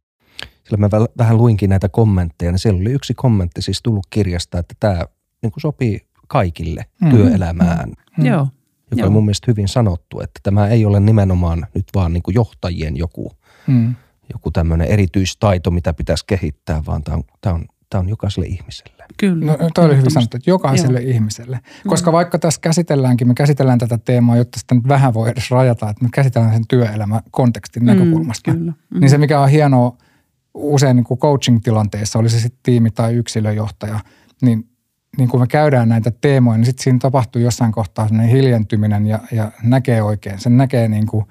Sillä 0.65 0.77
mä 0.79 0.87
väl- 0.87 1.13
vähän 1.19 1.37
luinkin 1.37 1.71
näitä 1.71 1.89
kommentteja, 1.89 2.51
niin 2.53 2.59
siellä 2.59 2.81
oli 2.81 2.93
yksi 2.93 3.15
kommentti 3.15 3.63
siis 3.63 3.83
tullut 3.83 4.07
kirjasta, 4.11 4.59
että 4.59 4.75
tämä 4.81 5.05
niin 5.43 5.53
kuin 5.53 5.61
sopii 5.61 6.01
kaikille 6.29 6.85
Mm. 7.01 7.11
työelämään, 7.11 7.93
Mm. 8.19 8.27
Joo. 8.27 8.49
joka 8.91 9.01
Joo. 9.01 9.07
on 9.07 9.13
mun 9.13 9.25
mielestä 9.25 9.45
hyvin 9.49 9.69
sanottu, 9.69 10.21
että 10.21 10.41
tämä 10.43 10.69
ei 10.69 10.85
ole 10.85 11.01
nimenomaan 11.01 11.67
nyt 11.75 11.85
vaan 11.95 12.13
niin 12.13 12.23
kuin 12.23 12.35
johtajien 12.35 12.97
joku, 12.97 13.33
Mm. 13.67 13.95
joku 14.33 14.51
tämmöinen 14.51 14.87
erityistaito, 14.87 15.71
mitä 15.71 15.93
pitäisi 15.93 16.25
kehittää, 16.27 16.83
vaan 16.87 17.03
tämä 17.03 17.17
on, 17.17 17.25
tämä 17.41 17.55
on, 17.55 17.67
tämä 17.91 18.01
on 18.01 18.09
jokaiselle 18.09 18.47
ihmiselle. 18.47 19.05
Kyllä. 19.17 19.47
No, 19.47 19.59
toi 19.75 19.85
oli 19.85 19.97
hyvin 19.97 20.11
sanottu, 20.11 20.37
että 20.37 20.51
jokaiselle 20.51 21.01
Joo. 21.01 21.11
ihmiselle. 21.11 21.61
Koska 21.87 22.13
vaikka 22.13 22.39
tässä 22.39 22.61
käsitelläänkin, 22.61 23.29
me 23.29 23.35
käsitellään 23.35 23.79
tätä 23.79 23.99
teemaa, 23.99 24.37
jotta 24.37 24.61
sitä 24.61 24.75
nyt 24.75 24.89
vähän 24.89 25.15
voi 25.15 25.31
edes 25.31 25.51
rajata, 25.51 25.91
että 25.91 26.05
me 26.05 26.09
käsitellään 26.15 26.55
sen 26.55 26.67
työelämän 26.69 27.21
kontekstin 27.31 27.85
näkökulmasta. 27.87 28.51
Mm, 28.51 28.59
kyllä. 28.59 28.73
Mm. 28.91 29.01
Niin 29.01 29.11
se, 29.11 29.19
mikä 29.19 29.41
on 29.41 29.49
hienoa 29.49 29.97
usein 30.55 30.97
niin 30.97 31.05
kuin 31.05 31.21
coaching-tilanteessa, 31.21 32.19
oli 32.19 32.29
se 32.29 32.41
sitten 32.41 32.61
tiimi 32.63 32.91
tai 32.91 33.15
yksilöjohtaja, 33.15 34.01
niin, 34.43 34.69
niin 35.19 35.29
kun 35.29 35.41
me 35.41 35.47
käydään 35.47 35.89
näitä 35.89 36.13
teemoja, 36.21 36.59
niin 36.59 36.67
sitten 36.67 36.85
siinä 36.85 36.99
tapahtuu 36.99 37.43
jossain 37.43 37.73
kohtaa 37.73 38.09
sellainen 38.09 38.37
hiljentyminen 38.37 39.07
ja, 39.07 39.19
ja 39.33 39.53
näkee 39.63 40.03
oikein. 40.03 40.39
Sen 40.39 40.57
näkee 40.57 40.89
niin 40.89 41.07
kuin, 41.07 41.25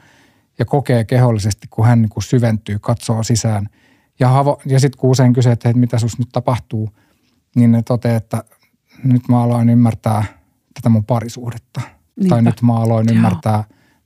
ja 0.60 0.66
kokee 0.66 1.03
kehollisesti, 1.03 1.68
kun 1.70 1.86
hän 1.86 2.01
niin 2.01 2.10
kuin 2.10 2.24
syventyy, 2.24 2.80
katsoo 2.82 3.24
sisään. 3.24 3.70
Ja, 4.20 4.28
havo, 4.28 4.62
ja 4.66 4.80
sitten 4.80 4.99
kun 4.99 5.10
usein 5.10 5.34
kysyy, 5.34 5.51
että 5.51 5.70
hei, 5.70 5.74
mitä 5.74 5.99
sus 5.99 6.20
nyt 6.20 6.30
tapahtuu, 6.32 6.89
niin 7.55 7.72
ne 7.72 7.82
toteaa, 7.82 8.18
että 8.18 8.43
nyt 9.03 9.28
mä 9.30 9.43
aloin 9.43 9.70
ymmärtää 9.70 10.24
tätä 10.74 10.89
mun 10.89 11.05
parisuhdetta. 11.05 11.82
Niinpä. 12.16 12.36
Tai 12.36 12.41
nyt 12.41 12.62
mä 12.62 12.76
aloin 12.76 13.07
Joo. 13.10 13.16
ymmärtää 13.16 13.64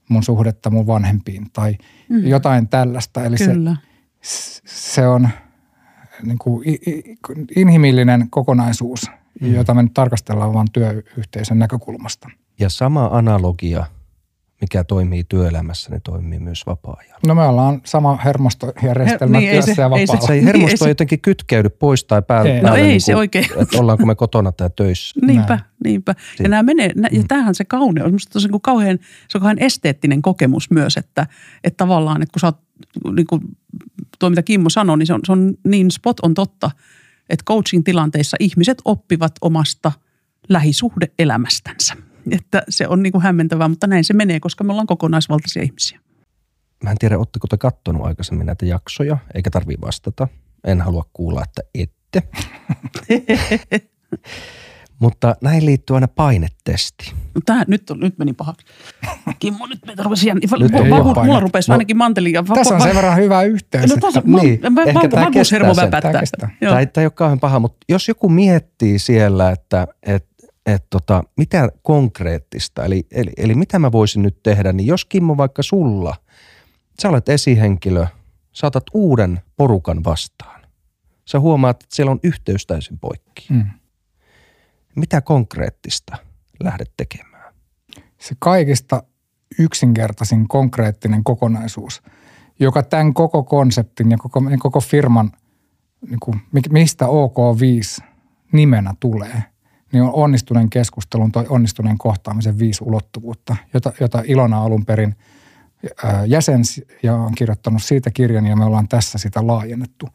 mun 0.10 0.24
suhdetta 0.24 0.70
mun 0.70 0.88
vanhempiin 0.88 1.48
tai 1.54 1.78
Mm. 2.10 2.24
jotain 2.28 2.68
tällaista. 2.68 3.24
Eli 3.24 3.38
se, 3.38 3.46
Kyllä. 3.54 3.76
se 4.66 5.08
on 5.08 5.30
niin 6.24 6.38
kuin 6.38 6.64
inhimillinen 7.56 8.28
kokonaisuus, 8.30 9.12
Mm. 9.42 9.54
jota 9.54 9.74
me 9.74 9.84
nyt 9.84 9.94
tarkastellaan 9.94 10.54
vain 10.54 10.68
työyhteisön 10.74 11.60
näkökulmasta. 11.60 12.30
Ja 12.60 12.70
sama 12.70 13.06
analogia, 13.12 13.86
mikä 14.64 14.84
toimii 14.84 15.24
työelämässä, 15.24 15.90
niin 15.90 16.02
toimii 16.02 16.40
myös 16.40 16.66
vapaa-ajalla. 16.66 17.20
No 17.28 17.36
me 17.36 17.42
ollaan 17.42 17.82
sama 17.86 18.18
hermostojärjestelmä 18.26 19.38
Her- 19.38 19.40
niin, 19.42 19.50
ei 19.50 19.56
työssä 19.56 19.76
se- 19.76 19.82
ja 19.82 19.90
ei 19.98 20.08
se-. 20.08 20.18
Se 20.28 20.34
ei 20.34 20.40
Niin, 20.40 20.46
hermosto 20.46 20.72
ei 20.74 20.78
se- 20.78 20.90
jotenkin 20.90 21.22
kytkeydy 21.22 21.70
pois 21.70 22.04
tai 22.06 22.22
päälle. 22.22 22.52
Ei. 22.52 22.62
No 22.62 22.64
päälle 22.64 22.80
ei 22.80 22.88
niin 22.88 23.02
se 23.02 23.12
kuin, 23.12 23.18
oikein. 23.20 23.46
Että 23.58 23.78
ollaanko 23.80 24.06
me 24.06 24.16
kotona 24.16 24.52
tai 24.52 24.70
töissä. 24.76 25.20
Niinpä, 25.28 25.48
Näin. 25.56 25.62
niinpä. 25.84 26.16
Ja 26.40 26.50
nämä 26.50 26.64
menee, 26.64 26.90
nä, 26.96 27.10
ja 27.12 27.24
tämähän 27.28 27.56
se 27.56 27.66
kauneus. 27.66 28.06
Minusta 28.08 28.40
se 28.40 28.40
on 28.40 28.44
niin 28.48 28.52
kuin 28.52 28.62
kauhean, 28.62 29.00
se 29.30 29.38
on 29.38 29.42
kauhean 29.42 29.60
esteettinen 29.60 30.22
kokemus 30.22 30.72
myös, 30.72 30.98
että, 30.98 31.28
että 31.64 31.78
tavallaan, 31.78 32.22
että 32.22 32.34
kun 32.34 32.40
sä 32.40 32.48
oot, 32.48 32.60
niin 33.16 33.28
kuin 33.28 33.42
tuo 34.20 34.30
mitä 34.30 34.44
Kimmo 34.44 34.70
sanoi, 34.70 34.98
niin 34.98 35.08
se 35.08 35.14
on, 35.14 35.20
se 35.26 35.32
on 35.32 35.54
niin 35.68 35.92
spot 35.92 36.20
on 36.20 36.34
totta, 36.34 36.72
että 37.30 37.44
coaching-tilanteissa 37.50 38.38
ihmiset 38.40 38.82
oppivat 38.86 39.32
omasta 39.42 39.92
lähisuhdeelämästänsä. 40.50 41.94
Että 42.32 42.64
se 42.70 42.88
on 42.88 43.04
niin 43.04 43.12
kuin 43.12 43.22
hämmentävää, 43.22 43.68
mutta 43.68 43.88
näin 43.88 44.04
se 44.04 44.14
menee, 44.14 44.40
koska 44.40 44.64
me 44.64 44.72
ollaan 44.72 44.88
kokonaisvaltaisia 44.88 45.64
ihmisiä. 45.64 46.00
Mä 46.84 46.92
en 46.92 46.98
tiedä, 46.98 47.18
ootteko 47.18 47.48
te 47.48 47.58
kattonut 47.58 48.06
aikaisemmin 48.06 48.46
näitä 48.46 48.66
jaksoja, 48.66 49.18
eikä 49.36 49.50
tarvii 49.50 49.78
vastata. 49.82 50.28
En 50.64 50.82
halua 50.82 51.06
kuulla, 51.14 51.44
että 51.44 51.62
ette. 51.74 52.24
Mutta 55.00 55.36
näin 55.42 55.66
liittyy 55.66 55.96
aina 55.96 56.08
painetesti. 56.08 57.14
No 57.36 57.42
Tää, 57.46 57.64
nyt, 57.68 57.90
on, 57.90 58.00
nyt 58.00 58.18
meni 58.18 58.34
pahaksi. 58.34 58.66
Kimmo, 59.40 59.66
nyt 59.66 59.86
meitä 59.86 60.04
rupesi 60.04 60.28
jänni. 60.28 60.42
Nyt 60.60 60.74
ei 60.74 60.84
Mulla, 60.84 61.04
ole 61.04 61.26
mulla 61.26 61.40
rupesi 61.40 61.72
No, 61.72 61.74
ainakin 61.74 61.98
manteli. 61.98 62.32
Ja 62.32 62.44
Tässä 62.44 62.76
on 62.76 62.82
sen 62.82 62.96
verran 62.96 63.18
hyvä 63.18 63.42
yhteys. 63.42 63.90
No 63.90 63.98
tässä 64.02 64.20
että 64.20 64.32
on, 64.32 64.42
niin, 64.42 64.62
niin, 64.62 64.88
ehkä 64.88 65.08
tää 65.10 65.26
vakuushermo 65.26 65.74
kestää 65.76 66.02
sen. 66.02 66.58
Tämä, 66.60 66.86
tämä 66.86 67.02
ei 67.02 67.06
ole 67.06 67.12
kauhean 67.12 67.40
paha, 67.40 67.60
mutta 67.60 67.78
jos 67.90 68.08
joku 68.08 68.30
miettii 68.30 69.00
siellä, 69.00 69.52
että 69.52 69.88
et, 70.04 70.28
et 70.66 70.86
tota, 70.90 71.24
mitä 71.38 71.70
konkreettista, 71.82 72.86
eli, 72.86 73.08
eli, 73.12 73.32
eli 73.38 73.56
mitä 73.56 73.80
mä 73.80 73.92
voisin 73.92 74.22
nyt 74.22 74.44
tehdä, 74.44 74.74
niin 74.74 74.88
jos 74.88 75.06
Kimmo 75.06 75.38
vaikka 75.38 75.64
sulla, 75.64 76.16
sä 77.02 77.10
olet 77.10 77.30
esihenkilö, 77.30 78.08
saatat 78.52 78.84
uuden 78.94 79.42
porukan 79.58 80.04
vastaan. 80.04 80.62
Sä 81.26 81.40
huomaat, 81.40 81.84
että 81.84 81.96
siellä 81.96 82.12
on 82.12 82.20
yhteys 82.24 82.66
täysin 82.66 83.00
poikki. 83.00 83.48
Mm. 83.50 83.66
Mitä 84.96 85.22
konkreettista 85.22 86.18
lähdet 86.64 86.92
tekemään? 86.98 87.34
se 88.24 88.36
kaikista 88.40 89.04
yksinkertaisin 89.60 90.48
konkreettinen 90.48 91.24
kokonaisuus, 91.24 92.04
joka 92.60 92.84
tämän 92.84 93.14
koko 93.14 93.44
konseptin 93.44 94.12
ja 94.12 94.18
koko, 94.18 94.42
koko 94.60 94.80
firman, 94.80 95.32
niin 96.10 96.20
kuin, 96.20 96.42
mi- 96.52 96.62
mistä 96.70 97.06
OK5 97.06 98.04
nimenä 98.52 98.94
tulee, 99.00 99.44
niin 99.94 100.04
on 100.04 100.14
onnistuneen 100.14 100.70
keskustelun 100.70 101.32
tai 101.32 101.46
onnistuneen 101.50 101.98
kohtaamisen 101.98 102.60
viisi 102.60 102.84
ulottuvuutta, 102.84 103.56
jota, 103.74 103.94
jota 104.00 104.24
Ilona 104.26 104.64
alun 104.64 104.86
perin 104.86 105.16
ää, 106.04 106.26
jäsensi 106.26 106.88
ja 107.04 107.16
on 107.16 107.36
kirjoittanut 107.36 107.84
siitä 107.84 108.12
kirjan 108.12 108.46
ja 108.46 108.56
me 108.56 108.66
ollaan 108.66 108.88
tässä 108.88 109.18
sitä 109.18 109.48
laajennettu. 109.48 110.10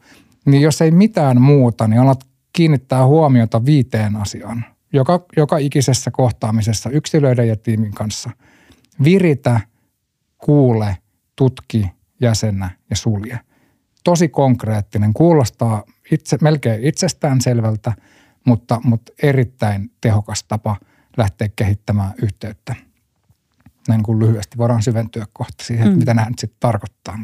Niin 0.45 0.61
jos 0.61 0.81
ei 0.81 0.91
mitään 0.91 1.41
muuta, 1.41 1.87
niin 1.87 2.01
alat 2.01 2.23
kiinnittää 2.53 3.05
huomiota 3.05 3.65
viiteen 3.65 4.15
asiaan, 4.15 4.65
joka, 4.93 5.25
joka 5.37 5.57
ikisessä 5.57 6.11
kohtaamisessa 6.11 6.89
yksilöiden 6.89 7.47
ja 7.47 7.55
tiimin 7.55 7.93
kanssa. 7.93 8.29
Viritä, 9.03 9.61
kuule, 10.37 10.97
tutki, 11.35 11.91
jäsennä 12.21 12.69
ja 12.89 12.95
sulje. 12.95 13.39
Tosi 14.03 14.29
konkreettinen, 14.29 15.13
kuulostaa 15.13 15.83
itse, 16.11 16.37
melkein 16.41 16.83
itsestään 16.83 17.41
selvältä, 17.41 17.93
mutta, 18.45 18.81
mutta 18.83 19.11
erittäin 19.23 19.91
tehokas 20.01 20.43
tapa 20.43 20.77
lähteä 21.17 21.49
kehittämään 21.55 22.13
yhteyttä. 22.21 22.75
Näin 23.87 24.03
kuin 24.03 24.19
lyhyesti 24.19 24.57
voidaan 24.57 24.83
syventyä 24.83 25.25
kohta 25.33 25.63
siihen, 25.63 25.87
Mm. 25.93 25.97
mitä 25.99 26.13
nämä 26.13 26.29
nyt 26.29 26.39
sitten 26.39 26.59
tarkoittaa. 26.59 27.19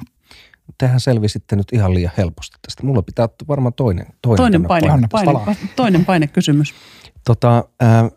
Tehän 0.77 0.99
selvisitte 0.99 1.55
nyt 1.55 1.67
ihan 1.73 1.93
liian 1.93 2.11
helposti 2.17 2.57
tästä. 2.61 2.83
Mulla 2.85 3.01
pitää 3.01 3.29
varmaan 3.47 3.73
toinen, 3.73 4.05
toinen, 4.21 4.37
Toinen 4.37 4.63
paine, 4.65 4.89
Annapas 4.89 5.23
paine, 5.23 5.39
palaa. 5.39 5.55
toinen 5.75 6.05
painekysymys. 6.05 6.73
Tota, 7.25 7.57
äh, 7.83 8.11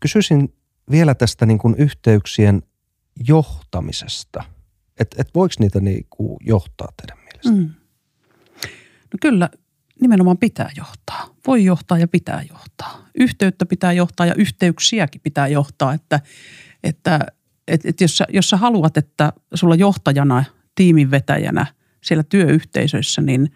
kysyisin 0.00 0.54
vielä 0.90 1.14
tästä 1.14 1.46
niin 1.46 1.58
kuin 1.58 1.74
yhteyksien 1.78 2.62
johtamisesta. 3.28 4.44
Että 5.00 5.16
et 5.22 5.30
voiko 5.34 5.54
niitä 5.58 5.80
niin 5.80 6.06
kuin 6.10 6.36
johtaa 6.40 6.88
teidän 6.96 7.24
mielestä? 7.24 7.50
Mm. 7.50 7.74
No 9.12 9.18
kyllä, 9.20 9.50
nimenomaan 10.00 10.38
pitää 10.38 10.70
johtaa. 10.76 11.34
Voi 11.46 11.64
johtaa 11.64 11.98
ja 11.98 12.08
pitää 12.08 12.44
johtaa. 12.50 13.06
Yhteyttä 13.14 13.66
pitää 13.66 13.92
johtaa 13.92 14.26
ja 14.26 14.34
yhteyksiäkin 14.34 15.20
pitää 15.20 15.48
johtaa. 15.48 15.94
Että, 15.94 16.20
että 16.84 17.20
et, 17.68 17.86
et 17.86 18.00
jos, 18.00 18.18
sä, 18.18 18.26
jos 18.28 18.50
sä 18.50 18.56
haluat, 18.56 18.96
että 18.96 19.32
sulla 19.54 19.74
johtajana, 19.74 20.44
tiimin 20.74 21.10
vetäjänä 21.10 21.66
siellä 22.04 22.22
työyhteisöissä, 22.22 23.22
niin 23.22 23.50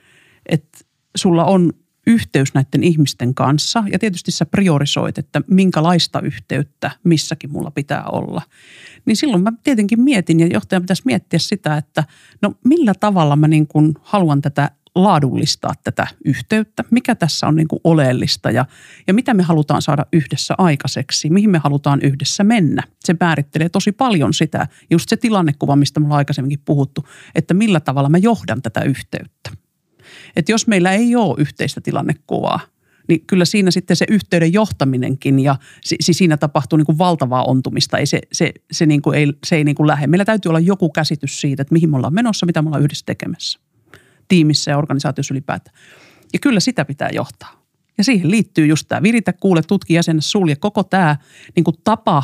että 0.46 0.78
sulla 1.16 1.44
on 1.44 1.72
yhteys 2.06 2.54
näiden 2.54 2.82
ihmisten 2.82 3.34
kanssa 3.34 3.84
ja 3.92 3.98
tietysti 3.98 4.30
sä 4.30 4.46
priorisoit, 4.46 5.18
että 5.18 5.40
minkälaista 5.46 6.20
yhteyttä 6.20 6.90
missäkin 7.04 7.52
mulla 7.52 7.70
pitää 7.70 8.04
olla. 8.04 8.42
Niin 9.06 9.16
silloin 9.16 9.42
mä 9.42 9.52
tietenkin 9.64 10.00
mietin 10.00 10.40
ja 10.40 10.46
johtajan 10.46 10.82
pitäisi 10.82 11.02
miettiä 11.04 11.38
sitä, 11.38 11.76
että 11.76 12.04
no 12.42 12.54
millä 12.64 12.94
tavalla 13.00 13.36
mä 13.36 13.48
niin 13.48 13.66
kuin 13.66 13.94
haluan 14.02 14.40
tätä 14.40 14.70
laadullistaa 14.94 15.74
tätä 15.84 16.06
yhteyttä, 16.24 16.84
mikä 16.90 17.14
tässä 17.14 17.46
on 17.46 17.56
niin 17.56 17.68
kuin 17.68 17.80
oleellista 17.84 18.50
ja, 18.50 18.64
ja 19.06 19.14
mitä 19.14 19.34
me 19.34 19.42
halutaan 19.42 19.82
saada 19.82 20.06
yhdessä 20.12 20.54
aikaiseksi, 20.58 21.30
mihin 21.30 21.50
me 21.50 21.58
halutaan 21.58 22.00
yhdessä 22.02 22.44
mennä. 22.44 22.82
Se 23.00 23.16
määrittelee 23.20 23.68
tosi 23.68 23.92
paljon 23.92 24.34
sitä, 24.34 24.66
just 24.90 25.08
se 25.08 25.16
tilannekuva, 25.16 25.76
mistä 25.76 26.00
me 26.00 26.06
ollaan 26.06 26.18
aikaisemminkin 26.18 26.62
puhuttu, 26.64 27.04
että 27.34 27.54
millä 27.54 27.80
tavalla 27.80 28.08
mä 28.08 28.18
johdan 28.18 28.62
tätä 28.62 28.82
yhteyttä. 28.82 29.50
Että 30.36 30.52
jos 30.52 30.66
meillä 30.66 30.92
ei 30.92 31.16
ole 31.16 31.34
yhteistä 31.38 31.80
tilannekuvaa, 31.80 32.60
niin 33.08 33.26
kyllä 33.26 33.44
siinä 33.44 33.70
sitten 33.70 33.96
se 33.96 34.04
yhteyden 34.08 34.52
johtaminenkin 34.52 35.38
ja 35.38 35.56
si- 35.80 35.96
si- 36.00 36.14
siinä 36.14 36.36
tapahtuu 36.36 36.76
niin 36.76 36.86
kuin 36.86 36.98
valtavaa 36.98 37.44
ontumista. 37.44 37.98
Ei 37.98 38.06
se, 38.06 38.20
se, 38.32 38.52
se, 38.72 38.86
niin 38.86 39.02
kuin 39.02 39.18
ei, 39.18 39.32
se 39.46 39.56
ei 39.56 39.64
niin 39.64 39.74
kuin 39.74 39.86
lähde. 39.86 40.06
Meillä 40.06 40.24
täytyy 40.24 40.48
olla 40.48 40.60
joku 40.60 40.90
käsitys 40.90 41.40
siitä, 41.40 41.62
että 41.62 41.72
mihin 41.72 41.90
me 41.90 41.96
ollaan 41.96 42.14
menossa, 42.14 42.46
mitä 42.46 42.62
me 42.62 42.68
ollaan 42.68 42.82
yhdessä 42.82 43.06
tekemässä 43.06 43.60
tiimissä 44.30 44.70
ja 44.70 44.78
organisaatiossa 44.78 45.34
ylipäätään. 45.34 45.76
Ja 46.32 46.38
kyllä 46.38 46.60
sitä 46.60 46.84
pitää 46.84 47.08
johtaa. 47.12 47.60
Ja 47.98 48.04
siihen 48.04 48.30
liittyy 48.30 48.66
just 48.66 48.88
tämä 48.88 49.02
viritä, 49.02 49.32
kuule, 49.32 49.62
tutki, 49.62 49.94
jäsennä, 49.94 50.20
sulje. 50.20 50.56
Koko 50.56 50.84
tämä 50.84 51.16
niin 51.56 51.64
kuin 51.64 51.76
tapa, 51.84 52.22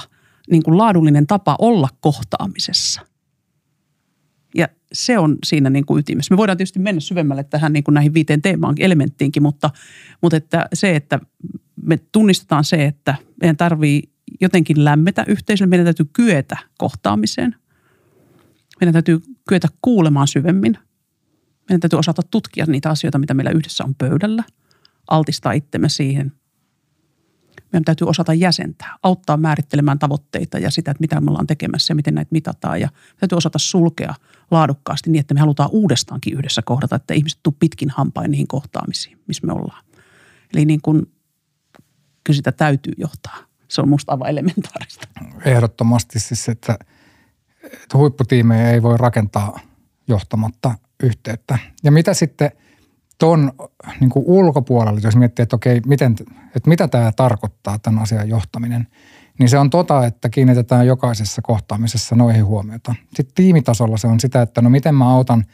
niin 0.51 0.63
kuin 0.63 0.79
laadullinen 0.79 1.27
tapa 1.27 1.57
olla 1.59 1.89
kohtaamisessa. 2.01 3.01
Ja 4.55 4.69
se 4.93 5.19
on 5.19 5.39
siinä 5.45 5.71
niin 5.71 5.87
kuin 5.87 6.01
ytimessä. 6.01 6.35
Me 6.35 6.37
voidaan 6.37 6.59
tietysti 6.59 6.79
mennä 6.79 7.01
syvemmälle 7.01 7.45
tähän 7.45 7.73
niin 7.73 7.85
kuin 7.85 7.95
näihin 7.95 8.15
viiteen 8.15 8.43
teemaan 8.43 8.75
elementtiinkin, 8.79 9.43
mutta, 9.43 9.71
mutta 10.23 10.37
että 10.37 10.69
se, 10.75 10.97
että 10.97 11.21
me 11.83 11.99
tunnistetaan 12.13 12.65
se, 12.65 12.85
että 12.85 13.15
meidän 13.41 13.57
tarvii 13.57 14.03
jotenkin 14.41 14.85
lämmetä 14.85 15.25
yhteisölle. 15.29 15.71
Meidän 15.71 15.87
täytyy 15.87 16.07
kyetä 16.13 16.57
kohtaamiseen. 16.79 17.55
Meidän 18.81 18.93
täytyy 18.93 19.21
kyetä 19.49 19.69
kuulemaan 19.83 20.29
syvemmin. 20.29 20.79
Meidän 21.69 21.81
täytyy 21.81 21.99
osata 21.99 22.23
tutkia 22.31 22.65
niitä 22.69 22.91
asioita, 22.91 23.19
mitä 23.19 23.35
meillä 23.35 23.51
yhdessä 23.51 23.85
on 23.85 23.95
pöydällä. 23.95 24.45
Altistaa 25.11 25.53
itsemme 25.53 25.89
siihen. 25.89 26.33
Meidän 27.73 27.85
täytyy 27.85 28.09
osata 28.09 28.35
jäsentää, 28.35 28.97
auttaa 29.03 29.37
määrittelemään 29.37 29.99
tavoitteita 29.99 30.59
ja 30.59 30.71
sitä, 30.71 30.91
että 30.91 31.01
mitä 31.01 31.21
me 31.21 31.31
ollaan 31.31 31.47
tekemässä 31.47 31.91
ja 31.91 31.95
miten 31.97 32.15
näitä 32.15 32.29
mitataan. 32.33 32.81
Ja 32.81 32.89
täytyy 33.17 33.37
osata 33.37 33.59
sulkea 33.59 34.15
laadukkaasti 34.51 35.11
niin, 35.11 35.21
että 35.21 35.35
me 35.35 35.41
halutaan 35.41 35.71
uudestaankin 35.73 36.35
yhdessä 36.35 36.63
kohdata, 36.63 36.97
että 36.97 37.15
ihmiset 37.15 37.41
tuu 37.43 37.57
pitkin 37.61 37.91
hampain 37.91 38.31
niihin 38.31 38.49
kohtaamisiin, 38.49 39.19
missä 39.27 39.47
me 39.47 39.53
ollaan. 39.53 39.85
Eli 40.55 40.65
niin 40.65 40.81
kuin, 40.83 41.13
kyllä 42.25 42.37
sitä 42.37 42.53
täytyy 42.53 42.93
johtaa. 42.97 43.37
Se 43.69 43.81
on 43.81 43.89
musta 43.89 44.13
aivan 44.13 44.29
elementaarista. 44.29 45.09
Ehdottomasti 45.45 46.21
siis, 46.21 46.49
että, 46.49 46.79
että 47.65 47.99
huipputiimejä 47.99 48.71
ei 48.71 48.83
voi 48.83 48.97
rakentaa 48.97 49.61
johtamatta 50.09 50.75
yhteyttä. 51.03 51.59
Ja 51.85 51.93
mitä 51.93 52.15
sitten 52.15 52.51
tuon 53.19 53.53
niin 54.01 54.11
ulkopuolella, 54.15 55.01
jos 55.03 55.17
miettii, 55.17 55.43
että 55.43 55.57
okei, 55.57 55.81
miten, 55.87 56.17
että 56.57 56.69
mitä 56.69 56.89
tämä 56.89 57.13
tarkoittaa 57.13 57.79
tämän 57.79 58.03
asian 58.03 58.29
johtaminen, 58.29 58.87
niin 59.39 59.49
se 59.49 59.59
on 59.59 59.71
tota, 59.71 60.07
että 60.07 60.29
kiinnitetään 60.29 60.87
jokaisessa 60.87 61.43
kohtaamisessa 61.43 62.17
noihin 62.17 62.45
huomiota. 62.45 62.95
Sitten 63.15 63.35
tiimitasolla 63.35 63.97
se 63.97 64.07
on 64.07 64.21
sitä, 64.21 64.43
että 64.43 64.63
no 64.63 64.71
miten 64.71 64.95
mä 64.95 65.11
autan 65.11 65.45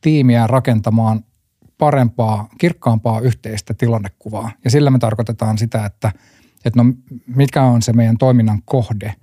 tiimiä 0.00 0.46
rakentamaan 0.46 1.24
parempaa, 1.78 2.48
kirkkaampaa 2.58 3.20
yhteistä 3.20 3.74
tilannekuvaa. 3.74 4.50
Ja 4.64 4.70
sillä 4.70 4.90
me 4.90 4.98
tarkoitetaan 4.98 5.58
sitä, 5.58 5.84
että, 5.84 6.12
että 6.64 6.82
no 6.82 6.92
mikä 7.26 7.62
on 7.62 7.82
se 7.82 7.92
meidän 7.92 8.18
toiminnan 8.18 8.62
kohde, 8.64 9.14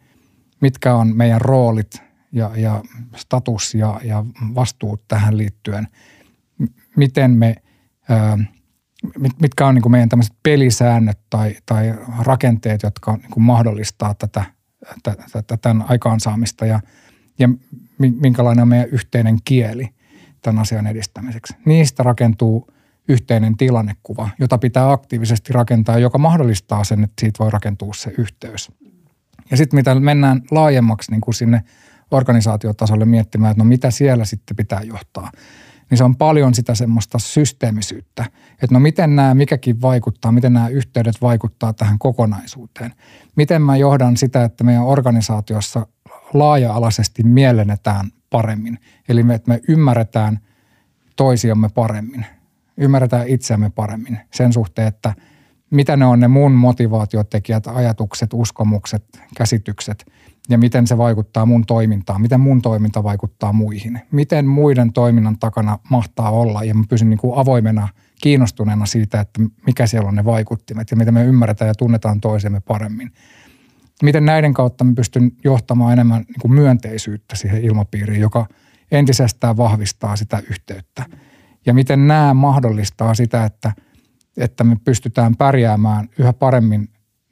mitkä 0.61 0.95
on 0.95 1.17
meidän 1.17 1.41
roolit 1.41 2.08
ja, 2.31 2.51
ja 2.55 2.83
status 3.15 3.75
ja, 3.75 3.99
ja 4.03 4.25
vastuut 4.55 5.07
tähän 5.07 5.37
liittyen, 5.37 5.87
miten 6.95 7.31
me, 7.31 7.55
mitkä 9.41 9.67
on 9.67 9.75
niin 9.75 9.81
kuin 9.81 9.91
meidän 9.91 10.09
tämmöiset 10.09 10.35
pelisäännöt 10.43 11.19
tai, 11.29 11.55
tai 11.65 11.93
rakenteet, 12.19 12.83
jotka 12.83 13.17
niin 13.17 13.31
kuin 13.31 13.43
mahdollistaa 13.43 14.13
tätä, 14.13 14.43
tätä, 15.03 15.57
tämän 15.57 15.85
aikaansaamista 15.89 16.65
ja, 16.65 16.79
ja 17.39 17.49
mi- 17.97 18.17
minkälainen 18.21 18.61
on 18.61 18.67
meidän 18.67 18.89
yhteinen 18.89 19.37
kieli 19.45 19.89
tämän 20.41 20.61
asian 20.61 20.87
edistämiseksi. 20.87 21.53
Niistä 21.65 22.03
rakentuu 22.03 22.67
yhteinen 23.07 23.57
tilannekuva, 23.57 24.29
jota 24.39 24.57
pitää 24.57 24.91
aktiivisesti 24.91 25.53
rakentaa, 25.53 25.99
joka 25.99 26.17
mahdollistaa 26.17 26.83
sen, 26.83 27.03
että 27.03 27.21
siitä 27.21 27.39
voi 27.39 27.51
rakentua 27.51 27.93
se 27.93 28.13
yhteys. 28.17 28.71
Ja 29.51 29.57
sitten 29.57 29.77
mitä 29.77 29.95
mennään 29.95 30.41
laajemmaksi 30.51 31.11
niin 31.11 31.21
kuin 31.21 31.35
sinne 31.35 31.63
organisaatiotasolle 32.11 33.05
miettimään, 33.05 33.51
että 33.51 33.63
no 33.63 33.67
mitä 33.67 33.91
siellä 33.91 34.25
sitten 34.25 34.57
pitää 34.57 34.81
johtaa, 34.81 35.31
niin 35.89 35.97
se 35.97 36.03
on 36.03 36.15
paljon 36.15 36.53
sitä 36.53 36.75
semmoista 36.75 37.19
systeemisyyttä, 37.19 38.25
että 38.53 38.73
no 38.73 38.79
miten 38.79 39.15
nämä 39.15 39.33
mikäkin 39.33 39.81
vaikuttaa, 39.81 40.31
miten 40.31 40.53
nämä 40.53 40.67
yhteydet 40.67 41.21
vaikuttaa 41.21 41.73
tähän 41.73 41.99
kokonaisuuteen. 41.99 42.93
Miten 43.35 43.61
mä 43.61 43.77
johdan 43.77 44.17
sitä, 44.17 44.43
että 44.43 44.63
meidän 44.63 44.83
organisaatiossa 44.83 45.87
laaja-alaisesti 46.33 47.23
mielennetään 47.23 48.11
paremmin, 48.29 48.79
eli 49.09 49.23
me, 49.23 49.35
että 49.35 49.51
me 49.51 49.61
ymmärretään 49.67 50.39
toisiamme 51.15 51.69
paremmin, 51.69 52.25
ymmärretään 52.77 53.27
itseämme 53.27 53.69
paremmin 53.69 54.19
sen 54.33 54.53
suhteen, 54.53 54.87
että 54.87 55.13
mitä 55.69 55.97
ne 55.97 56.05
on 56.05 56.19
ne 56.19 56.27
mun 56.27 56.51
motivaatiotekijät, 56.51 57.67
ajatukset, 57.67 58.29
uskomukset, 58.33 59.03
käsitykset 59.37 60.08
ja 60.49 60.57
miten 60.57 60.87
se 60.87 60.97
vaikuttaa 60.97 61.45
mun 61.45 61.65
toimintaan, 61.65 62.21
miten 62.21 62.39
mun 62.39 62.61
toiminta 62.61 63.03
vaikuttaa 63.03 63.53
muihin, 63.53 64.01
miten 64.11 64.47
muiden 64.47 64.93
toiminnan 64.93 65.39
takana 65.39 65.79
mahtaa 65.89 66.31
olla 66.31 66.63
ja 66.63 66.73
mä 66.73 66.83
pysyn 66.89 67.09
niin 67.09 67.17
kuin 67.17 67.37
avoimena, 67.37 67.87
kiinnostuneena 68.21 68.85
siitä, 68.85 69.19
että 69.19 69.41
mikä 69.65 69.87
siellä 69.87 70.07
on 70.07 70.15
ne 70.15 70.25
vaikuttimet 70.25 70.91
ja 70.91 70.97
miten 70.97 71.13
me 71.13 71.25
ymmärretään 71.25 71.67
ja 71.67 71.75
tunnetaan 71.75 72.21
toisemme 72.21 72.59
paremmin. 72.59 73.11
Miten 74.03 74.25
näiden 74.25 74.53
kautta 74.53 74.83
mä 74.83 74.93
pystyn 74.95 75.31
johtamaan 75.43 75.93
enemmän 75.93 76.21
niin 76.21 76.41
kuin 76.41 76.51
myönteisyyttä 76.51 77.35
siihen 77.35 77.63
ilmapiiriin, 77.63 78.21
joka 78.21 78.45
entisestään 78.91 79.57
vahvistaa 79.57 80.15
sitä 80.15 80.41
yhteyttä. 80.49 81.05
Ja 81.65 81.73
miten 81.73 82.07
nämä 82.07 82.33
mahdollistaa 82.33 83.13
sitä, 83.13 83.45
että– 83.45 83.73
että 84.39 84.63
me 84.63 84.77
pystytään 84.85 85.35
pärjäämään 85.35 86.09
yhä 86.19 86.33
paremmin 86.33 86.89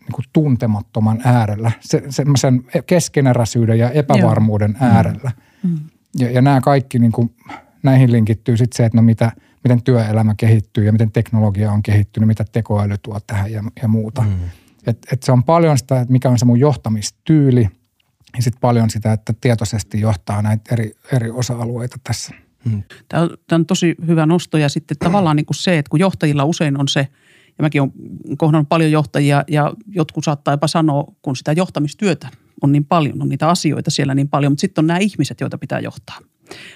niin 0.07 0.15
kuin 0.15 0.25
tuntemattoman 0.33 1.21
äärellä, 1.23 1.71
se, 1.79 2.03
semmoisen 2.09 2.63
keskeneräisyyden 2.85 3.79
ja 3.79 3.91
epävarmuuden 3.91 4.77
Joo. 4.81 4.91
äärellä. 4.91 5.31
Mm. 5.63 5.79
Ja, 6.19 6.31
ja 6.31 6.41
nämä 6.41 6.61
kaikki, 6.61 6.99
niin 6.99 7.11
kuin, 7.11 7.35
näihin 7.83 8.11
linkittyy 8.11 8.57
sitten 8.57 8.77
se, 8.77 8.85
että 8.85 8.97
no 8.97 9.01
mitä, 9.01 9.31
miten 9.63 9.83
työelämä 9.83 10.35
kehittyy 10.37 10.85
ja 10.85 10.91
miten 10.91 11.11
teknologia 11.11 11.71
on 11.71 11.83
kehittynyt, 11.83 12.27
mitä 12.27 12.45
tekoäly 12.51 12.95
tuo 13.01 13.19
tähän 13.27 13.51
ja, 13.51 13.63
ja 13.81 13.87
muuta. 13.87 14.21
Mm. 14.21 14.33
Et, 14.87 14.97
et 15.11 15.23
se 15.23 15.31
on 15.31 15.43
paljon 15.43 15.77
sitä, 15.77 16.01
että 16.01 16.11
mikä 16.11 16.29
on 16.29 16.39
se 16.39 16.45
mun 16.45 16.59
johtamistyyli 16.59 17.69
ja 18.37 18.43
sitten 18.43 18.61
paljon 18.61 18.89
sitä, 18.89 19.13
että 19.13 19.33
tietoisesti 19.41 20.01
johtaa 20.01 20.41
näitä 20.41 20.73
eri, 20.75 20.91
eri 21.13 21.29
osa-alueita 21.29 21.97
tässä– 22.03 22.33
Mm. 22.67 22.83
Tämä 23.09 23.23
on, 23.23 23.29
tämä 23.47 23.57
on 23.57 23.65
tosi 23.65 23.95
hyvä 24.07 24.25
nosto 24.25 24.57
ja 24.57 24.69
sitten 24.69 24.97
tavallaan 24.97 25.35
niin 25.35 25.45
kuin 25.45 25.57
se, 25.57 25.77
että 25.77 25.89
kun 25.89 25.99
johtajilla 25.99 26.45
usein 26.45 26.79
on 26.79 26.87
se, 26.87 27.07
ja 27.57 27.61
mäkin 27.61 27.81
olen 27.81 27.91
kohdannut 28.37 28.69
paljon 28.69 28.91
johtajia 28.91 29.43
ja 29.47 29.73
jotkut 29.87 30.23
saattaa 30.23 30.53
jopa 30.53 30.67
sanoa, 30.67 31.13
kun 31.21 31.35
sitä 31.35 31.51
johtamistyötä 31.51 32.29
on 32.61 32.71
niin 32.71 32.85
paljon, 32.85 33.21
on 33.21 33.29
niitä 33.29 33.49
asioita 33.49 33.91
siellä 33.91 34.15
niin 34.15 34.29
paljon, 34.29 34.51
mutta 34.51 34.61
sitten 34.61 34.81
on 34.81 34.87
nämä 34.87 34.99
ihmiset, 34.99 35.41
joita 35.41 35.57
pitää 35.57 35.79
johtaa. 35.79 36.19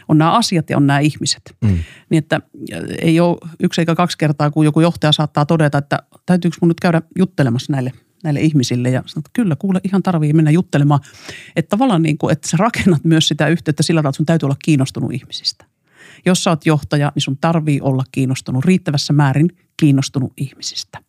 On 0.07 0.17
nämä 0.17 0.32
asiat 0.32 0.69
ja 0.69 0.77
on 0.77 0.88
nämä 0.88 0.99
ihmiset. 0.99 1.55
Mm. 1.61 1.77
Niin 2.09 2.17
että 2.17 2.41
ei 3.01 3.19
ole 3.19 3.38
yksi 3.63 3.82
eikä 3.82 3.95
kaksi 3.95 4.17
kertaa, 4.17 4.51
kun 4.51 4.65
joku 4.65 4.82
johtaja 4.82 5.11
saattaa 5.11 5.45
todeta, 5.45 5.77
että 5.77 5.99
täytyykö 6.25 6.57
mun 6.61 6.67
nyt 6.67 6.79
käydä 6.79 7.01
juttelemassa 7.17 7.73
näille 7.73 7.91
näille 8.23 8.41
ihmisille 8.41 8.89
ja 8.89 9.03
sanot, 9.05 9.25
että 9.25 9.29
kyllä 9.34 9.55
kuule 9.55 9.79
ihan 9.84 10.03
tarvii 10.03 10.34
mennä 10.34 10.51
juttelemaan. 10.51 10.99
Että 11.55 11.69
tavallaan 11.69 12.01
niin 12.01 12.17
kuin, 12.17 12.32
että 12.32 12.47
sä 12.47 12.57
rakennat 12.57 13.03
myös 13.03 13.27
sitä 13.27 13.47
yhteyttä 13.47 13.84
sillä 13.84 13.99
tavalla, 13.99 14.09
että 14.09 14.17
sun 14.17 14.25
täytyy 14.25 14.47
olla 14.47 14.57
kiinnostunut 14.65 15.13
ihmisistä. 15.13 15.65
Jos 16.25 16.43
sä 16.43 16.49
oot 16.49 16.65
johtaja, 16.65 17.11
niin 17.15 17.21
sun 17.21 17.38
tarvii 17.38 17.82
olla 17.82 18.03
kiinnostunut 18.11 18.65
riittävässä 18.65 19.13
määrin 19.13 19.49
kiinnostunut 19.82 20.34
ihmisistä. 20.38 20.99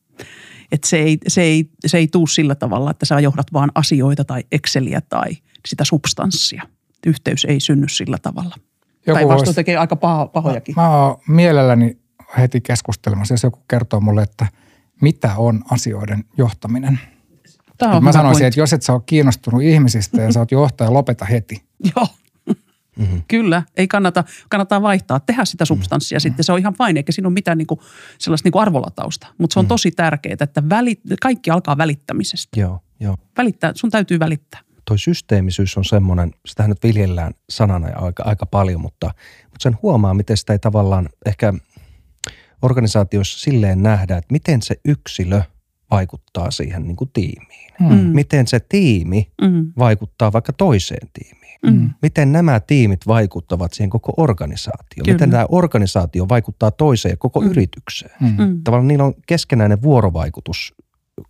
Et 0.72 0.84
se, 0.84 0.96
ei, 0.98 1.18
se, 1.28 1.42
ei, 1.42 1.70
se 1.86 1.98
ei 1.98 2.08
tuu 2.08 2.26
sillä 2.26 2.54
tavalla, 2.54 2.90
että 2.90 3.06
sä 3.06 3.20
johdat 3.20 3.52
vaan 3.52 3.70
asioita 3.74 4.24
tai 4.24 4.42
Exceliä 4.52 5.00
tai 5.00 5.30
sitä 5.68 5.84
substanssia. 5.84 6.62
Yhteys 7.06 7.44
ei 7.44 7.60
synny 7.60 7.88
sillä 7.88 8.18
tavalla. 8.18 8.56
Päinvastoin 9.06 9.54
tekee 9.54 9.76
aika 9.76 9.96
paho, 9.96 10.26
pahojakin. 10.26 10.74
Mä, 10.76 10.82
mä 10.82 11.06
oon 11.06 11.16
mielelläni 11.28 11.98
heti 12.38 12.60
keskustelemassa, 12.60 13.34
jos 13.34 13.42
joku 13.42 13.58
kertoo 13.68 14.00
mulle, 14.00 14.22
että 14.22 14.46
mitä 15.00 15.36
on 15.36 15.62
asioiden 15.70 16.24
johtaminen. 16.38 17.00
Tämä 17.78 17.96
on 17.96 18.04
mä 18.04 18.12
sanoisin, 18.12 18.30
pointti. 18.30 18.46
että 18.46 18.60
jos 18.60 18.72
et 18.72 18.82
sä 18.82 18.92
ole 18.92 19.02
kiinnostunut 19.06 19.62
ihmisistä 19.62 20.22
ja 20.22 20.32
sä 20.32 20.40
oot 20.40 20.50
johtaja, 20.50 20.92
lopeta 20.92 21.24
heti. 21.24 21.62
Joo. 21.96 22.06
Mm-hmm. 22.98 23.22
Kyllä, 23.28 23.62
ei 23.76 23.88
kannata, 23.88 24.24
kannattaa 24.48 24.82
vaihtaa, 24.82 25.20
tehdä 25.20 25.44
sitä 25.44 25.64
substanssia 25.64 26.16
mm-hmm. 26.16 26.22
sitten. 26.22 26.44
Se 26.44 26.52
on 26.52 26.58
ihan 26.58 26.74
fine, 26.74 27.00
eikä 27.00 27.12
siinä 27.12 27.28
ole 27.28 27.34
mitään 27.34 27.58
niin 27.58 27.66
kuin, 27.66 27.80
sellaista 28.18 28.46
niin 28.46 28.52
kuin 28.52 28.62
arvolatausta. 28.62 29.26
Mutta 29.38 29.54
se 29.54 29.58
on 29.58 29.64
mm-hmm. 29.64 29.68
tosi 29.68 29.90
tärkeää, 29.90 30.36
että 30.40 30.68
välit, 30.68 31.00
kaikki 31.22 31.50
alkaa 31.50 31.78
välittämisestä. 31.78 32.60
Joo, 32.60 32.80
joo. 33.00 33.16
Välittää, 33.36 33.72
sun 33.74 33.90
täytyy 33.90 34.18
välittää. 34.18 34.60
Toi 34.84 34.98
systeemisyys 34.98 35.76
on 35.76 35.84
semmoinen, 35.84 36.30
sitä 36.46 36.68
nyt 36.68 36.82
viljellään 36.82 37.32
sanana 37.50 37.88
aika, 37.94 38.22
aika 38.26 38.46
paljon, 38.46 38.80
mutta, 38.80 39.06
mutta 39.44 39.62
sen 39.62 39.78
huomaa, 39.82 40.14
miten 40.14 40.36
sitä 40.36 40.52
ei 40.52 40.58
tavallaan 40.58 41.08
ehkä 41.26 41.54
organisaatioissa 42.62 43.38
silleen 43.38 43.82
nähdä, 43.82 44.16
että 44.16 44.32
miten 44.32 44.62
se 44.62 44.74
yksilö 44.84 45.42
vaikuttaa 45.90 46.50
siihen 46.50 46.82
niin 46.82 46.96
kuin 46.96 47.10
tiimiin. 47.12 47.72
Mm. 47.80 47.94
Miten 47.94 48.46
se 48.46 48.60
tiimi 48.60 49.32
mm. 49.42 49.72
vaikuttaa 49.78 50.32
vaikka 50.32 50.52
toiseen 50.52 51.08
tiimiin 51.12 51.41
Mm. 51.66 51.90
Miten 52.02 52.32
nämä 52.32 52.60
tiimit 52.60 53.06
vaikuttavat 53.06 53.72
siihen 53.72 53.90
koko 53.90 54.12
organisaatioon? 54.16 55.04
Kyllä. 55.04 55.14
Miten 55.14 55.30
tämä 55.30 55.46
organisaatio 55.48 56.28
vaikuttaa 56.28 56.70
toiseen 56.70 57.12
ja 57.12 57.16
koko 57.16 57.40
mm. 57.40 57.50
yritykseen? 57.50 58.16
Mm. 58.20 58.34
mm. 58.38 58.60
Tavallaan 58.64 58.88
niillä 58.88 59.04
on 59.04 59.14
keskenäinen 59.26 59.82
vuorovaikutus 59.82 60.74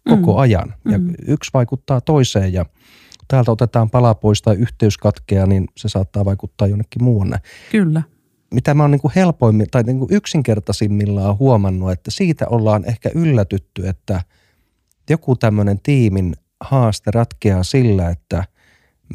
koko 0.09 0.33
mm. 0.33 0.39
ajan 0.39 0.75
ja 0.85 0.99
mm. 0.99 1.15
yksi 1.27 1.51
vaikuttaa 1.55 2.01
toiseen 2.01 2.53
ja 2.53 2.67
täältä 3.29 3.53
otetaan 3.53 3.91
pala 3.91 4.15
pois 4.15 4.43
tai 4.43 4.57
yhteys 4.57 4.99
katkeaa, 4.99 5.47
niin 5.47 5.69
se 5.77 5.89
saattaa 5.89 6.25
vaikuttaa 6.25 6.69
jonnekin 6.69 7.05
muualle. 7.05 7.41
Kyllä. 7.71 8.03
Mitä 8.55 8.75
mä 8.75 8.83
oon 8.83 8.91
niin 8.91 9.01
helpoimmin 9.17 9.67
tai 9.71 9.83
niin 9.83 10.07
yksinkertaisimmillaan 10.11 11.39
huomannut, 11.39 11.91
että 11.93 12.11
siitä 12.11 12.47
ollaan 12.49 12.85
ehkä 12.85 13.11
yllätytty, 13.15 13.89
että 13.89 14.23
joku 15.11 15.37
tämmöinen 15.37 15.81
tiimin 15.83 16.35
haaste 16.61 17.11
ratkeaa 17.11 17.63
sillä, 17.63 18.09
että 18.09 18.45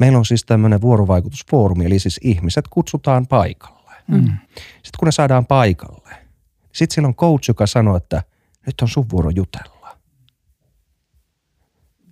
Meillä 0.00 0.18
on 0.18 0.24
siis 0.24 0.44
tämmöinen 0.44 0.80
vuorovaikutusfoorumi, 0.80 1.84
eli 1.84 1.98
siis 1.98 2.20
ihmiset 2.22 2.68
kutsutaan 2.68 3.26
paikalle. 3.26 3.92
Mm. 4.06 4.24
Sitten 4.72 4.98
kun 4.98 5.06
ne 5.06 5.12
saadaan 5.12 5.46
paikalle, 5.46 6.10
sitten 6.72 6.94
siellä 6.94 7.08
on 7.08 7.14
coach, 7.14 7.48
joka 7.48 7.66
sanoo, 7.66 7.96
että 7.96 8.22
nyt 8.66 8.80
on 8.82 8.88
sun 8.88 9.06
vuoro 9.12 9.30
jutella. 9.30 9.98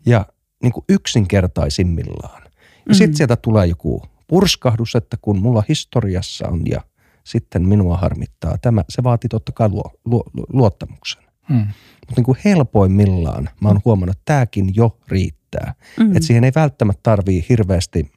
Ja 0.07 0.27
niin 0.63 0.73
kuin 0.73 0.85
yksinkertaisimmillaan. 0.89 2.43
Ja 2.45 2.51
mm. 2.89 2.95
sitten 2.95 3.17
sieltä 3.17 3.37
tulee 3.37 3.67
joku 3.67 4.03
purskahdus, 4.27 4.95
että 4.95 5.17
kun 5.23 5.39
mulla 5.39 5.63
historiassa 5.69 6.49
on 6.49 6.67
ja 6.67 6.81
sitten 7.25 7.69
minua 7.69 7.97
harmittaa 7.97 8.59
tämä, 8.59 8.85
se 8.89 9.03
vaatii 9.03 9.29
totta 9.29 9.53
kai 9.53 9.69
luo, 9.69 9.93
luo, 10.05 10.25
luottamuksen. 10.53 11.23
Mm. 11.49 11.57
Mutta 11.57 12.15
niin 12.17 12.25
kuin 12.25 12.39
helpoimmillaan 12.45 13.51
mä 13.61 13.69
oon 13.69 13.81
huomannut, 13.85 14.17
että 14.17 14.33
tämäkin 14.35 14.73
jo 14.75 14.99
riittää 15.09 15.36
riittää. 15.47 15.75
Mm. 15.99 16.17
Että 16.17 16.27
siihen 16.27 16.45
ei 16.45 16.53
välttämättä 16.55 17.01
tarvii 17.03 17.47
hirveästi 17.49 18.11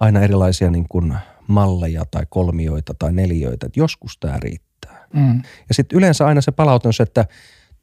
aina 0.00 0.20
erilaisia 0.20 0.70
niin 0.70 0.86
kuin 0.88 1.14
malleja 1.48 2.04
tai 2.10 2.26
kolmioita 2.30 2.94
tai 2.98 3.12
neliöitä. 3.12 3.66
Että 3.66 3.80
joskus 3.80 4.18
tämä 4.18 4.38
riittää. 4.42 5.06
Mm. 5.14 5.42
Ja 5.68 5.74
sitten 5.74 5.98
yleensä 5.98 6.26
aina 6.26 6.40
se 6.40 6.52
palaute 6.52 6.88
on 6.88 6.94
se, 6.94 7.02
että 7.02 7.24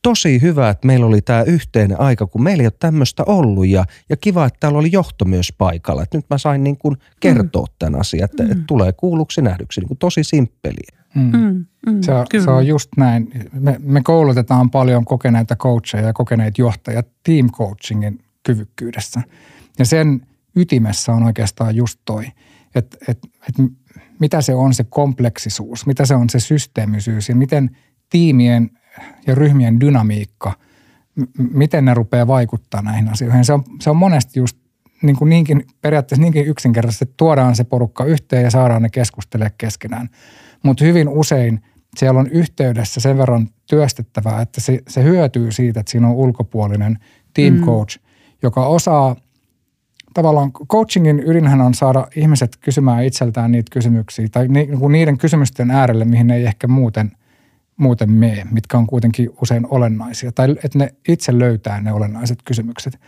tosi 0.01 0.41
hyvä, 0.41 0.69
että 0.69 0.87
meillä 0.87 1.05
oli 1.05 1.21
tämä 1.21 1.41
yhteinen 1.43 1.99
aika, 1.99 2.27
kun 2.27 2.43
meillä 2.43 2.61
ei 2.61 2.67
ole 2.67 2.73
tämmöistä 2.79 3.23
ollut 3.25 3.67
ja, 3.67 3.85
ja 4.09 4.17
kiva, 4.17 4.45
että 4.45 4.57
täällä 4.59 4.79
oli 4.79 4.89
johto 4.91 5.25
myös 5.25 5.53
paikalla. 5.57 6.03
Että 6.03 6.17
nyt 6.17 6.25
mä 6.29 6.37
sain 6.37 6.63
niin 6.63 6.77
kuin 6.77 6.97
kertoa 7.19 7.65
mm. 7.65 7.73
tämän 7.79 7.99
asian, 7.99 8.25
että, 8.25 8.43
mm. 8.43 8.51
että 8.51 8.63
tulee 8.67 8.91
kuulluksi 8.93 9.41
nähdyksi, 9.41 9.81
niin 9.81 9.87
kuin 9.87 9.97
tosi 9.97 10.23
simppeliä. 10.23 10.98
Mm. 11.15 11.31
Mm, 11.31 11.65
mm, 11.87 12.01
se, 12.01 12.13
on, 12.13 12.25
se 12.43 12.51
on 12.51 12.67
just 12.67 12.89
näin. 12.97 13.49
Me, 13.53 13.75
me 13.79 14.01
koulutetaan 14.01 14.69
paljon 14.69 15.05
kokeneita 15.05 15.55
coacheja 15.55 16.05
ja 16.05 16.13
kokeneita 16.13 16.61
johtajia 16.61 17.03
team 17.23 17.49
coachingin 17.51 18.19
kyvykkyydessä. 18.43 19.21
Ja 19.79 19.85
sen 19.85 20.21
ytimessä 20.55 21.11
on 21.13 21.23
oikeastaan 21.23 21.75
just 21.75 21.99
toi, 22.05 22.25
että 22.75 22.97
et, 23.07 23.19
et 23.49 23.71
mitä 24.19 24.41
se 24.41 24.55
on 24.55 24.73
se 24.73 24.83
kompleksisuus, 24.83 25.85
mitä 25.85 26.05
se 26.05 26.15
on 26.15 26.29
se 26.29 26.39
systeemisyys 26.39 27.29
ja 27.29 27.35
miten 27.35 27.69
tiimien 28.09 28.69
ja 29.27 29.35
ryhmien 29.35 29.79
dynamiikka, 29.79 30.53
m- 31.15 31.23
miten 31.37 31.85
ne 31.85 31.93
rupeaa 31.93 32.27
vaikuttaa 32.27 32.81
näihin 32.81 33.09
asioihin. 33.09 33.45
Se 33.45 33.53
on, 33.53 33.63
se 33.81 33.89
on 33.89 33.97
monesti 33.97 34.39
just 34.39 34.57
niin 35.01 35.15
kuin 35.15 35.29
niinkin, 35.29 35.65
periaatteessa 35.81 36.21
niinkin 36.21 36.45
yksinkertaisesti, 36.45 37.05
että 37.05 37.17
tuodaan 37.17 37.55
se 37.55 37.63
porukka 37.63 38.05
yhteen 38.05 38.43
ja 38.43 38.51
saadaan 38.51 38.81
ne 38.81 38.89
keskustelemaan 38.89 39.55
keskenään– 39.57 40.09
mutta 40.63 40.85
hyvin 40.85 41.09
usein 41.09 41.61
siellä 41.97 42.19
on 42.19 42.27
yhteydessä 42.27 42.99
sen 43.01 43.17
verran 43.17 43.49
työstettävää, 43.69 44.41
että 44.41 44.61
se, 44.61 44.79
se 44.87 45.03
hyötyy 45.03 45.51
siitä, 45.51 45.79
että 45.79 45.91
siinä 45.91 46.07
on 46.07 46.15
ulkopuolinen 46.15 46.99
team 47.33 47.53
mm. 47.53 47.65
coach, 47.65 47.99
joka 48.43 48.65
osaa 48.65 49.15
tavallaan 50.13 50.51
coachingin 50.51 51.23
ydinhän 51.25 51.61
on 51.61 51.73
saada 51.73 52.07
ihmiset 52.15 52.57
kysymään 52.61 53.03
itseltään 53.03 53.51
niitä 53.51 53.69
kysymyksiä 53.71 54.27
tai 54.31 54.47
ni, 54.47 54.65
niin 54.65 54.91
niiden 54.91 55.17
kysymysten 55.17 55.71
äärelle, 55.71 56.05
mihin 56.05 56.27
ne 56.27 56.35
ei 56.35 56.45
ehkä 56.45 56.67
muuten, 56.67 57.11
muuten 57.77 58.11
mene, 58.11 58.47
mitkä 58.51 58.77
on 58.77 58.87
kuitenkin 58.87 59.29
usein 59.41 59.67
olennaisia. 59.69 60.31
Tai 60.31 60.55
että 60.63 60.77
ne 60.77 60.89
itse 61.07 61.39
löytää 61.39 61.81
ne 61.81 61.91
olennaiset 61.91 62.39
kysymykset. 62.45 62.99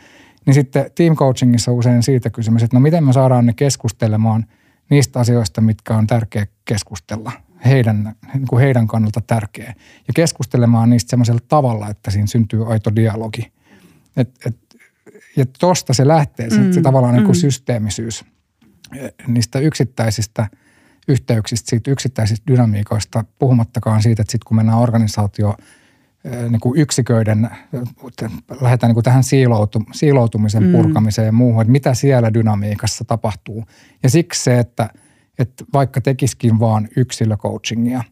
Niin 0.45 0.53
sitten 0.53 0.91
team 0.95 1.15
coachingissa 1.15 1.71
usein 1.71 2.03
siitä 2.03 2.29
kysymys, 2.29 2.63
että 2.63 2.75
no 2.75 2.81
miten 2.81 3.03
me 3.03 3.13
saadaan 3.13 3.45
ne 3.45 3.53
keskustelemaan– 3.53 4.45
niistä 4.91 5.19
asioista, 5.19 5.61
mitkä 5.61 5.97
on 5.97 6.07
tärkeä 6.07 6.47
keskustella, 6.65 7.31
heidän, 7.65 8.15
niin 8.33 8.47
kuin 8.47 8.61
heidän 8.61 8.87
kannalta 8.87 9.21
tärkeä. 9.21 9.73
Ja 10.07 10.13
keskustelemaan 10.15 10.89
niistä 10.89 11.09
semmoisella 11.09 11.41
tavalla, 11.47 11.89
että 11.89 12.11
siinä 12.11 12.27
syntyy 12.27 12.71
aito 12.71 12.95
dialogi. 12.95 13.51
Et, 14.17 14.29
et, 14.45 14.57
ja 15.35 15.45
tuosta 15.59 15.93
se 15.93 16.07
lähtee, 16.07 16.49
mm, 16.49 16.71
se 16.71 16.81
tavallaan 16.81 17.13
niin 17.13 17.25
kuin 17.25 17.37
mm. 17.37 17.41
systeemisyys 17.41 18.25
niistä 19.27 19.59
yksittäisistä 19.59 20.47
yhteyksistä, 21.07 21.69
siitä 21.69 21.91
yksittäisistä 21.91 22.43
dynamiikoista, 22.47 23.25
puhumattakaan 23.39 24.01
siitä, 24.01 24.21
että 24.21 24.31
sitten 24.31 24.47
kun 24.47 24.57
mennään 24.57 24.79
organisaatio 24.79 25.55
niin 26.23 26.59
kuin 26.59 26.79
yksiköiden, 26.79 27.49
lähdetään 28.61 28.89
niin 28.89 28.93
kuin 28.93 29.03
tähän 29.03 29.23
siiloutu, 29.23 29.83
siiloutumisen 29.93 30.63
mm. 30.63 30.71
purkamiseen 30.71 31.25
ja 31.25 31.31
muuhun, 31.31 31.61
että 31.61 31.71
mitä 31.71 31.93
siellä 31.93 32.33
dynamiikassa 32.33 33.05
tapahtuu. 33.05 33.65
Ja 34.03 34.09
siksi 34.09 34.43
se, 34.43 34.59
että, 34.59 34.89
että 35.39 35.65
vaikka 35.73 36.01
tekisikin 36.01 36.59
vaan 36.59 36.87
yksilöcoachingia, 36.97 38.03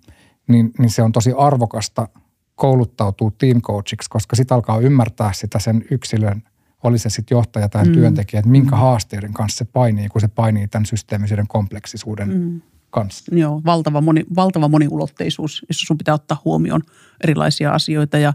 niin, 0.48 0.72
niin 0.80 0.90
se 0.90 1.04
on 1.04 1.12
tosi 1.12 1.34
arvokasta 1.38 2.08
kouluttautua 2.56 3.32
team 3.38 3.62
coachiksi, 3.62 4.10
koska 4.10 4.36
sitten 4.36 4.56
alkaa 4.56 4.80
ymmärtää 4.80 5.34
sitä 5.34 5.60
sen 5.60 5.86
yksilön, 5.92 6.44
oli 6.84 6.98
se 6.98 7.10
sitten 7.10 7.36
johtaja 7.36 7.70
tai 7.70 7.86
mm. 7.86 7.94
työntekijä, 7.94 8.40
että 8.40 8.52
minkä 8.52 8.76
mm. 8.76 8.80
haasteiden 8.80 9.34
kanssa 9.34 9.58
se 9.58 9.66
painii, 9.66 10.10
kun 10.10 10.22
se 10.22 10.28
painii 10.28 10.68
tämän 10.68 10.86
systeemisyyden 10.86 11.48
kompleksisuuden 11.48 12.30
mm 12.30 12.62
kanssa. 12.90 13.36
Joo, 13.36 13.62
valtava, 13.66 14.02
moni, 14.02 14.26
valtava 14.36 14.68
moniulotteisuus, 14.68 15.66
jossa 15.68 15.86
sun 15.88 15.98
pitää 15.98 16.14
ottaa 16.14 16.42
huomioon 16.46 16.82
erilaisia 17.24 17.72
asioita 17.72 18.18
ja, 18.18 18.34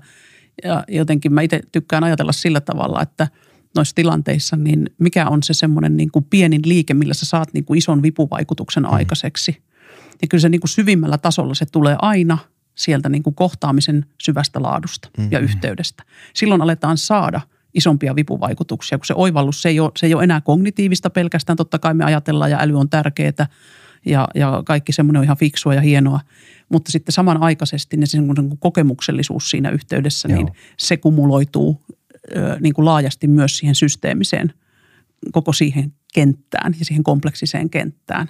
ja 0.64 0.84
jotenkin 0.88 1.32
mä 1.32 1.42
itse 1.42 1.61
tykkään 1.72 2.05
ajatella 2.05 2.32
sillä 2.32 2.61
tavalla, 2.61 3.02
että 3.02 3.28
noissa 3.76 3.94
tilanteissa, 3.94 4.57
niin 4.57 4.90
mikä 4.98 5.28
on 5.28 5.42
se 5.42 5.55
semmoinen 5.55 5.96
niin 5.96 6.11
kuin 6.11 6.24
pienin 6.30 6.62
liike, 6.64 6.94
millä 6.94 7.14
sä 7.14 7.26
saat 7.26 7.48
niin 7.52 7.64
kuin 7.64 7.78
ison 7.78 8.02
vipuvaikutuksen 8.02 8.82
mm. 8.82 8.92
aikaiseksi. 8.92 9.62
Ja 10.22 10.28
kyllä 10.28 10.40
se 10.40 10.48
niin 10.48 10.61
kuin 10.61 10.68
syvimmällä 10.68 11.18
tasolla 11.18 11.55
se 11.55 11.66
tulee 11.66 11.96
aina 12.02 12.38
sieltä 12.74 13.09
niin 13.09 13.22
kuin 13.22 13.34
kohtaamisen 13.34 14.07
syvästä 14.22 14.62
laadusta 14.62 15.09
mm-hmm. 15.18 15.32
ja 15.32 15.38
yhteydestä. 15.38 16.02
Silloin 16.34 16.62
aletaan 16.62 16.98
saada 16.98 17.40
isompia 17.74 18.16
vipuvaikutuksia, 18.16 18.98
kun 18.98 19.07
se 19.07 19.14
oivallus, 19.16 19.62
se 19.62 19.68
ei, 19.68 19.80
ole, 19.80 19.90
se 19.96 20.07
ei 20.07 20.14
ole 20.14 20.24
enää 20.24 20.40
kognitiivista 20.40 21.11
pelkästään. 21.11 21.57
Totta 21.57 21.78
kai 21.78 21.94
me 21.94 22.05
ajatellaan 22.05 22.50
ja 22.50 22.59
äly 22.61 22.78
on 22.78 22.90
tärkeää, 22.90 23.46
ja, 24.07 24.28
ja 24.34 24.62
kaikki 24.66 24.92
semmoinen 24.92 25.18
on 25.18 25.24
ihan 25.24 25.36
fiksua 25.36 25.74
ja 25.74 25.80
hienoa. 25.80 26.20
Mutta 26.68 26.92
sitten 26.92 27.12
samanaikaisesti 27.12 27.96
ne 27.96 28.07
niin 28.12 28.34
kuin 28.34 28.59
kokemuksellisuus 28.59 29.50
siinä 29.50 29.70
yhteydessä, 29.70 30.28
niin 30.28 30.36
Joo. 30.36 30.44
niin 30.44 30.57
se 30.78 30.96
kumuloituu 30.96 31.82
ö, 32.36 32.57
niin 32.61 32.74
kuin 32.74 32.84
laajasti 32.84 33.26
myös 33.26 33.59
siihen 33.59 33.74
systeemiseen, 33.74 34.52
koko 35.32 35.52
siihen 35.52 35.92
kenttään 36.14 36.74
ja 36.78 36.84
siihen 36.84 37.05
kompleksiseen 37.05 37.70
kenttään. 37.70 38.28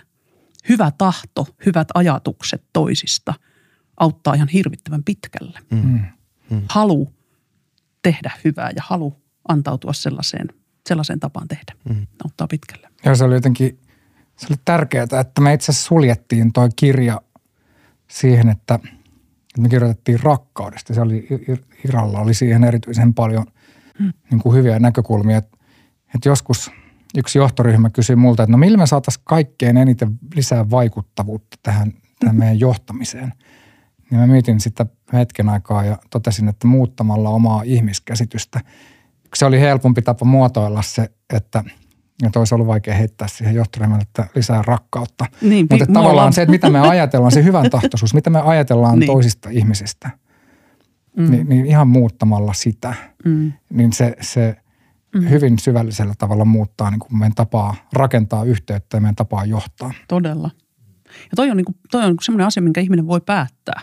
Hyvä 0.68 0.92
tahto, 0.98 1.46
hyvät 1.66 1.88
ajatukset 1.94 2.64
toisista 2.72 3.34
auttaa 3.96 4.34
ihan 4.34 4.48
hirvittävän 4.48 5.04
pitkälle. 5.04 5.58
Mm. 5.70 6.00
Mm. 6.50 6.62
Halu 6.68 7.12
tehdä 8.02 8.32
hyvää 8.44 8.70
ja 8.76 8.82
halu 8.86 9.22
antautua 9.48 9.92
sellaiseen, 9.92 10.48
sellaiseen 10.88 11.20
tapaan 11.20 11.48
tehdä 11.48 11.72
mm. 11.88 12.06
auttaa 12.24 12.46
pitkälle. 12.46 12.88
Ja 13.04 13.14
se 13.14 13.24
oli 13.24 13.34
jotenkin 13.34 13.78
se 14.36 14.46
oli 14.50 14.60
tärkeää, 14.64 15.06
että 15.20 15.40
me 15.40 15.54
itse 15.54 15.72
asiassa 15.72 15.88
suljettiin 15.88 16.52
tuo 16.52 16.68
kirja 16.76 17.20
siihen, 18.10 18.48
että 18.48 18.78
me 19.58 19.68
kirjoitettiin 19.68 20.20
rakkaudesta. 20.22 20.94
Se 20.94 21.00
oli, 21.00 21.26
Iralla 21.84 22.20
oli 22.20 22.34
siihen 22.34 22.64
erityisen 22.64 23.14
paljon 23.14 23.46
niin 24.30 24.40
kuin 24.42 24.56
hyviä 24.56 24.78
näkökulmia. 24.78 25.38
Että, 25.38 25.58
että 26.14 26.28
joskus 26.28 26.70
yksi 27.16 27.38
johtoryhmä 27.38 27.90
kysyi 27.90 28.16
multa, 28.16 28.42
että 28.42 28.52
no 28.52 28.58
millä 28.58 28.78
me 28.78 28.86
saataisiin 28.86 29.22
kaikkein 29.24 29.76
eniten 29.76 30.18
lisää 30.34 30.70
vaikuttavuutta 30.70 31.56
tähän, 31.62 31.92
tähän 32.20 32.36
meidän 32.36 32.60
johtamiseen. 32.60 33.32
Niin 34.10 34.20
mä 34.20 34.26
mietin 34.26 34.60
sitä 34.60 34.86
hetken 35.12 35.48
aikaa 35.48 35.84
ja 35.84 35.98
totesin, 36.10 36.48
että 36.48 36.66
muuttamalla 36.66 37.28
omaa 37.28 37.62
ihmiskäsitystä. 37.62 38.60
Se 39.34 39.44
oli 39.44 39.60
helpompi 39.60 40.02
tapa 40.02 40.24
muotoilla 40.24 40.82
se, 40.82 41.10
että– 41.30 41.64
ja 42.22 42.30
toisi 42.30 42.54
ollut 42.54 42.66
vaikea 42.66 42.94
heittää 42.94 43.28
siihen 43.28 43.54
johtoryhmälle, 43.54 44.02
että 44.02 44.26
lisää 44.34 44.62
rakkautta. 44.62 45.26
Niin, 45.40 45.66
Mutta 45.70 45.86
tavallaan 45.86 46.32
se, 46.32 46.42
että 46.42 46.50
mitä 46.50 46.70
me 46.70 46.80
ajatellaan, 46.80 47.32
se 47.32 47.44
hyvän 47.44 47.70
tahtoisuus, 47.70 48.14
mitä 48.14 48.30
me 48.30 48.40
ajatellaan 48.40 48.98
niin. 48.98 49.06
toisista 49.06 49.48
ihmisistä, 49.50 50.10
mm. 51.16 51.30
niin, 51.30 51.48
niin 51.48 51.66
ihan 51.66 51.88
muuttamalla 51.88 52.52
sitä, 52.52 52.94
mm. 53.24 53.52
niin 53.70 53.92
se, 53.92 54.16
se 54.20 54.56
mm. 55.14 55.28
hyvin 55.28 55.58
syvällisellä 55.58 56.14
tavalla 56.18 56.44
muuttaa 56.44 56.90
niin 56.90 57.00
kuin 57.00 57.18
meidän 57.18 57.34
tapaa 57.34 57.74
rakentaa 57.92 58.44
yhteyttä 58.44 58.96
ja 58.96 59.00
meidän 59.00 59.16
tapaa 59.16 59.44
johtaa. 59.44 59.92
Todella. 60.08 60.50
Ja 61.06 61.36
toi 61.36 61.50
on, 61.50 61.56
niin 61.56 61.64
kuin, 61.64 61.76
toi 61.90 62.04
on 62.04 62.16
semmoinen 62.20 62.46
asia, 62.46 62.62
minkä 62.62 62.80
ihminen 62.80 63.06
voi 63.06 63.20
päättää. 63.20 63.80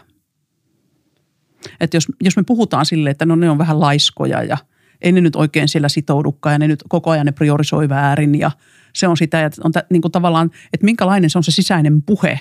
Että 1.79 1.97
jos, 1.97 2.07
jos 2.21 2.37
me 2.37 2.43
puhutaan 2.43 2.85
silleen, 2.85 3.11
että 3.11 3.25
no 3.25 3.35
ne 3.35 3.49
on 3.49 3.57
vähän 3.57 3.79
laiskoja 3.79 4.43
ja– 4.43 4.57
ei 5.01 5.11
ne 5.11 5.21
nyt 5.21 5.35
oikein 5.35 5.67
siellä 5.67 5.89
sitoudukaan 5.89 6.53
ja 6.53 6.59
ne 6.59 6.67
nyt 6.67 6.83
koko 6.89 7.09
ajan 7.09 7.25
ne 7.25 7.31
priorisoi 7.31 7.89
väärin 7.89 8.39
ja 8.39 8.51
se 8.93 9.07
on 9.07 9.17
sitä, 9.17 9.45
että 9.45 9.61
on 9.63 9.71
t- 9.71 9.89
niin 9.89 10.01
kuin 10.01 10.11
tavallaan, 10.11 10.51
että 10.73 10.85
minkälainen 10.85 11.29
se 11.29 11.37
on 11.37 11.43
se 11.43 11.51
sisäinen 11.51 12.01
puhe 12.01 12.39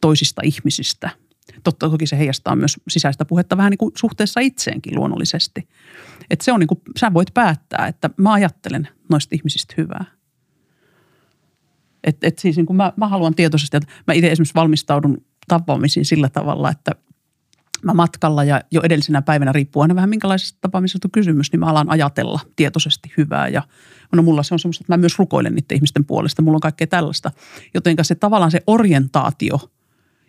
toisista 0.00 0.42
ihmisistä. 0.44 1.10
Totta 1.64 1.90
toki 1.90 2.06
se 2.06 2.18
heijastaa 2.18 2.56
myös 2.56 2.76
sisäistä 2.88 3.24
puhetta 3.24 3.56
vähän 3.56 3.70
niin 3.70 3.78
kuin 3.78 3.92
suhteessa 3.96 4.40
itseenkin 4.40 4.94
luonnollisesti. 4.94 5.68
Että 6.30 6.44
se 6.44 6.52
on 6.52 6.60
niin 6.60 6.68
kuin, 6.68 6.80
sä 6.98 7.14
voit 7.14 7.34
päättää, 7.34 7.86
että 7.86 8.10
mä 8.16 8.32
ajattelen 8.32 8.88
noista 9.10 9.34
ihmisistä 9.34 9.74
hyvää. 9.76 10.04
Että 12.04 12.26
et 12.26 12.38
siis 12.38 12.56
niin 12.56 12.66
kuin 12.66 12.76
mä, 12.76 12.92
mä 12.96 13.08
haluan 13.08 13.34
tietoisesti, 13.34 13.76
että 13.76 13.92
mä 14.06 14.14
itse 14.14 14.30
esimerkiksi 14.30 14.54
valmistaudun 14.54 15.24
tapaamisiin 15.48 16.04
sillä 16.04 16.28
tavalla, 16.28 16.70
että 16.70 16.92
mä 17.82 17.94
matkalla 17.94 18.44
ja 18.44 18.60
jo 18.70 18.80
edellisenä 18.84 19.22
päivänä 19.22 19.52
riippuu 19.52 19.82
aina 19.82 19.94
vähän 19.94 20.10
minkälaisesta 20.10 20.58
tapaamisesta 20.60 21.08
kysymys, 21.12 21.52
niin 21.52 21.60
mä 21.60 21.66
alan 21.66 21.90
ajatella 21.90 22.40
tietoisesti 22.56 23.12
hyvää 23.16 23.48
ja 23.48 23.62
no 24.12 24.22
mulla 24.22 24.42
se 24.42 24.54
on 24.54 24.58
semmoista, 24.58 24.82
että 24.82 24.92
mä 24.92 24.96
myös 24.96 25.18
rukoilen 25.18 25.54
niiden 25.54 25.76
ihmisten 25.76 26.04
puolesta, 26.04 26.42
mulla 26.42 26.56
on 26.56 26.60
kaikkea 26.60 26.86
tällaista. 26.86 27.32
Jotenka 27.74 28.04
se 28.04 28.14
tavallaan 28.14 28.50
se 28.50 28.62
orientaatio 28.66 29.60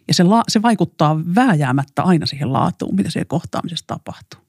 ja 0.08 0.14
se, 0.14 0.24
la, 0.24 0.44
se 0.48 0.62
vaikuttaa 0.62 1.20
vääjäämättä 1.36 2.04
aina 2.04 2.26
siihen 2.26 2.54
laatuun, 2.54 2.96
mitä 2.96 3.10
siellä 3.10 3.28
kohtaamisessa 3.28 3.88
tapahtuu. 3.88 4.40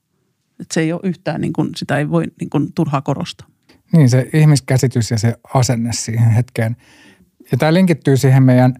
Et 0.61 0.71
se 0.71 0.81
ei 0.81 0.93
ole 0.93 1.01
yhtään, 1.05 1.41
niin 1.41 1.53
kuin, 1.53 1.71
sitä 1.77 1.99
ei 1.99 2.11
voi 2.11 2.25
niin 2.41 2.51
kuin, 2.51 2.73
turhaa 2.73 3.01
korostaa. 3.01 3.47
Niin 3.93 4.09
se 4.09 4.31
ihmiskäsitys 4.33 5.11
ja 5.11 5.19
se 5.19 5.35
asenne 5.55 5.93
siihen 5.93 6.31
hetkeen. 6.31 6.77
Ja 7.53 7.59
tämä 7.59 7.75
linkittyy 7.75 8.17
siihen 8.17 8.43
meidän, 8.43 8.75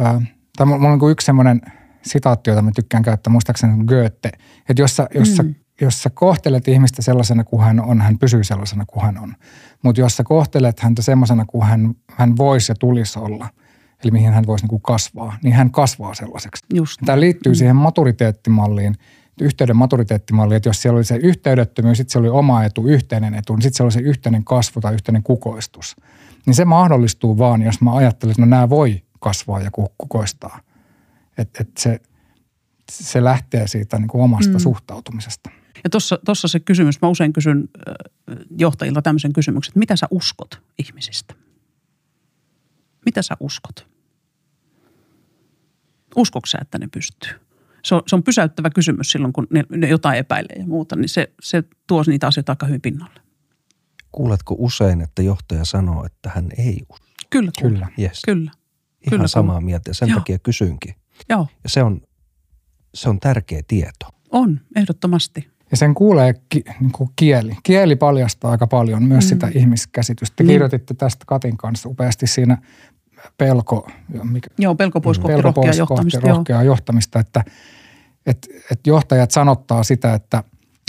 äh, 0.00 0.22
tämä 0.56 0.74
on 0.74 0.80
niin 0.80 1.10
yksi 1.10 1.24
semmoinen– 1.24 1.60
sitaatti, 2.02 2.50
jota 2.50 2.62
mä 2.62 2.70
tykkään 2.74 3.02
käyttää, 3.02 3.30
muistaakseni 3.30 3.84
Goethe, 3.84 4.30
että 4.68 4.82
jos 4.82 4.96
sä, 4.96 5.08
jos, 5.14 5.36
sä, 5.36 5.42
mm. 5.42 5.54
jos 5.80 6.02
sä 6.02 6.10
kohtelet 6.10 6.68
ihmistä 6.68 7.02
sellaisena 7.02 7.44
kuin 7.44 7.62
hän 7.62 7.80
on, 7.80 8.00
hän 8.00 8.18
pysyy 8.18 8.44
sellaisena 8.44 8.84
kuin 8.86 9.04
hän 9.04 9.18
on. 9.18 9.34
Mutta 9.82 10.00
jos 10.00 10.16
sä 10.16 10.24
kohtelet 10.24 10.80
häntä 10.80 11.02
sellaisena 11.02 11.44
kuin 11.46 11.64
hän, 11.66 11.94
hän 12.10 12.36
voisi 12.36 12.72
ja 12.72 12.76
tulisi 12.76 13.18
olla, 13.18 13.48
eli 14.04 14.10
mihin 14.10 14.32
hän 14.32 14.46
voisi 14.46 14.64
niin 14.64 14.70
kuin 14.70 14.82
kasvaa, 14.82 15.38
niin 15.42 15.54
hän 15.54 15.70
kasvaa 15.70 16.14
sellaiseksi. 16.14 16.66
Just. 16.74 17.00
Tämä 17.06 17.20
liittyy 17.20 17.52
mm. 17.52 17.56
siihen 17.56 17.76
maturiteettimalliin, 17.76 18.94
yhteyden 19.40 19.76
maturiteettimalliin, 19.76 20.56
että 20.56 20.68
jos 20.68 20.82
siellä 20.82 20.96
oli 20.96 21.04
se 21.04 21.16
yhteydettömyys, 21.16 21.98
sitten 21.98 22.12
se 22.12 22.18
oli 22.18 22.28
oma 22.28 22.64
etu, 22.64 22.86
yhteinen 22.86 23.34
etu, 23.34 23.54
niin 23.54 23.62
sitten 23.62 23.76
se 23.76 23.82
oli 23.82 23.92
se 23.92 24.00
yhteinen 24.00 24.44
kasvu 24.44 24.80
tai 24.80 24.94
yhteinen 24.94 25.22
kukoistus. 25.22 25.96
Niin 26.46 26.54
se 26.54 26.64
mahdollistuu 26.64 27.38
vaan, 27.38 27.62
jos 27.62 27.80
mä 27.80 27.92
ajattelen, 27.94 28.30
että 28.30 28.42
no 28.42 28.46
nämä 28.46 28.68
voi 28.68 29.02
kasvaa 29.20 29.60
ja 29.60 29.70
kukoistaa– 29.98 30.60
että 31.38 31.62
et 31.62 31.76
se, 31.78 32.00
se 32.90 33.24
lähtee 33.24 33.66
siitä 33.66 33.98
niin 33.98 34.08
kuin 34.08 34.22
omasta 34.22 34.52
mm. 34.52 34.58
suhtautumisesta. 34.58 35.50
Ja 35.84 35.90
tuossa 36.24 36.48
se 36.48 36.60
kysymys, 36.60 37.02
mä 37.02 37.08
usein 37.08 37.32
kysyn 37.32 37.68
johtajilta 38.58 39.02
tämmöisen 39.02 39.32
kysymyksen, 39.32 39.70
että 39.70 39.78
mitä 39.78 39.96
sä 39.96 40.06
uskot 40.10 40.62
ihmisistä? 40.78 41.34
Mitä 43.06 43.22
sä 43.22 43.36
uskot? 43.40 43.86
Uskoksa, 46.16 46.58
sä, 46.58 46.62
että 46.62 46.78
ne 46.78 46.88
pystyy? 46.92 47.30
Se 47.84 47.94
on, 47.94 48.02
se 48.06 48.16
on 48.16 48.22
pysäyttävä 48.22 48.70
kysymys 48.70 49.10
silloin, 49.10 49.32
kun 49.32 49.46
ne, 49.50 49.64
ne 49.70 49.88
jotain 49.88 50.18
epäilee 50.18 50.56
ja 50.58 50.66
muuta, 50.66 50.96
niin 50.96 51.08
se, 51.08 51.32
se 51.42 51.62
tuo 51.86 52.04
niitä 52.06 52.26
asioita 52.26 52.52
aika 52.52 52.66
hyvin 52.66 52.80
pinnalle. 52.80 53.20
Kuuletko 54.12 54.56
usein, 54.58 55.00
että 55.00 55.22
johtaja 55.22 55.64
sanoo, 55.64 56.06
että 56.06 56.30
hän 56.34 56.48
ei 56.58 56.82
usko? 56.88 57.06
Kyllä, 57.30 57.50
kyllä. 57.60 57.88
Yes. 57.98 58.22
Kyllä. 58.24 58.50
Ihan 58.50 59.10
kyllä, 59.10 59.26
samaa 59.26 59.60
mieltä 59.60 59.90
ja 59.90 59.94
sen 59.94 60.08
Joo. 60.08 60.18
takia 60.18 60.38
kysynkin. 60.38 60.94
Joo. 61.28 61.46
Ja 61.64 61.68
se 61.68 61.82
on, 61.82 62.00
se 62.94 63.08
on 63.08 63.20
tärkeä 63.20 63.60
tieto. 63.68 64.06
On, 64.30 64.60
ehdottomasti. 64.76 65.52
Ja 65.70 65.76
sen 65.76 65.94
kuulee 65.94 66.34
ki, 66.48 66.64
niin 66.80 66.92
kuin 66.92 67.10
kieli. 67.16 67.56
Kieli 67.62 67.96
paljastaa 67.96 68.50
aika 68.50 68.66
paljon 68.66 69.02
myös 69.02 69.24
mm. 69.24 69.28
sitä 69.28 69.48
ihmiskäsitystä. 69.54 70.36
Te 70.36 70.42
mm. 70.42 70.46
kirjoititte 70.46 70.94
tästä 70.94 71.24
Katin 71.26 71.56
kanssa 71.56 71.88
upeasti 71.88 72.26
siinä 72.26 72.58
pelko. 73.38 73.90
Mikä, 74.22 74.48
joo, 74.58 74.74
pelko 74.74 75.00
pois 75.00 75.18
kohti 75.18 75.32
pelko 75.32 75.42
rohkeaa 75.42 75.64
pois 75.64 75.78
johtamista. 75.78 76.20
Kohti 76.20 76.36
rohkeaa 76.36 76.62
johtamista, 76.62 77.20
että, 77.20 77.44
että, 78.26 78.48
että 78.70 78.90
johtajat 78.90 79.30
sanottaa 79.30 79.82
sitä, 79.82 80.14
että, 80.14 80.38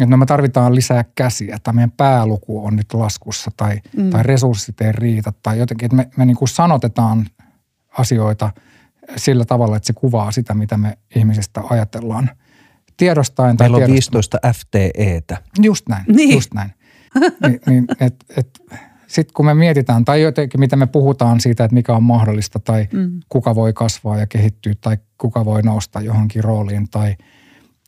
että 0.02 0.06
no 0.06 0.18
me 0.18 0.26
tarvitaan 0.26 0.76
lisää 0.76 1.06
käsiä 1.16 1.58
tai 1.64 1.74
meidän 1.74 1.92
pääluku 1.92 2.66
on 2.66 2.76
nyt 2.76 2.94
laskussa 2.94 3.52
tai, 3.58 3.82
mm. 3.98 4.10
tai 4.10 4.24
resurssit 4.24 4.82
ei 4.82 4.92
riitä 4.92 5.34
tai 5.44 5.60
jotenkin, 5.60 5.86
että 5.86 5.96
me, 5.96 6.10
me 6.18 6.26
niin 6.26 6.38
kuin 6.38 6.50
sanotetaan 6.50 7.26
asioita– 7.98 8.52
sillä 9.16 9.46
tavalla, 9.46 9.78
että 9.78 9.88
se 9.88 9.94
kuvaa 9.94 10.32
sitä, 10.32 10.54
mitä 10.54 10.78
me 10.78 10.98
ihmisistä 11.16 11.62
ajatellaan. 11.70 12.30
Tiedostaen 12.98 13.58
tai 13.58 13.70
Meillä 13.70 13.86
on 13.86 13.92
15 13.92 14.38
FTEtä. 14.54 15.38
Just 15.62 15.90
näin, 15.90 16.06
niin. 16.08 16.36
just 16.36 16.54
näin. 16.54 16.74
niin, 17.48 17.60
niin, 17.68 17.88
et, 18.00 18.16
et, 18.38 18.62
Sitten 19.08 19.34
kun 19.34 19.46
me 19.46 19.54
mietitään, 19.54 20.06
tai 20.06 20.22
jotenkin 20.22 20.60
mitä 20.60 20.76
me 20.76 20.88
puhutaan 20.88 21.40
siitä, 21.40 21.64
että 21.64 21.76
mikä 21.76 21.94
on 21.94 22.04
mahdollista, 22.04 22.60
tai 22.60 22.88
mm. 22.94 23.20
kuka 23.30 23.56
voi 23.56 23.74
kasvaa 23.74 24.18
ja 24.18 24.28
kehittyä, 24.28 24.74
tai 24.82 24.98
kuka 25.18 25.46
voi 25.46 25.62
nousta 25.62 26.02
johonkin 26.02 26.44
rooliin, 26.44 26.90
tai, 26.90 27.16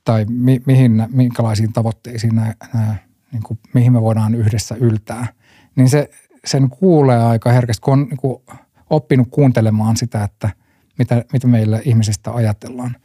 tai 0.04 0.26
mi, 0.30 0.62
mihin, 0.66 1.08
minkälaisiin 1.12 1.74
tavoitteisiin 1.74 2.36
nämä, 2.36 2.54
nämä, 2.74 2.96
niin 3.32 3.44
kuin, 3.44 3.60
mihin 3.74 3.94
me 3.94 4.02
voidaan 4.02 4.36
yhdessä 4.36 4.76
yltää, 4.76 5.28
niin 5.76 5.90
se, 5.90 6.10
sen 6.46 6.70
kuulee 6.70 7.24
aika 7.24 7.52
herkästi, 7.52 7.82
kun 7.82 7.94
on 7.94 8.08
niin 8.10 8.18
kuin, 8.18 8.42
oppinut 8.90 9.28
kuuntelemaan 9.32 9.98
sitä, 9.98 10.24
että 10.24 10.50
mitä, 10.98 11.26
mitä 11.34 11.48
meillä 11.48 11.80
ihmisistä 11.86 12.32
ajatellaan. 12.32 12.96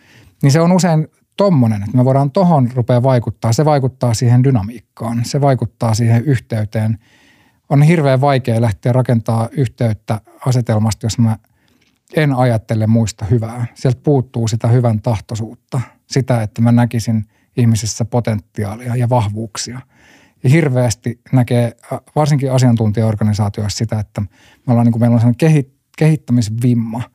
Niin 0.43 0.53
se 0.53 0.61
on 0.61 0.72
usein 0.72 1.09
tommonen, 1.36 1.82
että 1.82 1.97
me 1.97 2.05
voidaan 2.05 2.30
tohon 2.30 2.70
rupea 2.74 3.03
vaikuttaa. 3.03 3.53
Se 3.53 3.64
vaikuttaa 3.64 4.14
siihen 4.14 4.45
dynamiikkaan, 4.45 5.24
se 5.24 5.41
vaikuttaa 5.41 5.95
siihen 5.95 6.24
yhteyteen. 6.24 6.99
On 7.68 7.82
hirveän 7.82 8.20
vaikea 8.20 8.61
lähteä 8.61 8.93
rakentaa 8.93 9.49
yhteyttä 9.53 10.20
asetelmasta, 10.47 11.07
jos 11.07 11.18
mä 11.18 11.36
en 12.16 12.32
ajattele 12.34 12.86
muista 12.86 13.24
hyvää. 13.24 13.66
Sieltä 13.74 14.01
puuttuu 14.05 14.49
sitä 14.49 14.68
hyvän 14.68 15.03
tahtoisuutta, 15.03 15.80
sitä, 16.07 16.43
että 16.43 16.62
mä 16.62 16.72
näkisin 16.72 17.24
ihmisessä 17.57 18.05
potentiaalia 18.05 18.97
ja 18.97 19.09
vahvuuksia. 19.09 19.80
Ja 20.45 20.51
hirveästi 20.51 21.20
näkee, 21.32 21.76
varsinkin 22.16 22.53
asiantuntijaorganisaatioissa 22.53 23.78
sitä, 23.78 23.99
että 23.99 24.20
me 24.20 24.28
ollaan, 24.66 24.84
niin 24.84 24.93
kuin, 24.93 25.03
meillä 25.03 25.14
on 25.14 25.20
sellainen 25.20 25.66
kehittämisvimma– 25.97 27.03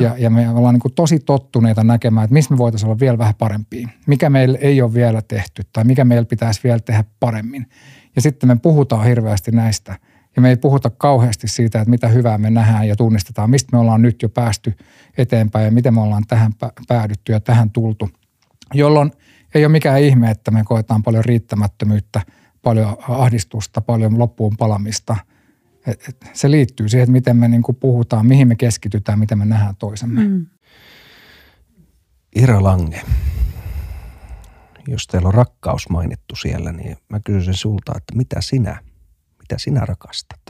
ja, 0.00 0.14
ja 0.18 0.30
me 0.30 0.50
ollaan 0.50 0.74
niin 0.74 0.80
kuin 0.80 0.94
tosi 0.94 1.18
tottuneita 1.18 1.84
näkemään, 1.84 2.24
että 2.24 2.34
missä 2.34 2.54
me 2.54 2.58
voitaisiin 2.58 2.88
olla 2.88 3.00
vielä 3.00 3.18
vähän 3.18 3.34
parempia. 3.34 3.88
Mikä 4.06 4.30
meillä 4.30 4.58
ei 4.60 4.82
ole 4.82 4.94
vielä 4.94 5.22
tehty 5.22 5.62
tai 5.72 5.84
mikä 5.84 6.04
meillä 6.04 6.24
pitäisi 6.24 6.60
vielä 6.64 6.80
tehdä 6.80 7.04
paremmin. 7.20 7.66
Ja 8.16 8.22
sitten 8.22 8.48
me 8.48 8.56
puhutaan 8.56 9.04
hirveästi 9.04 9.50
näistä. 9.50 9.98
Ja 10.36 10.42
me 10.42 10.48
ei 10.48 10.56
puhuta 10.56 10.90
kauheasti 10.90 11.48
siitä, 11.48 11.78
että 11.80 11.90
mitä 11.90 12.08
hyvää 12.08 12.38
me 12.38 12.50
nähdään 12.50 12.88
ja 12.88 12.96
tunnistetaan, 12.96 13.50
mistä 13.50 13.68
me 13.72 13.78
ollaan 13.78 14.02
nyt 14.02 14.22
jo 14.22 14.28
päästy 14.28 14.74
eteenpäin 15.18 15.64
ja 15.64 15.70
miten 15.70 15.94
me 15.94 16.00
ollaan 16.00 16.24
tähän 16.28 16.52
päädytty 16.88 17.32
ja 17.32 17.40
tähän 17.40 17.70
tultu. 17.70 18.08
Jolloin 18.74 19.12
ei 19.54 19.64
ole 19.64 19.72
mikään 19.72 20.00
ihme, 20.00 20.30
että 20.30 20.50
me 20.50 20.62
koetaan 20.64 21.02
paljon 21.02 21.24
riittämättömyyttä, 21.24 22.20
paljon 22.62 22.96
ahdistusta, 23.08 23.80
paljon 23.80 24.18
loppuun 24.18 24.56
palamista– 24.56 25.16
et, 25.86 26.08
et 26.08 26.30
se 26.32 26.50
liittyy 26.50 26.88
siihen, 26.88 27.02
että 27.02 27.12
miten 27.12 27.36
me 27.36 27.48
niin 27.48 27.62
kuin 27.62 27.76
puhutaan, 27.76 28.26
mihin 28.26 28.48
me 28.48 28.56
keskitytään, 28.56 29.18
miten 29.18 29.38
me 29.38 29.44
nähdään 29.44 29.76
toisemme. 29.76 30.24
Mm. 30.24 30.46
Ira 32.36 32.62
Lange, 32.62 33.02
jos 34.88 35.06
teillä 35.06 35.28
on 35.28 35.34
rakkaus 35.34 35.88
mainittu 35.88 36.36
siellä, 36.36 36.72
niin 36.72 36.96
mä 37.08 37.20
kysyisin 37.20 37.54
sulta, 37.54 37.92
että 37.96 38.16
mitä 38.16 38.40
sinä, 38.40 38.82
mitä 39.38 39.58
sinä 39.58 39.80
rakastat? 39.80 40.40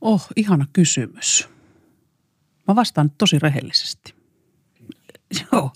Oh, 0.00 0.26
ihana 0.36 0.66
kysymys. 0.72 1.48
Mä 2.68 2.74
vastaan 2.74 3.10
tosi 3.10 3.38
rehellisesti. 3.38 4.14
Joo. 5.52 5.72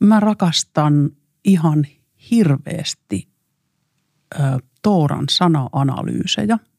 Mä 0.00 0.20
rakastan 0.20 1.10
ihan 1.44 1.86
hirveästi 2.30 3.28
ö, 4.34 4.38
Tooran 4.82 5.24
sana-analyysejä– 5.28 6.58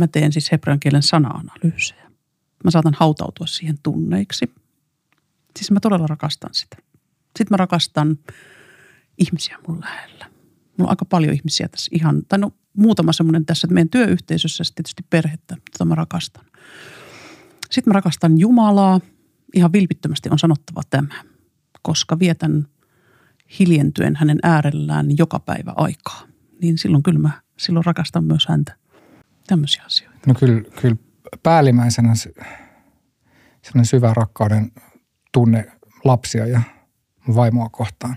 Mä 0.00 0.06
teen 0.06 0.32
siis 0.32 0.52
hebrean 0.52 0.80
kielen 0.80 1.02
sana-analyysejä. 1.02 2.10
Mä 2.64 2.70
saatan 2.70 2.96
hautautua 2.96 3.46
siihen 3.46 3.78
tunneiksi. 3.82 4.54
Siis 5.56 5.70
mä 5.70 5.80
todella 5.80 6.06
rakastan 6.06 6.50
sitä. 6.54 6.76
Sitten 7.26 7.46
mä 7.50 7.56
rakastan 7.56 8.18
ihmisiä 9.18 9.58
mun 9.68 9.80
lähellä. 9.80 10.26
Mulla 10.78 10.88
on 10.88 10.90
aika 10.90 11.04
paljon 11.04 11.34
ihmisiä 11.34 11.68
tässä 11.68 11.90
ihan, 11.94 12.22
tai 12.28 12.38
no 12.38 12.52
muutama 12.76 13.12
semmoinen 13.12 13.46
tässä, 13.46 13.66
että 13.66 13.74
meidän 13.74 13.88
työyhteisössä 13.88 14.64
tietysti 14.74 15.04
perhettä, 15.10 15.56
jota 15.72 15.84
mä 15.84 15.94
rakastan. 15.94 16.44
Sitten 17.70 17.90
mä 17.90 17.94
rakastan 17.94 18.38
Jumalaa. 18.38 19.00
Ihan 19.54 19.72
vilpittömästi 19.72 20.28
on 20.32 20.38
sanottava 20.38 20.82
tämä, 20.90 21.24
koska 21.82 22.18
vietän 22.18 22.66
hiljentyen 23.58 24.16
hänen 24.16 24.38
äärellään 24.42 25.06
joka 25.18 25.38
päivä 25.38 25.72
aikaa. 25.76 26.22
Niin 26.62 26.78
silloin 26.78 27.02
kyllä 27.02 27.18
mä 27.18 27.40
silloin 27.58 27.84
rakastan 27.84 28.24
myös 28.24 28.46
häntä 28.48 28.79
tämmöisiä 29.50 29.82
asioita? 29.84 30.18
No 30.26 30.34
kyllä, 30.34 30.62
kyllä 30.80 30.96
päällimmäisenä 31.42 32.14
sellainen 32.14 33.84
syvä 33.84 34.14
rakkauden 34.14 34.72
tunne 35.32 35.72
lapsia 36.04 36.46
ja 36.46 36.62
vaimoa 37.34 37.68
kohtaan. 37.68 38.16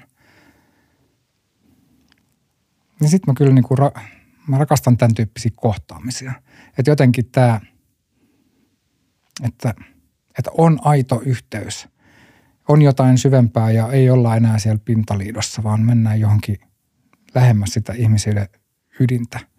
Niin 2.99 3.09
sitten 3.09 3.34
mä 3.34 3.38
kyllä 3.38 3.53
niin 3.53 3.63
kuin 3.63 3.77
ra- 3.77 3.99
mä 4.47 4.57
rakastan 4.57 4.97
tämän 4.97 5.15
tyyppisiä 5.15 5.51
kohtaamisia. 5.55 6.34
Että 6.77 6.91
jotenkin 6.91 7.25
tämä, 7.31 7.61
että, 9.43 9.73
että 10.38 10.51
on 10.57 10.79
aito 10.84 11.21
yhteys. 11.25 11.88
On 12.67 12.81
jotain 12.81 13.17
syvempää 13.17 13.71
ja 13.71 13.91
ei 13.91 14.09
olla 14.09 14.36
enää 14.36 14.59
siellä 14.59 14.81
pintaliidossa, 14.86 15.63
vaan 15.63 15.81
mennään 15.81 16.19
johonkin 16.19 16.57
lähemmäs 17.36 17.69
sitä 17.69 17.93
ihmisille 17.93 18.49
ydintä– 18.99 19.39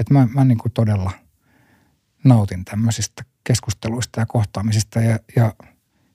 että 0.00 0.14
mä, 0.14 0.28
mä 0.34 0.44
niin 0.44 0.58
kuin 0.58 0.72
todella 0.72 1.10
nautin 2.24 2.64
tämmöisistä 2.64 3.24
keskusteluista 3.44 4.20
ja 4.20 4.26
kohtaamisista 4.26 5.00
ja, 5.00 5.18
ja 5.36 5.54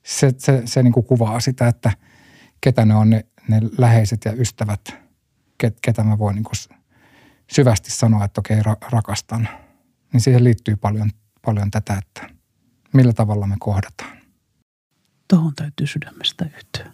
se, 0.06 0.34
se, 0.38 0.62
se 0.66 0.84
niin 0.84 0.94
kuin 0.94 1.06
kuvaa 1.06 1.40
sitä, 1.40 1.68
että 1.68 1.92
ketä 2.62 2.86
ne 2.86 2.96
on 2.96 3.10
ne, 3.10 3.26
ne 3.48 3.62
läheiset 3.78 4.26
ja 4.26 4.34
ystävät, 4.34 4.96
ket, 5.58 5.78
ketä 5.82 6.04
mä 6.04 6.18
voin 6.18 6.36
niin 6.36 6.44
kuin 6.44 6.78
syvästi 7.52 7.92
sanoa, 7.92 8.26
että 8.26 8.42
okei 8.42 8.64
ra, 8.64 8.78
rakastan. 8.92 9.50
Niin 10.14 10.22
siihen 10.22 10.44
liittyy 10.44 10.76
paljon, 10.76 11.12
paljon 11.46 11.72
tätä, 11.72 11.94
että 11.94 12.30
millä 12.94 13.14
tavalla 13.14 13.48
me 13.48 13.56
kohdataan. 13.60 14.18
Tuohon 15.28 15.56
täytyy 15.56 15.88
sydämestä 15.88 16.46
yhtyä. 16.46 16.84
Tämä 16.84 16.94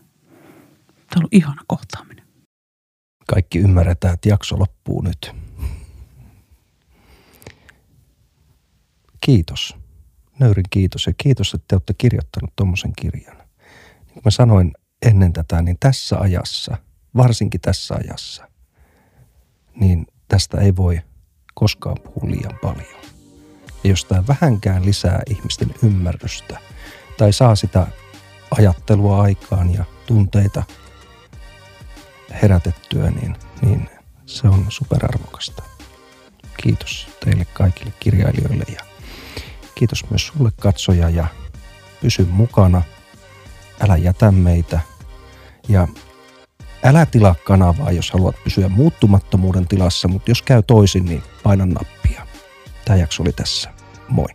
on 1.15 1.17
ollut 1.17 1.33
ihana 1.33 1.61
kohtaaminen. 1.67 2.25
Kaikki 3.27 3.59
ymmärretään, 3.59 4.13
että 4.13 4.29
jakso 4.29 4.59
loppuu 4.59 5.01
nyt. 5.01 5.44
Kiitos. 9.25 9.75
Nöyrin 10.39 10.65
kiitos 10.69 11.07
ja 11.07 11.13
kiitos, 11.17 11.53
että 11.53 11.65
te 11.67 11.75
olette 11.75 11.93
kirjoittanut 11.97 12.55
tuommoisen 12.55 12.93
kirjan. 12.95 13.37
Niin 13.37 14.13
kuin 14.13 14.21
mä 14.25 14.31
sanoin 14.31 14.73
ennen 15.05 15.33
tätä, 15.33 15.61
niin 15.61 15.77
tässä 15.79 16.19
ajassa, 16.19 16.77
varsinkin 17.17 17.61
tässä 17.61 17.95
ajassa, 17.95 18.47
niin 19.75 20.07
tästä 20.27 20.61
ei 20.61 20.75
voi 20.75 21.01
koskaan 21.53 21.97
puhua 22.03 22.31
liian 22.31 22.59
paljon. 22.61 23.01
Ja 23.83 23.89
jos 23.89 24.05
tämä 24.05 24.23
vähänkään 24.27 24.85
lisää 24.85 25.21
ihmisten 25.29 25.69
ymmärrystä 25.83 26.59
tai 27.17 27.33
saa 27.33 27.55
sitä 27.55 27.87
ajattelua 28.51 29.21
aikaan 29.21 29.73
ja 29.73 29.85
tunteita 30.07 30.63
herätettyä, 32.41 33.11
niin, 33.11 33.35
niin 33.61 33.89
se 34.25 34.47
on 34.47 34.65
superarvokasta. 34.69 35.63
Kiitos 36.57 37.07
teille 37.25 37.45
kaikille 37.45 37.93
kirjailijoille 37.99 38.65
ja 38.73 38.94
Kiitos 39.75 40.09
myös 40.09 40.27
sulle 40.27 40.51
katsoja 40.61 41.09
ja 41.09 41.27
pysy 42.01 42.27
mukana. 42.31 42.81
Älä 43.79 43.97
jätä 43.97 44.31
meitä. 44.31 44.79
Ja 45.67 45.87
älä 46.83 47.05
tilaa 47.05 47.35
kanavaa, 47.43 47.91
jos 47.91 48.11
haluat 48.11 48.35
pysyä 48.43 48.69
muuttumattomuuden 48.69 49.67
tilassa, 49.67 50.07
mutta 50.07 50.31
jos 50.31 50.41
käy 50.41 50.63
toisin, 50.63 51.05
niin 51.05 51.23
paina 51.43 51.65
nappia. 51.65 52.27
Tämä 52.85 52.97
jakso 52.97 53.23
oli 53.23 53.31
tässä. 53.31 53.73
Moi. 54.09 54.27